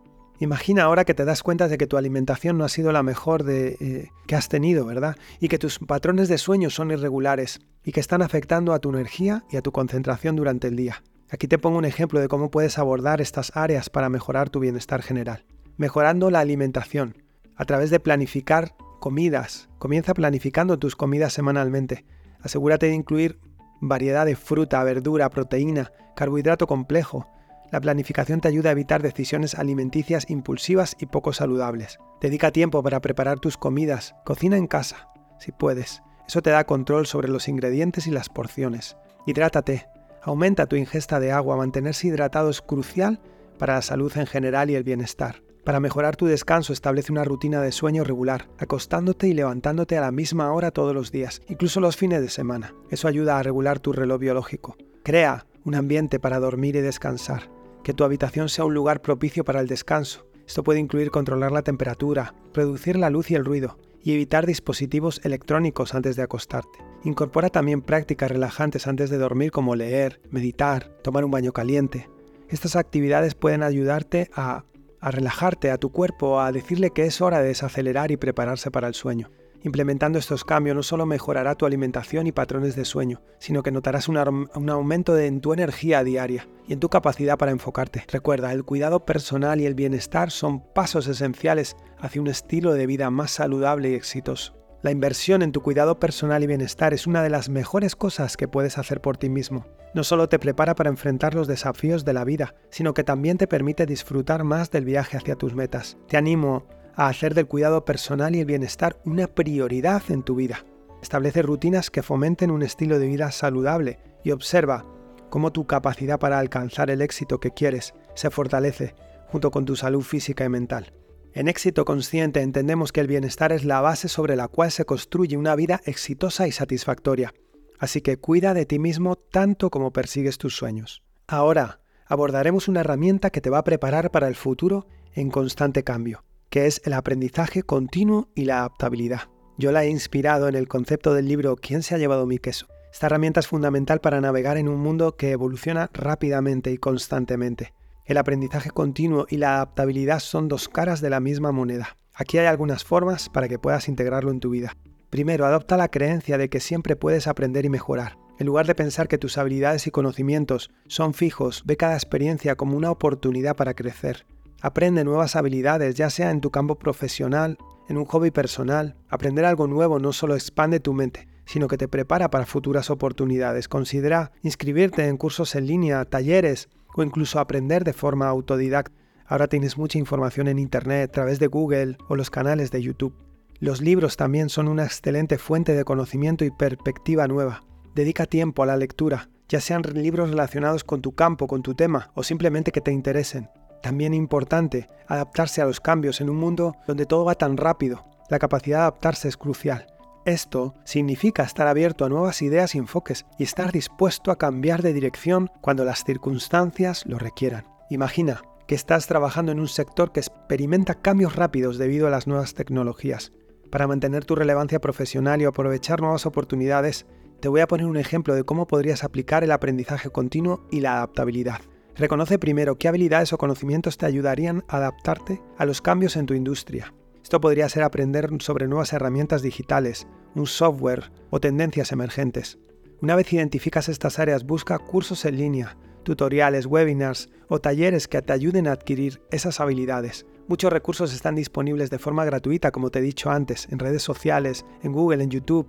Imagina 0.41 0.83
ahora 0.83 1.05
que 1.05 1.15
te 1.15 1.25
das 1.25 1.43
cuenta 1.43 1.69
de 1.69 1.79
que 1.79 1.87
tu 1.87 1.97
alimentación 1.97 2.59
no 2.59 2.65
ha 2.65 2.69
sido 2.69 2.91
la 2.91 3.03
mejor 3.03 3.45
de, 3.45 3.77
eh, 3.81 4.11
que 4.27 4.35
has 4.35 4.49
tenido, 4.49 4.85
¿verdad? 4.85 5.17
Y 5.39 5.49
que 5.49 5.59
tus 5.59 5.79
patrones 5.79 6.29
de 6.29 6.39
sueño 6.39 6.71
son 6.71 6.91
irregulares 6.91 7.61
y 7.85 7.93
que 7.93 8.01
están 8.01 8.21
afectando 8.21 8.73
a 8.73 8.81
tu 8.81 8.91
energía 8.91 9.45
y 9.51 9.57
a 9.57 9.63
tu 9.63 9.71
concentración 9.71 10.35
durante 10.35 10.69
el 10.69 10.77
día. 10.77 11.03
Aquí 11.31 11.47
te 11.49 11.59
pongo 11.59 11.79
un 11.79 11.85
ejemplo 11.85 12.21
de 12.21 12.29
cómo 12.29 12.51
puedes 12.51 12.79
abordar 12.79 13.21
estas 13.21 13.57
áreas 13.57 13.91
para 13.91 14.09
mejorar 14.09 14.51
tu 14.51 14.61
bienestar 14.61 15.03
general. 15.03 15.45
Mejorando 15.77 16.31
la 16.31 16.41
alimentación, 16.41 17.17
a 17.57 17.65
través 17.65 17.91
de 17.91 18.01
planificar 18.01 18.75
comidas. 19.01 19.69
Comienza 19.79 20.15
planificando 20.15 20.79
tus 20.79 20.97
comidas 20.97 21.33
semanalmente. 21.33 22.05
Asegúrate 22.41 22.87
de 22.87 22.95
incluir 22.95 23.39
variedad 23.81 24.27
de 24.27 24.37
fruta, 24.37 24.83
verdura, 24.83 25.31
proteína, 25.31 25.93
carbohidrato 26.17 26.67
complejo. 26.67 27.29
La 27.75 27.81
planificación 27.81 28.41
te 28.41 28.47
ayuda 28.47 28.69
a 28.69 28.73
evitar 28.73 29.03
decisiones 29.03 29.57
alimenticias 29.57 30.31
impulsivas 30.31 30.95
y 31.01 31.07
poco 31.07 31.33
saludables. 31.33 31.99
Dedica 32.21 32.53
tiempo 32.53 32.85
para 32.85 33.01
preparar 33.01 33.41
tus 33.41 33.57
comidas. 33.57 34.15
Cocina 34.25 34.57
en 34.57 34.69
casa, 34.69 35.09
si 35.41 35.51
puedes. 35.51 36.01
Eso 36.29 36.41
te 36.41 36.51
da 36.51 36.67
control 36.67 37.09
sobre 37.09 37.27
los 37.27 37.49
ingredientes 37.49 38.07
y 38.07 38.13
las 38.13 38.29
porciones. 38.29 38.97
Hidrátate. 39.27 39.89
Aumenta 40.23 40.67
tu 40.67 40.77
ingesta 40.77 41.19
de 41.19 41.33
agua. 41.33 41.57
Mantenerse 41.57 42.07
hidratado 42.07 42.49
es 42.49 42.63
crucial 42.63 43.21
para 43.59 43.75
la 43.75 43.83
salud 43.83 44.17
en 44.19 44.27
general 44.27 44.71
y 44.71 44.77
el 44.77 44.85
bienestar. 44.85 45.43
Para 45.65 45.81
mejorar 45.81 46.15
tu 46.15 46.27
descanso, 46.27 46.73
establece 46.73 47.11
una 47.11 47.25
rutina 47.25 47.61
de 47.61 47.73
sueño 47.73 48.05
regular, 48.05 48.47
acostándote 48.57 49.27
y 49.27 49.35
levantándote 49.35 49.99
a 49.99 50.03
la 50.03 50.13
misma 50.13 50.53
hora 50.53 50.71
todos 50.71 50.95
los 50.95 51.11
días, 51.11 51.43
incluso 51.49 51.81
los 51.81 51.97
fines 51.97 52.21
de 52.21 52.31
semana. 52.31 52.73
Eso 52.89 53.09
ayuda 53.09 53.37
a 53.37 53.43
regular 53.43 53.81
tu 53.81 53.93
reloj 53.93 54.21
biológico. 54.21 54.77
Crea 55.03 55.47
un 55.65 55.75
ambiente 55.75 56.21
para 56.21 56.39
dormir 56.39 56.77
y 56.77 56.81
descansar. 56.81 57.54
Que 57.85 57.95
tu 57.95 58.03
habitación 58.03 58.49
sea 58.49 58.65
un 58.65 58.75
lugar 58.75 59.01
propicio 59.01 59.45
para 59.45 59.61
el 59.61 59.69
descanso. 59.69 60.27
Esto 60.45 60.65
puede 60.65 60.81
incluir 60.81 61.13
controlar 61.13 61.53
la 61.53 61.63
temperatura, 61.63 62.35
reducir 62.53 62.97
la 62.97 63.11
luz 63.11 63.31
y 63.31 63.37
el 63.37 63.45
ruido, 63.45 63.79
y 64.03 64.13
evitar 64.13 64.45
dispositivos 64.45 65.21
electrónicos 65.25 65.95
antes 65.95 66.17
de 66.17 66.23
acostarte. 66.23 66.81
Incorpora 67.05 67.51
también 67.51 67.83
prácticas 67.83 68.31
relajantes 68.31 68.89
antes 68.89 69.11
de 69.11 69.19
dormir 69.19 69.53
como 69.53 69.77
leer, 69.77 70.21
meditar, 70.31 70.89
tomar 71.03 71.25
un 71.25 71.31
baño 71.31 71.53
caliente. 71.53 72.11
Estas 72.49 72.75
actividades 72.75 73.37
pueden 73.37 73.63
ayudarte 73.63 74.29
a 74.35 74.65
a 75.05 75.11
relajarte 75.11 75.71
a 75.71 75.77
tu 75.77 75.93
cuerpo, 75.93 76.41
a 76.41 76.51
decirle 76.51 76.89
que 76.89 77.05
es 77.05 77.21
hora 77.21 77.43
de 77.43 77.49
desacelerar 77.49 78.11
y 78.11 78.17
prepararse 78.17 78.71
para 78.71 78.89
el 78.89 78.95
sueño. 78.95 79.31
Implementando 79.65 80.19
estos 80.19 80.45
cambios 80.45 80.77
no 80.77 80.83
solo 80.83 81.07
mejorará 81.07 81.55
tu 81.55 81.65
alimentación 81.65 82.27
y 82.27 82.33
patrones 82.33 82.77
de 82.77 82.85
sueño, 82.85 83.23
sino 83.39 83.63
que 83.63 83.71
notarás 83.71 84.09
un, 84.09 84.19
aumento 84.19 85.17
en 85.19 85.41
tu 85.41 85.55
energía 85.55 86.05
diaria 86.05 86.47
y 86.69 86.75
en 86.75 86.81
tu 86.81 86.91
capacidad 86.91 87.39
para 87.39 87.51
enfocarte. 87.51 88.05
Recuerda, 88.13 88.53
el 88.53 88.65
cuidado 88.65 89.07
personal 89.07 89.63
y 89.63 89.67
el 89.67 89.75
bienestar 89.75 90.31
son 90.31 90.61
pasos 90.75 91.07
esenciales 91.07 91.77
hacia 91.99 92.21
un 92.21 92.29
estilo 92.29 92.75
de 92.75 92.87
vida 92.87 93.09
más 93.09 93.31
saludable 93.31 93.89
y 93.89 93.95
exitoso. 93.95 94.55
La 94.83 94.91
inversión 94.91 95.41
en 95.41 95.53
tu 95.53 95.63
cuidado 95.63 95.99
personal 95.99 96.45
y 96.45 96.47
bienestar 96.47 96.93
es 96.93 97.07
una 97.07 97.23
de 97.23 97.31
las 97.31 97.49
mejores 97.49 97.97
cosas 97.97 98.37
que 98.37 98.49
puedes 98.49 98.77
hacer 98.77 99.01
por 99.01 99.17
ti 99.17 99.31
mismo. 99.31 99.65
No 99.95 100.05
solo 100.05 100.29
te 100.29 100.39
prepara 100.39 100.75
para 100.75 100.91
enfrentar 100.91 101.35
los 101.35 101.49
desafíos 101.49 102.05
de 102.05 102.13
la 102.13 102.25
vida, 102.25 102.55
sino 102.69 102.93
que 102.93 103.03
también 103.03 103.39
te 103.39 103.47
permite 103.47 103.87
disfrutar 103.87 104.45
más 104.45 104.71
del 104.71 104.85
viaje 104.85 105.17
hacia 105.17 105.37
tus 105.37 105.55
metas. 105.55 105.97
Te 106.07 106.19
animo 106.19 106.67
a 106.97 107.09
hacer 107.09 107.35
del 107.35 107.47
cuidado 107.47 107.85
personal 107.85 108.35
y 108.35 108.41
el 108.41 108.47
bienestar 108.47 109.01
una 109.05 109.27
prioridad 109.27 110.03
en 110.09 110.23
tu 110.23 110.35
vida. 110.35 110.65
Establece 111.03 111.43
rutinas 111.43 111.91
que 111.91 112.03
fomenten 112.03 112.51
un 112.51 112.63
estilo 112.63 112.99
de 112.99 113.07
vida 113.07 113.31
saludable 113.31 113.99
y 114.25 114.31
observa 114.31 114.85
cómo 115.31 115.53
tu 115.53 115.67
capacidad 115.67 116.19
para 116.19 116.39
alcanzar 116.39 116.91
el 116.91 117.03
éxito 117.03 117.41
que 117.41 117.51
quieres 117.51 117.95
se 118.15 118.31
fortalece 118.31 118.95
junto 119.27 119.51
con 119.51 119.65
tu 119.65 119.77
salud 119.77 120.03
física 120.03 120.45
y 120.45 120.49
mental. 120.49 120.93
En 121.33 121.49
éxito 121.49 121.85
consciente 121.85 122.41
entendemos 122.41 122.93
que 122.93 123.01
el 123.01 123.09
bienestar 123.09 123.51
es 123.51 123.65
la 123.65 123.81
base 123.81 124.09
sobre 124.09 124.37
la 124.37 124.47
cual 124.47 124.71
se 124.71 124.85
construye 124.85 125.37
una 125.37 125.57
vida 125.57 125.81
exitosa 125.85 126.47
y 126.47 126.53
satisfactoria. 126.53 127.35
Así 127.81 128.01
que 128.01 128.19
cuida 128.19 128.55
de 128.55 128.67
ti 128.67 128.79
mismo 128.79 129.17
tanto 129.17 129.71
como 129.71 129.93
persigues 129.93 130.39
tus 130.39 130.57
sueños. 130.57 131.03
Ahora 131.27 131.81
abordaremos 132.07 132.69
una 132.69 132.81
herramienta 132.81 133.31
que 133.31 133.41
te 133.41 133.51
va 133.51 133.59
a 133.59 133.65
preparar 133.65 134.13
para 134.13 134.29
el 134.29 134.37
futuro 134.37 134.87
en 135.13 135.31
constante 135.31 135.83
cambio, 135.83 136.23
que 136.55 136.67
es 136.67 136.81
el 136.85 136.93
aprendizaje 136.93 137.65
continuo 137.65 138.29
y 138.37 138.45
la 138.45 138.59
adaptabilidad. 138.59 139.23
Yo 139.59 139.73
la 139.73 139.83
he 139.83 139.89
inspirado 139.89 140.47
en 140.47 140.55
el 140.55 140.69
concepto 140.69 141.13
del 141.13 141.27
libro 141.27 141.57
¿Quién 141.57 141.83
se 141.83 141.97
ha 141.97 141.99
llevado 141.99 142.27
mi 142.27 142.39
queso? 142.39 142.69
Esta 142.93 143.07
herramienta 143.07 143.41
es 143.41 143.49
fundamental 143.49 144.01
para 144.01 144.21
navegar 144.21 144.57
en 144.57 144.69
un 144.69 144.79
mundo 144.79 145.17
que 145.17 145.33
evoluciona 145.33 145.91
rápidamente 145.93 146.71
y 146.71 146.79
constantemente. 146.79 147.75
El 148.05 148.19
aprendizaje 148.19 148.71
continuo 148.71 149.27
y 149.29 149.39
la 149.39 149.57
adaptabilidad 149.57 150.21
son 150.21 150.47
dos 150.47 150.69
caras 150.69 151.01
de 151.01 151.11
la 151.11 151.19
misma 151.19 151.51
moneda. 151.51 151.97
Aquí 152.15 152.39
hay 152.39 152.47
algunas 152.47 152.85
formas 152.85 153.29
para 153.31 153.49
que 153.49 153.59
puedas 153.59 153.89
integrarlo 153.89 154.31
en 154.31 154.39
tu 154.39 154.51
vida. 154.51 154.77
Primero, 155.11 155.47
adopta 155.47 155.77
la 155.77 155.89
creencia 155.89 156.39
de 156.39 156.51
que 156.51 156.61
siempre 156.61 156.95
puedes 156.95 157.27
aprender 157.27 157.65
y 157.65 157.69
mejorar. 157.69 158.17
En 158.39 158.47
lugar 158.47 158.69
de 158.69 158.77
pensar 158.77 159.09
que 159.09 159.19
tus 159.19 159.39
habilidades 159.39 159.89
y 159.89 159.91
conocimientos 159.91 160.71
son 160.87 161.15
fijos, 161.15 161.65
ve 161.67 161.77
cada 161.77 161.95
experiencia 161.95 162.55
como 162.55 162.77
una 162.77 162.93
oportunidad 162.93 163.57
para 163.57 163.75
crecer. 163.75 164.25
Aprende 164.65 165.05
nuevas 165.05 165.37
habilidades, 165.37 165.95
ya 165.95 166.09
sea 166.09 166.31
en 166.31 166.41
tu 166.41 166.51
campo 166.51 166.77
profesional, 166.77 167.59
en 167.87 167.99
un 167.99 168.07
hobby 168.07 168.31
personal. 168.31 168.97
Aprender 169.11 169.45
algo 169.45 169.67
nuevo 169.67 169.99
no 169.99 170.15
solo 170.15 170.35
expande 170.35 170.81
tu 170.81 170.95
mente, 170.95 171.29
sino 171.45 171.69
que 171.69 171.77
te 171.77 171.87
prepara 171.87 172.31
para 172.31 172.47
futuras 172.47 172.89
oportunidades. 172.89 173.69
Considera 173.69 174.33
inscribirte 174.41 175.07
en 175.07 175.19
cursos 175.19 175.55
en 175.55 175.67
línea, 175.67 176.07
talleres 176.07 176.71
o 176.97 177.03
incluso 177.03 177.41
aprender 177.41 177.85
de 177.85 177.93
forma 177.93 178.27
autodidacta. 178.27 178.97
Ahora 179.27 179.49
tienes 179.49 179.77
mucha 179.77 179.99
información 179.99 180.49
en 180.49 180.59
Internet, 180.59 181.11
a 181.11 181.13
través 181.13 181.39
de 181.39 181.49
Google 181.49 181.99
o 182.09 182.17
los 182.17 182.31
canales 182.31 182.71
de 182.71 182.81
YouTube. 182.81 183.15
Los 183.61 183.83
libros 183.83 184.17
también 184.17 184.49
son 184.49 184.69
una 184.69 184.85
excelente 184.85 185.37
fuente 185.37 185.75
de 185.75 185.85
conocimiento 185.85 186.43
y 186.43 186.51
perspectiva 186.51 187.29
nueva. 187.29 187.65
Dedica 187.95 188.25
tiempo 188.25 188.63
a 188.63 188.67
la 188.67 188.79
lectura, 188.79 189.29
ya 189.47 189.61
sean 189.61 189.83
libros 189.93 190.31
relacionados 190.31 190.85
con 190.85 191.03
tu 191.03 191.15
campo, 191.15 191.49
con 191.49 191.63
tu 191.63 191.75
tema 191.75 192.13
o 192.15 192.23
simplemente 192.23 192.73
que 192.73 192.81
te 192.81 192.93
interesen. 192.93 193.51
También 193.85 194.15
importante 194.15 194.89
adaptarse 195.09 195.61
a 195.61 195.67
los 195.67 195.79
cambios 195.79 196.23
en 196.23 196.31
un 196.31 196.39
mundo 196.39 196.75
donde 196.87 197.05
todo 197.05 197.27
va 197.27 197.35
tan 197.35 197.59
rápido. 197.59 198.03
La 198.31 198.39
capacidad 198.39 198.79
de 198.79 198.83
adaptarse 198.85 199.29
es 199.29 199.37
crucial. 199.37 199.89
Esto 200.25 200.73
significa 200.85 201.43
estar 201.43 201.67
abierto 201.67 202.07
a 202.07 202.09
nuevas 202.09 202.41
ideas 202.41 202.75
y 202.75 202.79
enfoques 202.79 203.27
y 203.39 203.43
estar 203.43 203.73
dispuesto 203.73 204.31
a 204.31 204.39
cambiar 204.39 204.81
de 204.81 204.95
dirección 204.95 205.51
cuando 205.61 205.85
las 205.85 206.03
circunstancias 206.03 207.05
lo 207.05 207.19
requieran. 207.19 207.67
Imagina 207.91 208.41
que 208.67 208.75
estás 208.75 209.07
trabajando 209.07 209.53
en 209.53 209.61
un 209.61 209.69
sector 209.69 210.13
que 210.13 210.21
experimenta 210.21 210.95
cambios 210.95 211.37
rápidos 211.37 211.77
debido 211.77 212.07
a 212.07 212.11
las 212.11 212.27
nuevas 212.27 212.55
tecnologías. 212.55 213.33
Para 213.71 213.87
mantener 213.87 214.25
tu 214.25 214.35
relevancia 214.35 214.81
profesional 214.81 215.43
y 215.43 215.45
aprovechar 215.45 216.01
nuevas 216.01 216.25
oportunidades, 216.25 217.05
te 217.41 217.49
voy 217.49 217.61
a 217.61 217.67
poner 217.67 217.85
un 217.85 217.99
ejemplo 217.99 218.35
de 218.35 218.45
cómo 218.45 218.67
podrías 218.67 219.05
aplicar 219.05 219.45
el 219.45 219.53
aprendizaje 219.53 220.09
continuo 220.09 220.67
y 220.71 220.81
la 220.81 220.95
adaptabilidad. 220.95 221.61
Reconoce 221.97 222.41
primero 222.41 222.77
qué 222.77 222.89
habilidades 222.89 223.33
o 223.33 223.39
conocimientos 223.39 223.99
te 223.99 224.07
ayudarían 224.07 224.65
a 224.67 224.79
adaptarte 224.79 225.41
a 225.57 225.65
los 225.65 225.81
cambios 225.81 226.17
en 226.17 226.27
tu 226.27 226.35
industria. 226.35 226.93
Esto 227.23 227.41
podría 227.41 227.69
ser 227.69 227.85
aprender 227.85 228.29
sobre 228.41 228.67
nuevas 228.67 228.93
herramientas 228.93 229.43
digitales, 229.43 230.09
un 230.35 230.47
software 230.47 231.13
o 231.31 231.39
tendencias 231.39 231.93
emergentes. 231.93 232.59
Una 233.01 233.15
vez 233.15 233.33
identificas 233.33 233.89
estas 233.89 234.19
áreas, 234.19 234.45
busca 234.45 234.77
cursos 234.79 235.25
en 235.25 235.37
línea, 235.37 235.77
tutoriales, 236.03 236.67
webinars 236.67 237.29
o 237.49 237.61
talleres 237.61 238.09
que 238.09 238.21
te 238.23 238.33
ayuden 238.33 238.67
a 238.67 238.73
adquirir 238.73 239.23
esas 239.31 239.61
habilidades. 239.61 240.27
Muchos 240.49 240.73
recursos 240.73 241.15
están 241.15 241.37
disponibles 241.37 241.91
de 241.91 242.01
forma 242.01 242.25
gratuita, 242.25 242.73
como 242.73 242.91
te 242.91 242.99
he 242.99 243.03
dicho 243.03 243.31
antes, 243.31 243.69
en 243.71 243.79
redes 243.79 244.03
sociales, 244.03 244.67
en 244.83 244.93
Google, 244.93 245.23
en 245.23 245.31
YouTube 245.31 245.69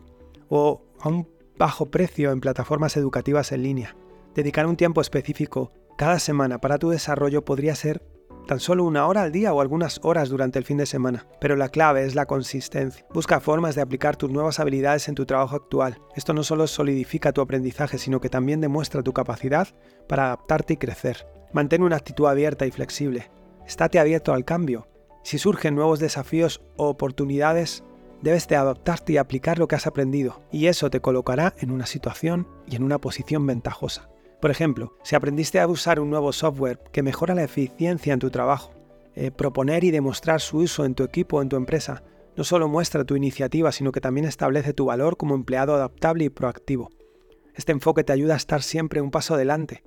o 0.49 0.81
a 0.99 1.07
un 1.07 1.29
bajo 1.57 1.85
precio 1.85 2.31
en 2.31 2.41
plataformas 2.41 2.97
educativas 2.97 3.51
en 3.51 3.61
línea. 3.61 3.95
Dedicar 4.33 4.65
un 4.65 4.75
tiempo 4.75 5.01
específico 5.01 5.71
cada 5.97 6.19
semana 6.19 6.59
para 6.59 6.77
tu 6.77 6.89
desarrollo 6.89 7.45
podría 7.45 7.75
ser 7.75 8.01
tan 8.47 8.59
solo 8.59 8.83
una 8.83 9.07
hora 9.07 9.23
al 9.23 9.31
día 9.31 9.53
o 9.53 9.61
algunas 9.61 9.99
horas 10.03 10.29
durante 10.29 10.59
el 10.59 10.65
fin 10.65 10.77
de 10.77 10.85
semana. 10.85 11.25
Pero 11.39 11.55
la 11.55 11.69
clave 11.69 12.05
es 12.05 12.15
la 12.15 12.25
consistencia. 12.25 13.05
Busca 13.13 13.39
formas 13.39 13.75
de 13.75 13.81
aplicar 13.81 14.17
tus 14.17 14.29
nuevas 14.29 14.59
habilidades 14.59 15.07
en 15.07 15.15
tu 15.15 15.25
trabajo 15.25 15.55
actual. 15.55 15.99
Esto 16.15 16.33
no 16.33 16.43
solo 16.43 16.67
solidifica 16.67 17.31
tu 17.31 17.41
aprendizaje, 17.41 17.97
sino 17.97 18.21
que 18.21 18.29
también 18.29 18.61
demuestra 18.61 19.03
tu 19.03 19.13
capacidad 19.13 19.67
para 20.07 20.25
adaptarte 20.25 20.73
y 20.73 20.77
crecer. 20.77 21.27
Mantén 21.53 21.81
una 21.81 21.95
actitud 21.95 22.27
abierta 22.27 22.65
y 22.65 22.71
flexible. 22.71 23.31
Estate 23.65 23.99
abierto 23.99 24.33
al 24.33 24.45
cambio. 24.45 24.87
Si 25.23 25.39
surgen 25.39 25.73
nuevos 25.73 25.99
desafíos 25.99 26.61
o 26.77 26.87
oportunidades, 26.87 27.83
debes 28.21 28.47
de 28.47 28.55
adaptarte 28.55 29.13
y 29.13 29.17
aplicar 29.17 29.57
lo 29.57 29.67
que 29.67 29.75
has 29.75 29.87
aprendido, 29.87 30.41
y 30.51 30.67
eso 30.67 30.89
te 30.89 30.99
colocará 30.99 31.55
en 31.57 31.71
una 31.71 31.87
situación 31.87 32.47
y 32.67 32.75
en 32.75 32.83
una 32.83 32.99
posición 32.99 33.47
ventajosa. 33.47 34.09
Por 34.41 34.51
ejemplo, 34.51 34.93
si 35.03 35.15
aprendiste 35.15 35.59
a 35.59 35.67
usar 35.67 35.99
un 35.99 36.09
nuevo 36.09 36.31
software 36.31 36.79
que 36.91 37.03
mejora 37.03 37.35
la 37.35 37.43
eficiencia 37.43 38.13
en 38.13 38.19
tu 38.19 38.29
trabajo, 38.29 38.73
eh, 39.15 39.31
proponer 39.31 39.83
y 39.83 39.91
demostrar 39.91 40.41
su 40.41 40.57
uso 40.57 40.85
en 40.85 40.93
tu 40.93 41.03
equipo 41.03 41.37
o 41.37 41.41
en 41.41 41.49
tu 41.49 41.55
empresa 41.55 42.03
no 42.35 42.43
solo 42.43 42.67
muestra 42.67 43.05
tu 43.05 43.15
iniciativa, 43.15 43.71
sino 43.71 43.91
que 43.91 44.01
también 44.01 44.25
establece 44.25 44.73
tu 44.73 44.85
valor 44.85 45.17
como 45.17 45.35
empleado 45.35 45.73
adaptable 45.73 46.25
y 46.25 46.29
proactivo. 46.29 46.89
Este 47.53 47.71
enfoque 47.71 48.03
te 48.03 48.13
ayuda 48.13 48.33
a 48.33 48.37
estar 48.37 48.61
siempre 48.61 49.01
un 49.01 49.11
paso 49.11 49.35
adelante, 49.35 49.83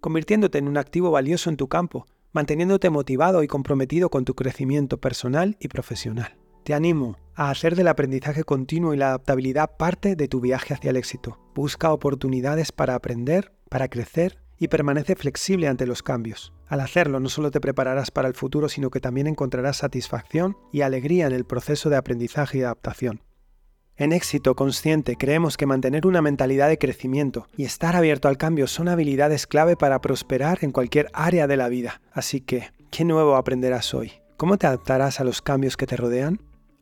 convirtiéndote 0.00 0.58
en 0.58 0.68
un 0.68 0.76
activo 0.76 1.10
valioso 1.10 1.50
en 1.50 1.56
tu 1.56 1.68
campo, 1.68 2.06
manteniéndote 2.32 2.90
motivado 2.90 3.42
y 3.42 3.48
comprometido 3.48 4.10
con 4.10 4.24
tu 4.24 4.34
crecimiento 4.34 5.00
personal 5.00 5.56
y 5.58 5.68
profesional. 5.68 6.36
Te 6.64 6.74
animo 6.74 7.16
a 7.34 7.50
hacer 7.50 7.74
del 7.74 7.88
aprendizaje 7.88 8.44
continuo 8.44 8.94
y 8.94 8.96
la 8.96 9.08
adaptabilidad 9.08 9.76
parte 9.76 10.14
de 10.14 10.28
tu 10.28 10.40
viaje 10.40 10.74
hacia 10.74 10.90
el 10.90 10.96
éxito. 10.96 11.38
Busca 11.54 11.92
oportunidades 11.92 12.72
para 12.72 12.94
aprender 12.94 13.52
para 13.68 13.88
crecer 13.88 14.38
y 14.58 14.68
permanece 14.68 15.14
flexible 15.14 15.68
ante 15.68 15.86
los 15.86 16.02
cambios. 16.02 16.52
Al 16.66 16.80
hacerlo 16.80 17.20
no 17.20 17.28
solo 17.28 17.50
te 17.50 17.60
prepararás 17.60 18.10
para 18.10 18.28
el 18.28 18.34
futuro, 18.34 18.68
sino 18.68 18.90
que 18.90 19.00
también 19.00 19.26
encontrarás 19.26 19.78
satisfacción 19.78 20.56
y 20.72 20.82
alegría 20.82 21.26
en 21.26 21.32
el 21.32 21.44
proceso 21.44 21.90
de 21.90 21.96
aprendizaje 21.96 22.58
y 22.58 22.62
adaptación. 22.62 23.22
En 23.96 24.12
éxito 24.12 24.54
consciente 24.54 25.16
creemos 25.16 25.56
que 25.56 25.66
mantener 25.66 26.06
una 26.06 26.22
mentalidad 26.22 26.68
de 26.68 26.78
crecimiento 26.78 27.48
y 27.56 27.64
estar 27.64 27.96
abierto 27.96 28.28
al 28.28 28.36
cambio 28.36 28.68
son 28.68 28.88
habilidades 28.88 29.48
clave 29.48 29.76
para 29.76 30.00
prosperar 30.00 30.58
en 30.62 30.70
cualquier 30.70 31.08
área 31.12 31.48
de 31.48 31.56
la 31.56 31.68
vida. 31.68 32.00
Así 32.12 32.40
que, 32.40 32.70
¿qué 32.92 33.04
nuevo 33.04 33.34
aprenderás 33.34 33.94
hoy? 33.94 34.12
¿Cómo 34.36 34.56
te 34.56 34.68
adaptarás 34.68 35.18
a 35.18 35.24
los 35.24 35.42
cambios 35.42 35.76
que 35.76 35.86
te 35.86 35.96
rodean? 35.96 36.40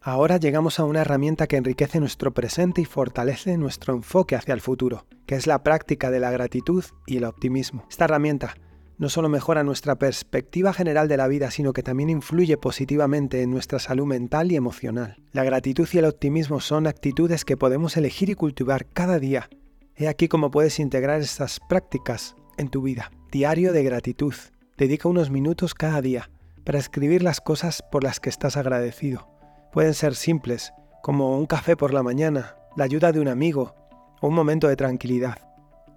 Ahora 0.08 0.36
llegamos 0.36 0.78
a 0.78 0.84
una 0.84 1.00
herramienta 1.00 1.48
que 1.48 1.56
enriquece 1.56 1.98
nuestro 1.98 2.32
presente 2.32 2.80
y 2.80 2.84
fortalece 2.84 3.56
nuestro 3.58 3.92
enfoque 3.92 4.36
hacia 4.36 4.54
el 4.54 4.60
futuro, 4.60 5.04
que 5.26 5.34
es 5.34 5.48
la 5.48 5.64
práctica 5.64 6.12
de 6.12 6.20
la 6.20 6.30
gratitud 6.30 6.84
y 7.08 7.16
el 7.16 7.24
optimismo. 7.24 7.84
Esta 7.90 8.04
herramienta 8.04 8.54
no 8.98 9.08
solo 9.08 9.28
mejora 9.28 9.64
nuestra 9.64 9.96
perspectiva 9.96 10.72
general 10.72 11.08
de 11.08 11.16
la 11.16 11.26
vida, 11.26 11.50
sino 11.50 11.72
que 11.72 11.82
también 11.82 12.08
influye 12.08 12.56
positivamente 12.56 13.42
en 13.42 13.50
nuestra 13.50 13.80
salud 13.80 14.06
mental 14.06 14.52
y 14.52 14.54
emocional. 14.54 15.16
La 15.32 15.42
gratitud 15.42 15.88
y 15.92 15.98
el 15.98 16.04
optimismo 16.04 16.60
son 16.60 16.86
actitudes 16.86 17.44
que 17.44 17.56
podemos 17.56 17.96
elegir 17.96 18.30
y 18.30 18.36
cultivar 18.36 18.86
cada 18.86 19.18
día. 19.18 19.50
He 19.96 20.06
aquí 20.06 20.28
cómo 20.28 20.52
puedes 20.52 20.78
integrar 20.78 21.20
estas 21.20 21.58
prácticas 21.68 22.36
en 22.58 22.68
tu 22.68 22.80
vida. 22.80 23.10
Diario 23.32 23.72
de 23.72 23.82
gratitud. 23.82 24.34
Dedica 24.78 25.08
unos 25.08 25.30
minutos 25.30 25.74
cada 25.74 26.00
día 26.00 26.30
para 26.62 26.78
escribir 26.78 27.24
las 27.24 27.40
cosas 27.40 27.82
por 27.90 28.04
las 28.04 28.20
que 28.20 28.30
estás 28.30 28.56
agradecido 28.56 29.35
pueden 29.76 29.92
ser 29.92 30.14
simples, 30.14 30.72
como 31.02 31.36
un 31.36 31.44
café 31.44 31.76
por 31.76 31.92
la 31.92 32.02
mañana, 32.02 32.56
la 32.78 32.84
ayuda 32.84 33.12
de 33.12 33.20
un 33.20 33.28
amigo 33.28 33.74
o 34.22 34.28
un 34.28 34.34
momento 34.34 34.68
de 34.68 34.74
tranquilidad. 34.74 35.36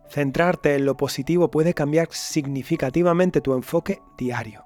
Centrarte 0.09 0.75
en 0.75 0.83
lo 0.83 0.97
positivo 0.97 1.49
puede 1.49 1.73
cambiar 1.73 2.09
significativamente 2.11 3.39
tu 3.39 3.53
enfoque 3.53 4.01
diario. 4.17 4.65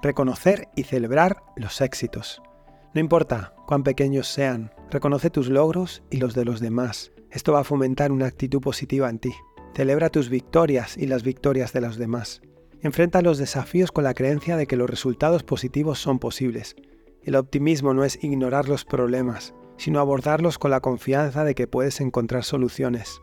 Reconocer 0.00 0.68
y 0.76 0.84
celebrar 0.84 1.42
los 1.56 1.80
éxitos. 1.80 2.40
No 2.94 3.00
importa 3.00 3.52
cuán 3.66 3.82
pequeños 3.82 4.28
sean, 4.28 4.70
reconoce 4.92 5.28
tus 5.28 5.48
logros 5.48 6.04
y 6.08 6.18
los 6.18 6.32
de 6.32 6.44
los 6.44 6.60
demás. 6.60 7.10
Esto 7.32 7.54
va 7.54 7.62
a 7.62 7.64
fomentar 7.64 8.12
una 8.12 8.26
actitud 8.26 8.60
positiva 8.60 9.10
en 9.10 9.18
ti. 9.18 9.32
Celebra 9.74 10.08
tus 10.08 10.28
victorias 10.28 10.96
y 10.96 11.08
las 11.08 11.24
victorias 11.24 11.72
de 11.72 11.80
los 11.80 11.96
demás. 11.96 12.42
Enfrenta 12.80 13.22
los 13.22 13.38
desafíos 13.38 13.90
con 13.90 14.04
la 14.04 14.14
creencia 14.14 14.56
de 14.56 14.68
que 14.68 14.76
los 14.76 14.88
resultados 14.88 15.42
positivos 15.42 15.98
son 15.98 16.20
posibles 16.20 16.76
el 17.24 17.36
optimismo 17.36 17.94
no 17.94 18.04
es 18.04 18.22
ignorar 18.22 18.68
los 18.68 18.84
problemas, 18.84 19.54
sino 19.76 20.00
abordarlos 20.00 20.58
con 20.58 20.70
la 20.70 20.80
confianza 20.80 21.44
de 21.44 21.54
que 21.54 21.66
puedes 21.66 22.00
encontrar 22.00 22.44
soluciones. 22.44 23.20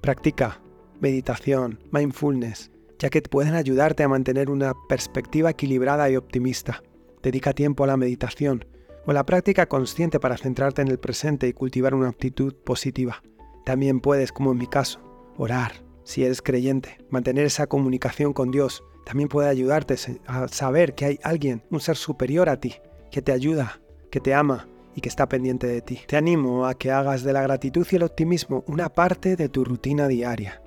Practica 0.00 0.60
meditación, 1.00 1.80
mindfulness, 1.92 2.70
ya 2.98 3.10
que 3.10 3.20
pueden 3.22 3.54
ayudarte 3.54 4.02
a 4.02 4.08
mantener 4.08 4.50
una 4.50 4.72
perspectiva 4.88 5.50
equilibrada 5.50 6.08
y 6.08 6.16
optimista. 6.16 6.82
Dedica 7.22 7.52
tiempo 7.52 7.84
a 7.84 7.86
la 7.86 7.96
meditación 7.96 8.64
o 9.06 9.10
a 9.10 9.14
la 9.14 9.26
práctica 9.26 9.66
consciente 9.66 10.20
para 10.20 10.38
centrarte 10.38 10.82
en 10.82 10.88
el 10.88 10.98
presente 10.98 11.48
y 11.48 11.52
cultivar 11.52 11.94
una 11.94 12.08
actitud 12.08 12.54
positiva. 12.54 13.22
También 13.64 14.00
puedes, 14.00 14.32
como 14.32 14.52
en 14.52 14.58
mi 14.58 14.66
caso, 14.66 15.00
orar, 15.36 15.84
si 16.04 16.24
eres 16.24 16.42
creyente, 16.42 16.98
mantener 17.10 17.46
esa 17.46 17.66
comunicación 17.66 18.32
con 18.32 18.50
Dios. 18.50 18.84
También 19.04 19.28
puede 19.28 19.48
ayudarte 19.48 19.96
a 20.26 20.48
saber 20.48 20.94
que 20.94 21.04
hay 21.04 21.20
alguien, 21.22 21.62
un 21.70 21.80
ser 21.80 21.96
superior 21.96 22.48
a 22.48 22.60
ti, 22.60 22.74
que 23.14 23.22
te 23.22 23.30
ayuda, 23.30 23.78
que 24.10 24.18
te 24.18 24.34
ama 24.34 24.66
y 24.96 25.00
que 25.00 25.08
está 25.08 25.28
pendiente 25.28 25.68
de 25.68 25.82
ti. 25.82 26.00
Te 26.08 26.16
animo 26.16 26.66
a 26.66 26.74
que 26.74 26.90
hagas 26.90 27.22
de 27.22 27.32
la 27.32 27.42
gratitud 27.42 27.86
y 27.88 27.94
el 27.94 28.02
optimismo 28.02 28.64
una 28.66 28.88
parte 28.88 29.36
de 29.36 29.48
tu 29.48 29.64
rutina 29.64 30.08
diaria. 30.08 30.60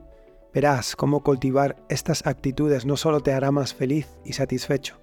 Verás 0.54 0.96
cómo 0.96 1.24
cultivar 1.24 1.76
estas 1.90 2.26
actitudes 2.26 2.86
no 2.86 2.96
solo 2.96 3.20
te 3.20 3.34
hará 3.34 3.52
más 3.52 3.74
feliz 3.74 4.08
y 4.24 4.32
satisfecho, 4.32 4.96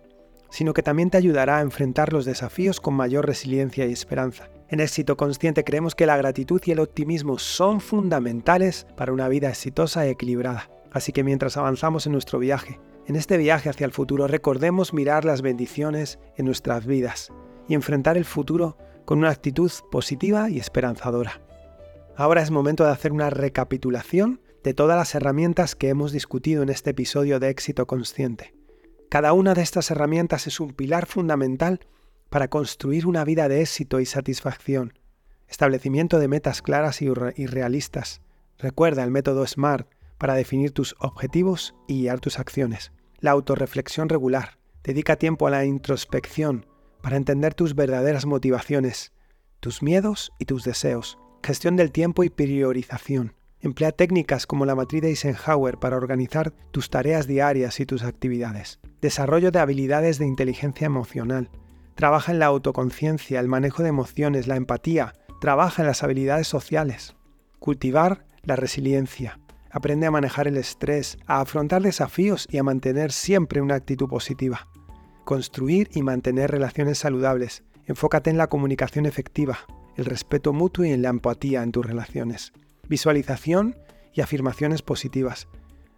sino 0.49 0.73
que 0.73 0.83
también 0.83 1.11
te 1.11 1.19
ayudará 1.19 1.59
a 1.59 1.61
enfrentar 1.61 2.15
los 2.15 2.25
desafíos 2.25 2.81
con 2.81 2.95
mayor 2.95 3.27
resiliencia 3.27 3.85
y 3.85 3.93
esperanza. 3.93 4.49
En 4.71 4.81
éxito 4.81 5.19
consciente 5.19 5.65
creemos 5.65 5.95
que 5.95 6.07
la 6.07 6.17
gratitud 6.17 6.63
y 6.65 6.71
el 6.71 6.81
optimismo 6.81 7.39
son 7.39 7.83
fundamentales 7.83 8.87
para 8.97 9.13
una 9.13 9.29
vida 9.29 9.51
exitosa 9.51 10.07
y 10.07 10.09
equilibrada. 10.09 10.71
Así 10.93 11.13
que 11.13 11.23
mientras 11.23 11.59
avanzamos 11.59 12.07
en 12.07 12.13
nuestro 12.13 12.39
viaje, 12.39 12.81
en 13.07 13.17
este 13.17 13.37
viaje 13.37 13.69
hacia 13.69 13.85
el 13.85 13.93
futuro, 13.93 14.27
recordemos 14.27 14.95
mirar 14.95 15.25
las 15.25 15.43
bendiciones 15.43 16.19
en 16.37 16.47
nuestras 16.47 16.87
vidas 16.87 17.33
y 17.69 17.75
enfrentar 17.75 18.17
el 18.17 18.25
futuro 18.25 18.79
con 19.05 19.19
una 19.19 19.31
actitud 19.31 19.71
positiva 19.91 20.49
y 20.49 20.59
esperanzadora. 20.59 21.43
Ahora 22.17 22.43
es 22.43 22.51
momento 22.51 22.85
de 22.85 22.93
hacer 22.93 23.13
una 23.13 23.29
recapitulación 23.29 24.41
de 24.63 24.73
todas 24.73 24.97
las 24.97 25.15
herramientas 25.15 25.77
que 25.77 25.91
hemos 25.91 26.13
discutido 26.13 26.63
en 26.63 26.71
este 26.71 26.91
episodio 26.91 27.39
de 27.41 27.51
éxito 27.51 27.87
consciente. 27.87 28.55
Cada 29.11 29.35
una 29.35 29.53
de 29.53 29.63
estas 29.63 29.91
herramientas 29.91 30.47
es 30.47 30.59
un 30.59 30.73
pilar 30.73 31.07
fundamental 31.07 31.81
para 32.31 32.49
construir 32.49 33.07
una 33.07 33.25
vida 33.25 33.49
de 33.49 33.61
éxito 33.61 34.01
y 34.01 34.07
satisfacción. 34.07 34.99
Establecimiento 35.47 36.19
de 36.19 36.29
metas 36.29 36.63
claras 36.63 37.03
y 37.03 37.09
realistas. 37.47 38.23
Recuerda 38.59 39.05
el 39.05 39.11
método 39.11 39.47
SMART 39.47 39.89
para 40.19 40.35
definir 40.35 40.73
tus 40.73 40.97
objetivos 41.01 41.75
y 41.87 42.01
guiar 42.01 42.21
tus 42.21 42.39
acciones. 42.39 42.94
La 43.25 43.31
autorreflexión 43.31 44.11
regular. 44.11 44.59
Dedica 44.83 45.17
tiempo 45.17 45.47
a 45.47 45.51
la 45.51 45.65
introspección 45.65 46.67
para 47.01 47.17
entender 47.17 47.55
tus 47.55 47.75
verdaderas 47.75 48.27
motivaciones, 48.27 49.15
tus 49.61 49.83
miedos 49.83 50.31
y 50.39 50.45
tus 50.45 50.63
deseos. 50.63 51.17
Gestión 51.43 51.75
del 51.77 51.91
tiempo 51.91 52.23
y 52.23 52.29
priorización. 52.29 53.33
Emplea 53.61 53.93
técnicas 53.93 54.47
como 54.47 54.67
la 54.67 54.75
matriz 54.75 55.01
de 55.01 55.09
Eisenhower 55.09 55.79
para 55.79 55.97
organizar 55.97 56.53
tus 56.71 56.91
tareas 56.91 57.27
diarias 57.27 57.81
y 57.81 57.87
tus 57.87 58.03
actividades. 58.03 58.79
Desarrollo 59.01 59.51
de 59.51 59.61
habilidades 59.61 60.19
de 60.19 60.27
inteligencia 60.27 60.85
emocional. 60.85 61.49
Trabaja 61.95 62.31
en 62.31 62.41
la 62.41 62.47
autoconciencia, 62.47 63.41
el 63.41 63.49
manejo 63.49 63.83
de 63.83 63.89
emociones, 63.89 64.49
la 64.49 64.57
empatía. 64.57 65.15
Trabaja 65.41 65.81
en 65.81 65.89
las 65.89 66.03
habilidades 66.03 66.47
sociales. 66.47 67.17
Cultivar 67.59 68.27
la 68.43 68.57
resiliencia. 68.57 69.41
Aprende 69.75 70.07
a 70.07 70.11
manejar 70.11 70.49
el 70.49 70.57
estrés, 70.57 71.19
a 71.27 71.43
afrontar 71.43 71.83
desafíos 71.83 72.49
y 72.51 72.57
a 72.57 72.63
mantener 72.63 73.13
siempre 73.13 73.61
una 73.61 73.75
actitud 73.75 74.09
positiva. 74.09 74.69
Construir 75.27 75.91
y 75.93 76.03
mantener 76.03 76.51
relaciones 76.51 76.97
saludables. 76.97 77.63
Enfócate 77.85 78.31
en 78.31 78.39
la 78.39 78.47
comunicación 78.47 79.05
efectiva, 79.05 79.59
el 79.97 80.07
respeto 80.07 80.55
mutuo 80.55 80.87
y 80.87 80.93
en 80.93 81.03
la 81.03 81.11
empatía 81.11 81.63
en 81.63 81.73
tus 81.73 81.85
relaciones 81.85 82.55
visualización 82.89 83.77
y 84.13 84.21
afirmaciones 84.21 84.83
positivas. 84.83 85.49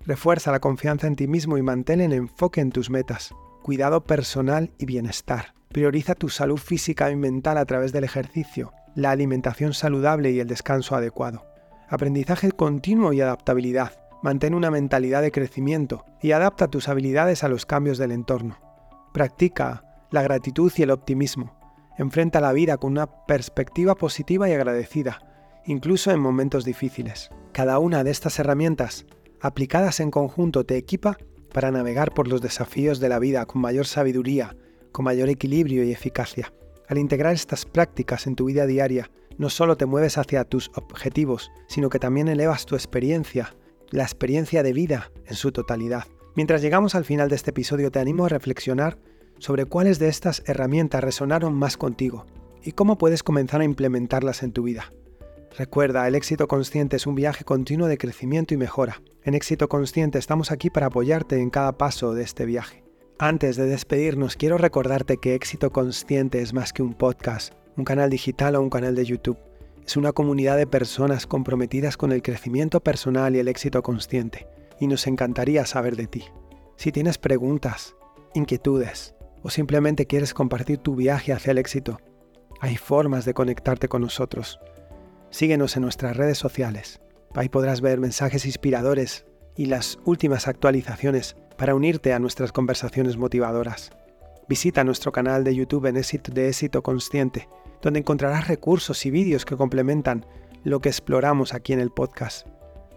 Refuerza 0.04 0.52
la 0.52 0.60
confianza 0.60 1.06
en 1.06 1.16
ti 1.16 1.26
mismo 1.26 1.58
y 1.58 1.62
mantén 1.62 2.00
el 2.00 2.12
enfoque 2.12 2.60
en 2.60 2.70
tus 2.70 2.90
metas. 2.90 3.34
Cuidado 3.62 4.04
personal 4.04 4.70
y 4.78 4.86
bienestar. 4.86 5.54
Prioriza 5.68 6.14
tu 6.14 6.28
salud 6.28 6.58
física 6.58 7.10
y 7.10 7.16
mental 7.16 7.58
a 7.58 7.64
través 7.64 7.92
del 7.92 8.04
ejercicio, 8.04 8.72
la 8.94 9.10
alimentación 9.10 9.74
saludable 9.74 10.30
y 10.30 10.40
el 10.40 10.46
descanso 10.46 10.94
adecuado. 10.94 11.44
Aprendizaje 11.88 12.52
continuo 12.52 13.12
y 13.12 13.20
adaptabilidad. 13.20 13.92
Mantén 14.22 14.54
una 14.54 14.70
mentalidad 14.70 15.22
de 15.22 15.32
crecimiento 15.32 16.04
y 16.20 16.32
adapta 16.32 16.68
tus 16.68 16.88
habilidades 16.88 17.44
a 17.44 17.48
los 17.48 17.66
cambios 17.66 17.98
del 17.98 18.12
entorno. 18.12 18.58
Practica 19.12 19.84
la 20.10 20.22
gratitud 20.22 20.72
y 20.76 20.82
el 20.82 20.90
optimismo. 20.90 21.58
Enfrenta 21.98 22.40
la 22.40 22.52
vida 22.52 22.76
con 22.76 22.92
una 22.92 23.06
perspectiva 23.26 23.94
positiva 23.94 24.48
y 24.48 24.52
agradecida 24.52 25.20
incluso 25.66 26.12
en 26.12 26.20
momentos 26.20 26.64
difíciles. 26.64 27.30
Cada 27.52 27.78
una 27.78 28.04
de 28.04 28.10
estas 28.10 28.38
herramientas, 28.38 29.04
aplicadas 29.40 30.00
en 30.00 30.10
conjunto, 30.10 30.64
te 30.64 30.76
equipa 30.76 31.18
para 31.52 31.70
navegar 31.70 32.12
por 32.12 32.28
los 32.28 32.40
desafíos 32.40 33.00
de 33.00 33.08
la 33.08 33.18
vida 33.18 33.46
con 33.46 33.60
mayor 33.60 33.86
sabiduría, 33.86 34.56
con 34.92 35.04
mayor 35.04 35.28
equilibrio 35.28 35.84
y 35.84 35.92
eficacia. 35.92 36.52
Al 36.88 36.98
integrar 36.98 37.34
estas 37.34 37.66
prácticas 37.66 38.26
en 38.26 38.36
tu 38.36 38.44
vida 38.44 38.66
diaria, 38.66 39.10
no 39.38 39.50
solo 39.50 39.76
te 39.76 39.86
mueves 39.86 40.18
hacia 40.18 40.44
tus 40.44 40.70
objetivos, 40.74 41.50
sino 41.68 41.88
que 41.88 41.98
también 41.98 42.28
elevas 42.28 42.66
tu 42.66 42.74
experiencia, 42.74 43.56
la 43.90 44.02
experiencia 44.02 44.62
de 44.62 44.72
vida 44.72 45.10
en 45.26 45.34
su 45.34 45.52
totalidad. 45.52 46.04
Mientras 46.34 46.62
llegamos 46.62 46.94
al 46.94 47.04
final 47.04 47.28
de 47.28 47.36
este 47.36 47.50
episodio, 47.50 47.90
te 47.90 47.98
animo 47.98 48.26
a 48.26 48.28
reflexionar 48.28 48.98
sobre 49.38 49.64
cuáles 49.64 49.98
de 49.98 50.08
estas 50.08 50.42
herramientas 50.46 51.02
resonaron 51.02 51.54
más 51.54 51.76
contigo 51.76 52.26
y 52.62 52.72
cómo 52.72 52.98
puedes 52.98 53.22
comenzar 53.22 53.60
a 53.60 53.64
implementarlas 53.64 54.42
en 54.42 54.52
tu 54.52 54.62
vida. 54.62 54.92
Recuerda, 55.56 56.06
el 56.06 56.14
éxito 56.14 56.48
consciente 56.48 56.96
es 56.96 57.06
un 57.06 57.14
viaje 57.14 57.44
continuo 57.44 57.88
de 57.88 57.96
crecimiento 57.96 58.52
y 58.52 58.58
mejora. 58.58 59.00
En 59.22 59.34
éxito 59.34 59.68
consciente 59.68 60.18
estamos 60.18 60.50
aquí 60.50 60.68
para 60.68 60.86
apoyarte 60.86 61.40
en 61.40 61.50
cada 61.50 61.78
paso 61.78 62.12
de 62.12 62.22
este 62.22 62.44
viaje. 62.44 62.84
Antes 63.18 63.56
de 63.56 63.64
despedirnos, 63.64 64.36
quiero 64.36 64.58
recordarte 64.58 65.16
que 65.16 65.34
éxito 65.34 65.70
consciente 65.70 66.42
es 66.42 66.52
más 66.52 66.74
que 66.74 66.82
un 66.82 66.92
podcast, 66.92 67.54
un 67.76 67.84
canal 67.84 68.10
digital 68.10 68.56
o 68.56 68.62
un 68.62 68.70
canal 68.70 68.94
de 68.94 69.04
YouTube. 69.04 69.38
Es 69.86 69.96
una 69.96 70.12
comunidad 70.12 70.56
de 70.56 70.66
personas 70.66 71.26
comprometidas 71.26 71.96
con 71.96 72.10
el 72.12 72.22
crecimiento 72.22 72.80
personal 72.80 73.36
y 73.36 73.38
el 73.38 73.48
éxito 73.48 73.82
consciente, 73.82 74.48
y 74.80 74.86
nos 74.86 75.06
encantaría 75.06 75.64
saber 75.66 75.96
de 75.96 76.06
ti. 76.06 76.24
Si 76.76 76.92
tienes 76.92 77.18
preguntas, 77.18 77.94
inquietudes 78.34 79.14
o 79.42 79.50
simplemente 79.50 80.06
quieres 80.06 80.34
compartir 80.34 80.78
tu 80.78 80.96
viaje 80.96 81.32
hacia 81.32 81.52
el 81.52 81.58
éxito, 81.58 81.98
hay 82.60 82.76
formas 82.76 83.24
de 83.24 83.34
conectarte 83.34 83.88
con 83.88 84.02
nosotros. 84.02 84.58
Síguenos 85.30 85.76
en 85.76 85.82
nuestras 85.82 86.16
redes 86.16 86.38
sociales. 86.38 87.00
Ahí 87.34 87.48
podrás 87.48 87.80
ver 87.80 88.00
mensajes 88.00 88.46
inspiradores 88.46 89.26
y 89.56 89.66
las 89.66 89.98
últimas 90.04 90.48
actualizaciones 90.48 91.36
para 91.58 91.74
unirte 91.74 92.12
a 92.12 92.18
nuestras 92.18 92.52
conversaciones 92.52 93.16
motivadoras. 93.16 93.90
Visita 94.48 94.84
nuestro 94.84 95.12
canal 95.12 95.44
de 95.44 95.54
YouTube 95.54 95.86
en 95.86 95.96
éxito 95.96 96.32
de 96.32 96.48
éxito 96.48 96.82
consciente, 96.82 97.48
donde 97.86 98.00
encontrarás 98.00 98.48
recursos 98.48 99.06
y 99.06 99.12
vídeos 99.12 99.44
que 99.44 99.56
complementan 99.56 100.26
lo 100.64 100.80
que 100.80 100.88
exploramos 100.88 101.54
aquí 101.54 101.72
en 101.72 101.78
el 101.78 101.90
podcast. 101.90 102.48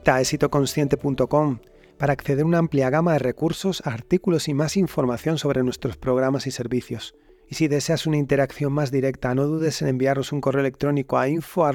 Ta 0.04 0.20
éxitoconsciente.com 0.20 1.60
para 2.00 2.14
acceder 2.14 2.42
a 2.42 2.48
una 2.48 2.58
amplia 2.58 2.90
gama 2.90 3.14
de 3.14 3.20
recursos, 3.20 3.84
artículos 3.86 4.48
y 4.48 4.56
más 4.56 4.78
información 4.78 5.38
sobre 5.38 5.62
nuestros 5.62 5.96
programas 5.96 6.48
y 6.48 6.52
servicios. 6.52 7.14
Y 7.48 7.54
si 7.54 7.68
deseas 7.68 8.08
una 8.08 8.18
interacción 8.18 8.74
más 8.74 8.90
directa, 8.90 9.36
no 9.36 9.46
dudes 9.46 9.80
en 9.84 9.90
enviarnos 9.90 10.32
un 10.32 10.42
correo 10.42 10.62
electrónico 10.62 11.20
a 11.20 11.28
info 11.28 11.70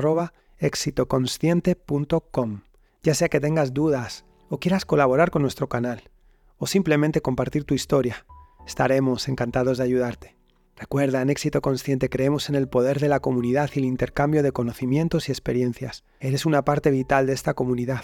éxitoconsciente.com. 0.58 2.62
Ya 3.04 3.14
sea 3.14 3.28
que 3.28 3.38
tengas 3.38 3.72
dudas 3.72 4.24
o 4.48 4.58
quieras 4.58 4.84
colaborar 4.84 5.30
con 5.30 5.42
nuestro 5.42 5.68
canal 5.68 6.10
o 6.56 6.66
simplemente 6.66 7.20
compartir 7.20 7.62
tu 7.62 7.74
historia, 7.74 8.26
estaremos 8.66 9.28
encantados 9.28 9.78
de 9.78 9.84
ayudarte. 9.84 10.33
Recuerda, 10.76 11.22
en 11.22 11.30
Éxito 11.30 11.60
Consciente 11.60 12.08
creemos 12.08 12.48
en 12.48 12.56
el 12.56 12.68
poder 12.68 12.98
de 12.98 13.08
la 13.08 13.20
comunidad 13.20 13.70
y 13.74 13.78
el 13.78 13.84
intercambio 13.84 14.42
de 14.42 14.50
conocimientos 14.50 15.28
y 15.28 15.32
experiencias. 15.32 16.04
Eres 16.18 16.46
una 16.46 16.64
parte 16.64 16.90
vital 16.90 17.26
de 17.26 17.32
esta 17.32 17.54
comunidad 17.54 18.02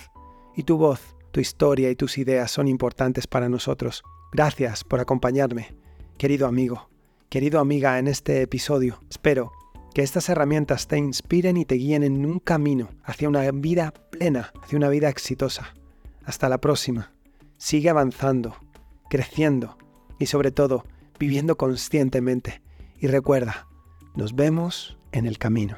y 0.54 0.62
tu 0.62 0.76
voz, 0.76 1.16
tu 1.32 1.40
historia 1.40 1.90
y 1.90 1.96
tus 1.96 2.16
ideas 2.18 2.50
son 2.50 2.68
importantes 2.68 3.26
para 3.26 3.48
nosotros. 3.48 4.04
Gracias 4.32 4.84
por 4.84 5.00
acompañarme, 5.00 5.74
querido 6.16 6.46
amigo, 6.46 6.88
querido 7.28 7.58
amiga, 7.58 7.98
en 7.98 8.06
este 8.06 8.42
episodio. 8.42 9.00
Espero 9.10 9.50
que 9.92 10.02
estas 10.02 10.28
herramientas 10.28 10.86
te 10.86 10.96
inspiren 10.96 11.56
y 11.56 11.64
te 11.64 11.74
guíen 11.74 12.04
en 12.04 12.24
un 12.24 12.38
camino 12.38 12.90
hacia 13.02 13.28
una 13.28 13.50
vida 13.50 13.92
plena, 14.10 14.52
hacia 14.62 14.78
una 14.78 14.88
vida 14.88 15.08
exitosa. 15.08 15.74
Hasta 16.24 16.48
la 16.48 16.60
próxima. 16.60 17.12
Sigue 17.56 17.90
avanzando, 17.90 18.54
creciendo 19.08 19.76
y 20.20 20.26
sobre 20.26 20.52
todo 20.52 20.84
viviendo 21.20 21.56
conscientemente. 21.56 22.62
Y 22.98 23.06
recuerda, 23.06 23.68
nos 24.16 24.34
vemos 24.34 24.98
en 25.12 25.26
el 25.26 25.38
camino. 25.38 25.76